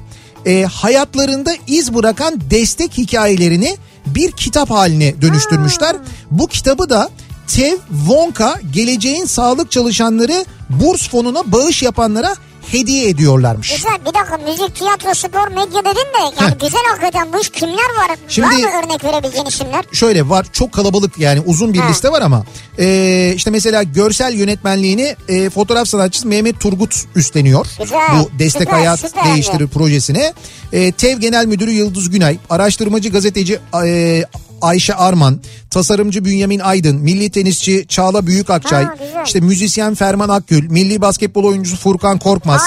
[0.47, 5.97] e, hayatlarında iz bırakan destek hikayelerini bir kitap haline dönüştürmüşler.
[6.31, 7.09] Bu kitabı da
[7.47, 12.35] Tev Wonka geleceğin sağlık çalışanları burs fonuna bağış yapanlara
[12.73, 13.75] hediye ediyorlarmış.
[13.77, 16.61] Güzel bir dakika müzik, tiyatro, spor, medya dedin de yani Heh.
[16.61, 18.17] güzel hakikaten bu iş kimler var?
[18.29, 19.85] Şimdi- Var mı örnek verebileceğin isimler?
[19.93, 21.89] şöyle var çok kalabalık yani uzun bir Ha.
[21.89, 22.45] liste var ama
[22.79, 27.67] e, işte mesela görsel yönetmenliğini e, fotoğraf sanatçısı Mehmet Turgut üstleniyor.
[27.83, 29.25] Güzel, Bu Destek süper, Hayat süper.
[29.35, 30.33] Değiştirir projesine.
[30.73, 34.25] E, TEV Genel Müdürü Yıldız Günay, araştırmacı gazeteci e,
[34.63, 35.41] Ayşe Arman,
[35.71, 39.23] tasarımcı Bünyamin Aydın, milli tenisçi Çağla Büyükakçay, Ha, güzel.
[39.27, 42.63] işte müzisyen Ferman Akgül, milli basketbol oyuncusu Furkan Korkmaz,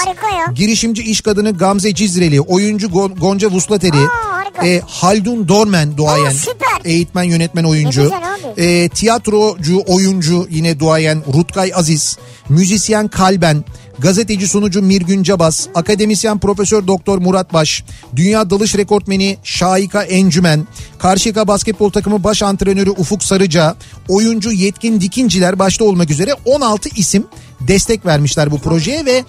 [0.54, 6.80] girişimci iş kadını Gamze Cizreli, oyuncu Gon- Gonca Vuslateri, Aa, e, Haldun Dormen duayen, Aa,
[6.84, 8.10] eğitmen yönetmen oyuncu,
[8.56, 12.18] e, tiyatrocu oyuncu yine duayen Rutkay Aziz,
[12.48, 13.64] müzisyen Kalben,
[14.00, 17.84] gazeteci sunucu Mirgün Cabas, akademisyen Profesör Doktor Murat Baş,
[18.16, 20.66] dünya dalış rekortmeni Şahika Encümen,
[20.98, 23.76] Karşıyaka basketbol takımı baş antrenörü Ufuk Sarıca,
[24.08, 27.26] oyuncu Yetkin Dikinciler başta olmak üzere 16 isim
[27.60, 29.24] destek vermişler bu projeye ve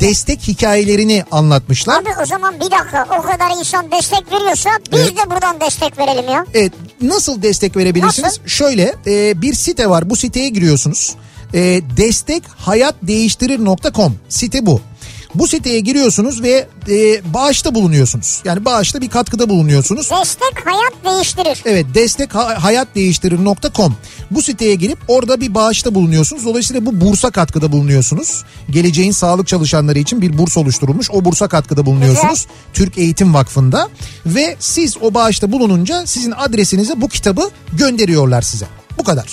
[0.00, 2.00] destek hikayelerini anlatmışlar.
[2.02, 5.16] Abi o zaman bir dakika o kadar insan destek veriyorsa biz Evet.
[5.16, 6.46] de buradan destek verelim ya.
[6.54, 6.72] Evet
[7.02, 8.24] nasıl destek verebilirsiniz?
[8.24, 8.46] Nasıl?
[8.46, 11.14] Şöyle e, bir site var bu siteye giriyorsunuz.
[11.54, 14.80] E, destekhayatdeğiştirir.com site bu.
[15.34, 18.42] Bu siteye giriyorsunuz ve e, bağışta bulunuyorsunuz.
[18.44, 20.10] Yani bağışta bir katkıda bulunuyorsunuz.
[20.10, 21.62] Destek hayat değiştirir.
[21.64, 23.96] Evet destekhayatdeğiştirir.com
[24.30, 26.44] bu siteye girip orada bir bağışta bulunuyorsunuz.
[26.44, 28.44] Dolayısıyla bu bursa katkıda bulunuyorsunuz.
[28.70, 31.10] Geleceğin sağlık çalışanları için bir burs oluşturulmuş.
[31.10, 32.46] O bursa katkıda bulunuyorsunuz.
[32.72, 33.88] Türk Eğitim Vakfı'nda
[34.26, 38.66] ve siz o bağışta bulununca sizin adresinize bu kitabı gönderiyorlar size.
[38.98, 39.26] Bu kadar.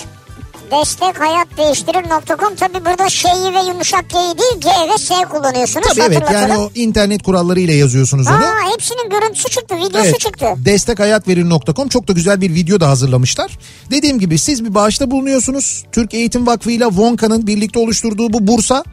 [0.70, 5.86] Destek hayat değiştirir.com tabi burada şeyi ve yumuşak G'yi değil G ve S kullanıyorsunuz.
[5.88, 8.34] Tabii evet yani o internet kurallarıyla yazıyorsunuz onu.
[8.34, 10.46] Aa, hepsinin görüntüsü çıktı, videosu Evet, çıktı.
[10.58, 13.58] destekhayatverir.com çok da güzel bir video da hazırlamışlar.
[13.90, 15.84] Dediğim gibi siz bir bağışta bulunuyorsunuz.
[15.92, 18.84] Türk Eğitim Vakfı ile Vonka'nın birlikte oluşturduğu bu bursa.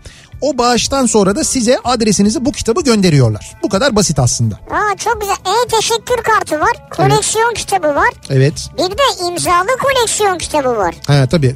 [0.41, 3.51] O bağıştan sonra da size adresinize bu kitabı gönderiyorlar.
[3.63, 4.55] Bu kadar basit aslında.
[4.55, 5.35] Aa, çok güzel.
[5.35, 6.89] E-teşekkür kartı var.
[6.97, 8.09] Koleksiyon kitabı var.
[8.29, 8.53] Evet.
[8.77, 10.95] Bir de imzalı koleksiyon kitabı var.
[11.07, 11.55] Ha, tabii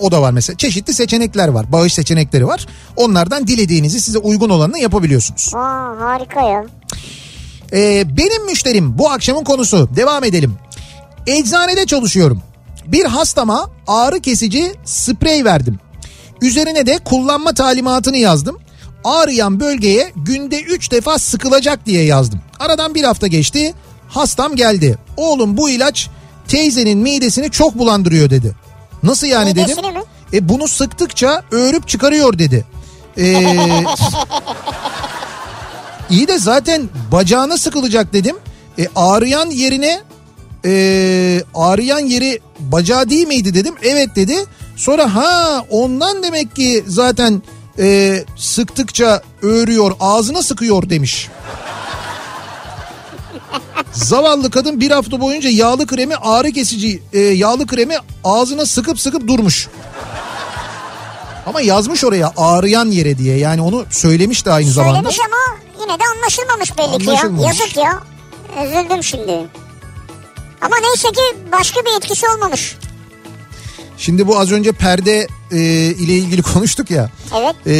[0.00, 0.56] o da var mesela.
[0.56, 1.72] Çeşitli seçenekler var.
[1.72, 2.66] Bağış seçenekleri var.
[2.96, 5.52] Onlardan dilediğinizi size uygun olanını yapabiliyorsunuz.
[5.54, 6.64] Aa, harika ya.
[7.72, 9.88] Ee, benim müşterim bu akşamın konusu.
[9.96, 10.54] Devam edelim.
[11.26, 12.42] Eczanede çalışıyorum.
[12.86, 15.78] Bir hastama ağrı kesici sprey verdim.
[16.42, 18.58] Üzerine de kullanma talimatını yazdım.
[19.04, 22.40] Ağrıyan bölgeye günde 3 defa sıkılacak diye yazdım.
[22.60, 23.74] Aradan bir hafta geçti.
[24.08, 24.98] Hastam geldi.
[25.16, 26.08] Oğlum bu ilaç
[26.48, 28.54] teyzenin midesini çok bulandırıyor dedi.
[29.02, 29.62] Nasıl yani dedim.
[29.62, 30.02] Midesini mi?
[30.32, 32.64] E bunu sıktıkça öğürüp çıkarıyor dedi.
[33.18, 33.42] Ee,
[36.10, 38.36] iyi de zaten bacağına sıkılacak dedim.
[38.78, 40.00] E, ağrıyan yerine
[40.64, 43.74] e, ağrıyan yeri bacağı değil miydi dedim.
[43.82, 44.36] Evet dedi.
[44.76, 47.42] Sonra ha ondan demek ki zaten
[47.78, 51.28] e, sıktıkça öğürüyor ağzına sıkıyor demiş.
[53.92, 59.28] Zavallı kadın bir hafta boyunca yağlı kremi ağrı kesici e, yağlı kremi ağzına sıkıp sıkıp
[59.28, 59.68] durmuş.
[61.46, 64.94] Ama yazmış oraya ağrıyan yere diye yani onu söylemiş de aynı zamanda.
[64.94, 67.46] Söylemiş ama yine de anlaşılmamış belli ki ya.
[67.46, 68.02] Yazık ya.
[68.64, 69.46] Üzüldüm şimdi.
[70.60, 72.76] Ama neyse ki başka bir etkisi olmamış.
[73.98, 75.56] Şimdi bu az önce perde e,
[75.90, 77.10] ile ilgili konuştuk ya.
[77.36, 77.54] Evet.
[77.66, 77.72] E,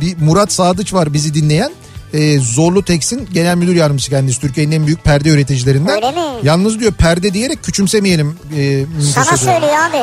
[0.00, 1.72] bir Murat Sadıç var bizi dinleyen.
[2.14, 4.40] E, Zorlu Teks'in genel müdür yardımcısı kendisi.
[4.40, 5.94] Türkiye'nin en büyük perde üreticilerinden.
[5.94, 6.20] Öyle mi?
[6.42, 8.38] Yalnız diyor perde diyerek küçümsemeyelim.
[8.56, 8.84] E,
[9.14, 9.96] Sana söylüyor abi.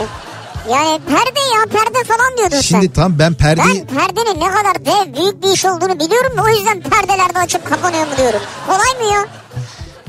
[0.72, 2.94] Yani perde ya perde falan diyordun Şimdi sen.
[2.94, 3.86] tam ben perdeyi...
[3.92, 7.70] Ben perdenin ne kadar dev büyük bir iş olduğunu biliyorum da o yüzden perdelerde açıp
[7.70, 8.40] kapanıyor mu diyorum.
[8.68, 9.26] Kolay mı ya?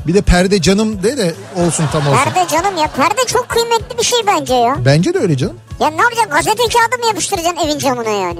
[0.07, 2.23] Bir de perde canım de de olsun tam olsun.
[2.23, 2.87] Perde canım ya.
[2.87, 4.75] Perde çok kıymetli bir şey bence ya.
[4.85, 5.57] Bence de öyle canım.
[5.79, 6.31] Ya ne yapacaksın?
[6.31, 8.39] Gazete kağıdı mı yapıştıracaksın evin camına yani?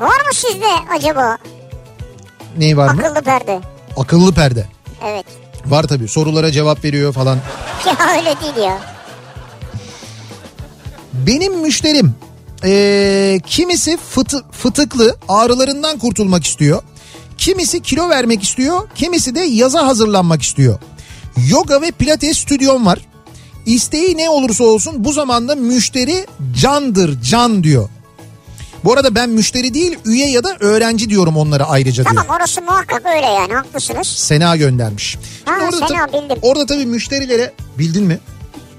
[0.00, 0.66] Var mı sizde
[0.98, 1.38] acaba
[2.58, 3.02] Neyi var mı?
[3.06, 3.60] akıllı perde?
[3.96, 4.66] Akıllı perde.
[5.06, 5.26] Evet.
[5.66, 7.38] Var tabii sorulara cevap veriyor falan.
[7.86, 8.78] Ya öyle değil ya.
[11.12, 12.14] Benim müşterim
[12.64, 16.82] eee, kimisi fıtı, fıtıklı ağrılarından kurtulmak istiyor.
[17.42, 18.88] Kimisi kilo vermek istiyor.
[18.94, 20.78] Kimisi de yaza hazırlanmak istiyor.
[21.48, 22.98] Yoga ve pilates stüdyom var.
[23.66, 26.26] İsteği ne olursa olsun bu zamanda müşteri
[26.60, 27.88] candır can diyor.
[28.84, 32.16] Bu arada ben müşteri değil üye ya da öğrenci diyorum onlara ayrıca diyor.
[32.16, 34.06] Tamam orası muhakkak öyle yani haklısınız.
[34.08, 35.18] Sena göndermiş.
[35.44, 36.38] Ha, orada, Sena, tabii- bildim.
[36.42, 38.18] orada tabii müşterilere bildin mi?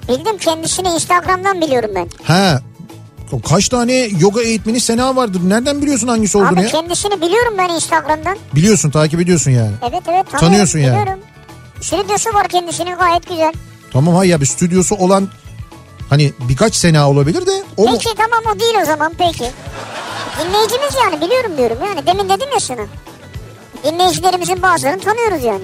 [0.09, 2.09] Bildim kendisini Instagram'dan biliyorum ben.
[2.23, 2.61] Ha
[3.41, 5.41] kaç tane yoga eğitmeni Sena vardır.
[5.43, 6.67] Nereden biliyorsun hangisi olduğunu Abi ya?
[6.67, 8.37] kendisini biliyorum ben Instagram'dan.
[8.55, 9.71] Biliyorsun takip ediyorsun yani.
[9.81, 11.01] Evet evet tanıyorum, Tanıyorsun yani.
[11.01, 11.19] biliyorum.
[11.81, 13.53] Stüdyosu var kendisinin gayet güzel.
[13.93, 15.27] Tamam hayır ya bir stüdyosu olan
[16.09, 17.97] hani birkaç Sena olabilir de o mu?
[18.03, 19.45] Peki tamam o değil o zaman peki.
[20.39, 22.81] Dinleyicimiz yani biliyorum diyorum yani demin dedim ya sana.
[23.83, 25.63] Dinleyicilerimizin bazılarını tanıyoruz yani.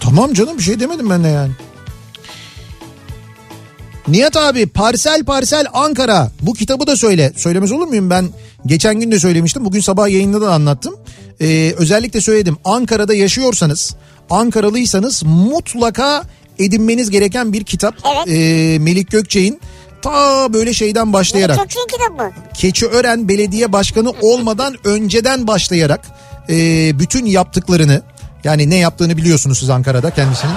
[0.00, 1.52] Tamam canım bir şey demedim ben de yani.
[4.08, 7.32] Nihat abi parsel parsel Ankara bu kitabı da söyle.
[7.36, 8.28] Söylemez olur muyum ben
[8.66, 10.94] geçen gün de söylemiştim bugün sabah yayında da anlattım.
[11.40, 13.94] Ee, özellikle söyledim Ankara'da yaşıyorsanız
[14.30, 16.22] Ankaralıysanız mutlaka
[16.58, 17.94] edinmeniz gereken bir kitap.
[18.14, 18.28] Evet.
[18.28, 19.60] Ee, Melik Gökçe'nin
[20.02, 21.58] ta böyle şeyden başlayarak.
[21.58, 22.30] Gökçe'nin kitabı.
[22.54, 26.00] Keçiören Belediye Başkanı olmadan önceden başlayarak
[26.48, 26.54] e,
[26.98, 28.02] bütün yaptıklarını
[28.44, 30.54] yani ne yaptığını biliyorsunuz siz Ankara'da kendisinin.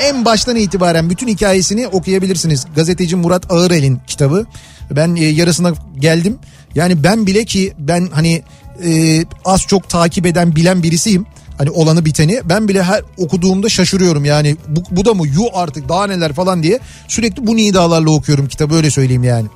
[0.00, 2.66] En baştan itibaren bütün hikayesini okuyabilirsiniz.
[2.76, 4.46] Gazeteci Murat Ağırel'in kitabı.
[4.90, 6.38] Ben e, yarısına geldim.
[6.74, 8.42] Yani ben bile ki ben hani
[8.84, 11.26] e, az çok takip eden bilen birisiyim.
[11.58, 15.88] Hani olanı biteni ben bile her okuduğumda şaşırıyorum yani bu, bu da mı yu artık
[15.88, 19.48] daha neler falan diye sürekli bu nidalarla okuyorum kitabı öyle söyleyeyim yani.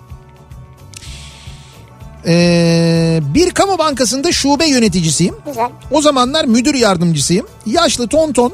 [2.27, 5.35] Ee, bir kamu bankasında şube yöneticisiyim.
[5.47, 5.69] Güzel.
[5.91, 7.47] O zamanlar müdür yardımcısıyım.
[7.67, 8.53] Yaşlı tonton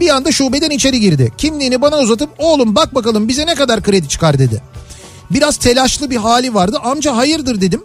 [0.00, 1.32] bir anda şubeden içeri girdi.
[1.38, 4.62] Kimliğini bana uzatıp oğlum bak bakalım bize ne kadar kredi çıkar dedi.
[5.30, 6.78] Biraz telaşlı bir hali vardı.
[6.84, 7.82] Amca hayırdır dedim.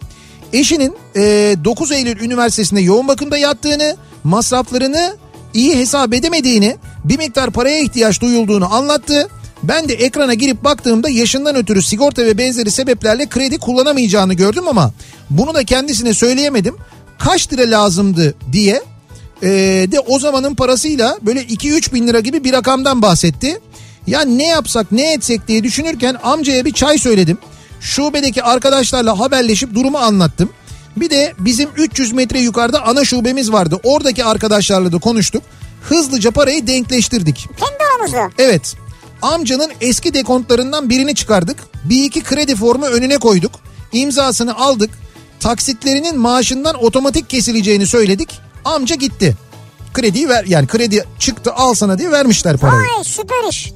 [0.52, 1.20] Eşinin e,
[1.64, 5.16] 9 Eylül Üniversitesi'nde yoğun bakımda yattığını, masraflarını
[5.54, 9.28] iyi hesap edemediğini, bir miktar paraya ihtiyaç duyulduğunu anlattı.
[9.62, 14.92] Ben de ekrana girip baktığımda yaşından ötürü sigorta ve benzeri sebeplerle kredi kullanamayacağını gördüm ama
[15.30, 16.76] bunu da kendisine söyleyemedim.
[17.18, 18.82] Kaç lira lazımdı diye
[19.42, 19.48] ee,
[19.92, 23.60] de o zamanın parasıyla böyle 2-3 bin lira gibi bir rakamdan bahsetti.
[24.06, 27.38] Ya ne yapsak ne etsek diye düşünürken amcaya bir çay söyledim.
[27.80, 30.50] Şubedeki arkadaşlarla haberleşip durumu anlattım.
[30.96, 33.80] Bir de bizim 300 metre yukarıda ana şubemiz vardı.
[33.82, 35.42] Oradaki arkadaşlarla da konuştuk.
[35.82, 37.48] Hızlıca parayı denkleştirdik.
[37.58, 38.30] Kendi aramızda.
[38.38, 38.76] Evet.
[39.22, 41.56] Amcanın eski dekontlarından birini çıkardık.
[41.84, 43.52] Bir iki kredi formu önüne koyduk.
[43.92, 44.90] İmzasını aldık.
[45.40, 48.41] Taksitlerinin maaşından otomatik kesileceğini söyledik.
[48.64, 49.36] Amca gitti.
[49.94, 52.80] Krediyi ver yani kredi çıktı al sana diye vermişler parayı.
[52.80, 53.72] Vay süper iş.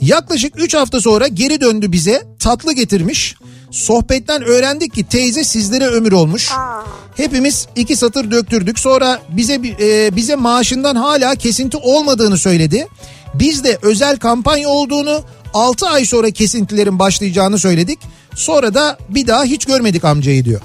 [0.00, 3.34] Yaklaşık 3 hafta sonra geri döndü bize tatlı getirmiş.
[3.70, 6.52] Sohbetten öğrendik ki teyze sizlere ömür olmuş.
[6.52, 6.82] Aa.
[7.16, 8.78] Hepimiz iki satır döktürdük.
[8.78, 12.86] Sonra bize e, bize maaşından hala kesinti olmadığını söyledi.
[13.34, 15.22] Biz de özel kampanya olduğunu
[15.54, 17.98] 6 ay sonra kesintilerin başlayacağını söyledik.
[18.34, 20.60] Sonra da bir daha hiç görmedik amcayı diyor.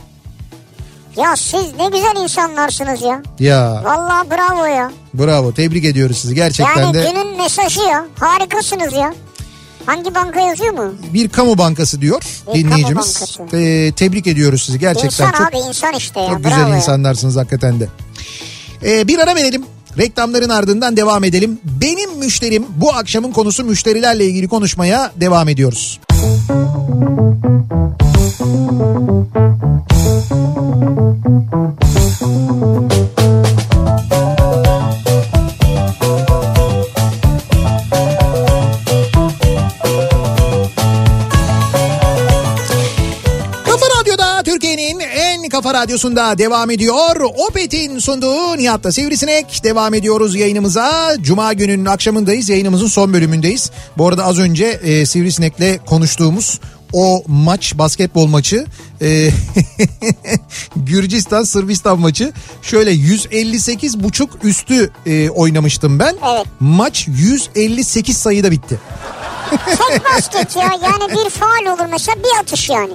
[1.18, 3.22] Ya siz ne güzel insanlarsınız ya.
[3.40, 4.92] Ya Vallahi bravo ya.
[5.14, 8.06] bravo tebrik ediyoruz sizi gerçekten Yani de günün mesajı ya.
[8.20, 9.14] Harikasınız ya.
[9.86, 10.94] Hangi banka yazıyor mu?
[11.14, 13.14] bir kamu bankası diyor Bir dinleyicimiz.
[13.20, 13.58] kamu bankası.
[13.58, 16.30] Ee, tebrik ediyoruz sizi gerçekten insan çok abi insan işte ya.
[16.30, 16.76] Çok bravo güzel ya.
[16.78, 17.88] insanlarsınız hakikaten de.
[18.86, 19.66] Ee, bir ara verelim.
[19.98, 21.60] Reklamların ardından devam edelim.
[21.64, 26.00] Benim müşterim bu akşamın konusu müşterilerle ilgili konuşmaya devam ediyoruz.
[26.10, 26.56] Kafa
[45.86, 47.16] Radyosunda devam ediyor.
[47.48, 49.64] Opet'in sunduğu Nihat'ta Sivrisinek.
[49.64, 51.16] Devam ediyoruz yayınımıza.
[51.22, 52.50] Cuma gününün akşamındayız.
[52.50, 53.72] Yayınımızın son bölümündeyiz.
[53.98, 56.60] Bu arada az önce e, Sivrisinek'le konuştuğumuz
[56.94, 58.66] o maç basketbol maçı
[59.02, 59.30] e,
[60.76, 66.16] Gürcistan Sırbistan maçı şöyle 158 buçuk üstü e, oynamıştım ben.
[66.36, 66.46] Evet.
[66.60, 68.80] Maç 158 sayıda bitti.
[69.90, 70.64] Tek basket ya.
[70.84, 72.92] Yani bir faal olur mesela bir atış yani.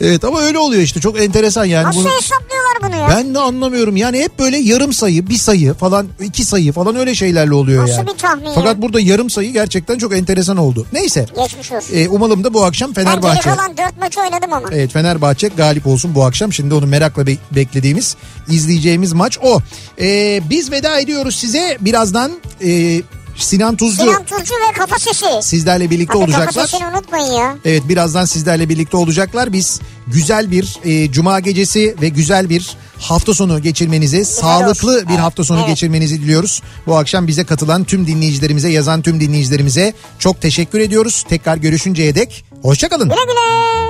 [0.00, 1.86] Evet ama öyle oluyor işte çok enteresan yani.
[1.86, 3.16] Nasıl bunu- hesaplıyorlar bunu ya?
[3.16, 7.14] Ben de anlamıyorum yani hep böyle yarım sayı, bir sayı falan, iki sayı falan öyle
[7.14, 8.06] şeylerle oluyor Nasıl yani.
[8.06, 8.52] bir tahmin ya?
[8.54, 10.86] Fakat burada yarım sayı gerçekten çok enteresan oldu.
[10.92, 11.26] Neyse.
[11.42, 11.96] Geçmiş olsun.
[11.96, 13.50] E, umalım da bu akşam ben geri Fenerbahçe.
[13.50, 14.68] kalan dört maçı oynadım ama.
[14.72, 16.52] Evet Fenerbahçe galip olsun bu akşam.
[16.52, 18.16] Şimdi onu merakla be- beklediğimiz,
[18.48, 19.60] izleyeceğimiz maç o.
[20.00, 21.78] E, biz veda ediyoruz size.
[21.80, 22.32] Birazdan
[22.64, 23.02] e,
[23.36, 25.26] Sinan Tuzcu Sinan Tuzcu ve Kafa Sesi.
[25.42, 26.66] sizlerle birlikte Kafa olacaklar.
[26.66, 27.56] Sesi'ni unutmayın ya.
[27.64, 29.52] Evet birazdan sizlerle birlikte olacaklar.
[29.52, 35.02] Biz güzel bir e, cuma gecesi ve güzel bir hafta sonu geçirmenizi, sağlıklı olsun.
[35.02, 35.68] bir Evet, hafta sonu evet.
[35.68, 36.62] geçirmenizi diliyoruz.
[36.86, 41.24] Bu akşam bize katılan tüm dinleyicilerimize, yazan tüm dinleyicilerimize çok teşekkür ediyoruz.
[41.28, 43.08] Tekrar görüşünceye dek hoşçakalın.
[43.08, 43.88] Güle güle.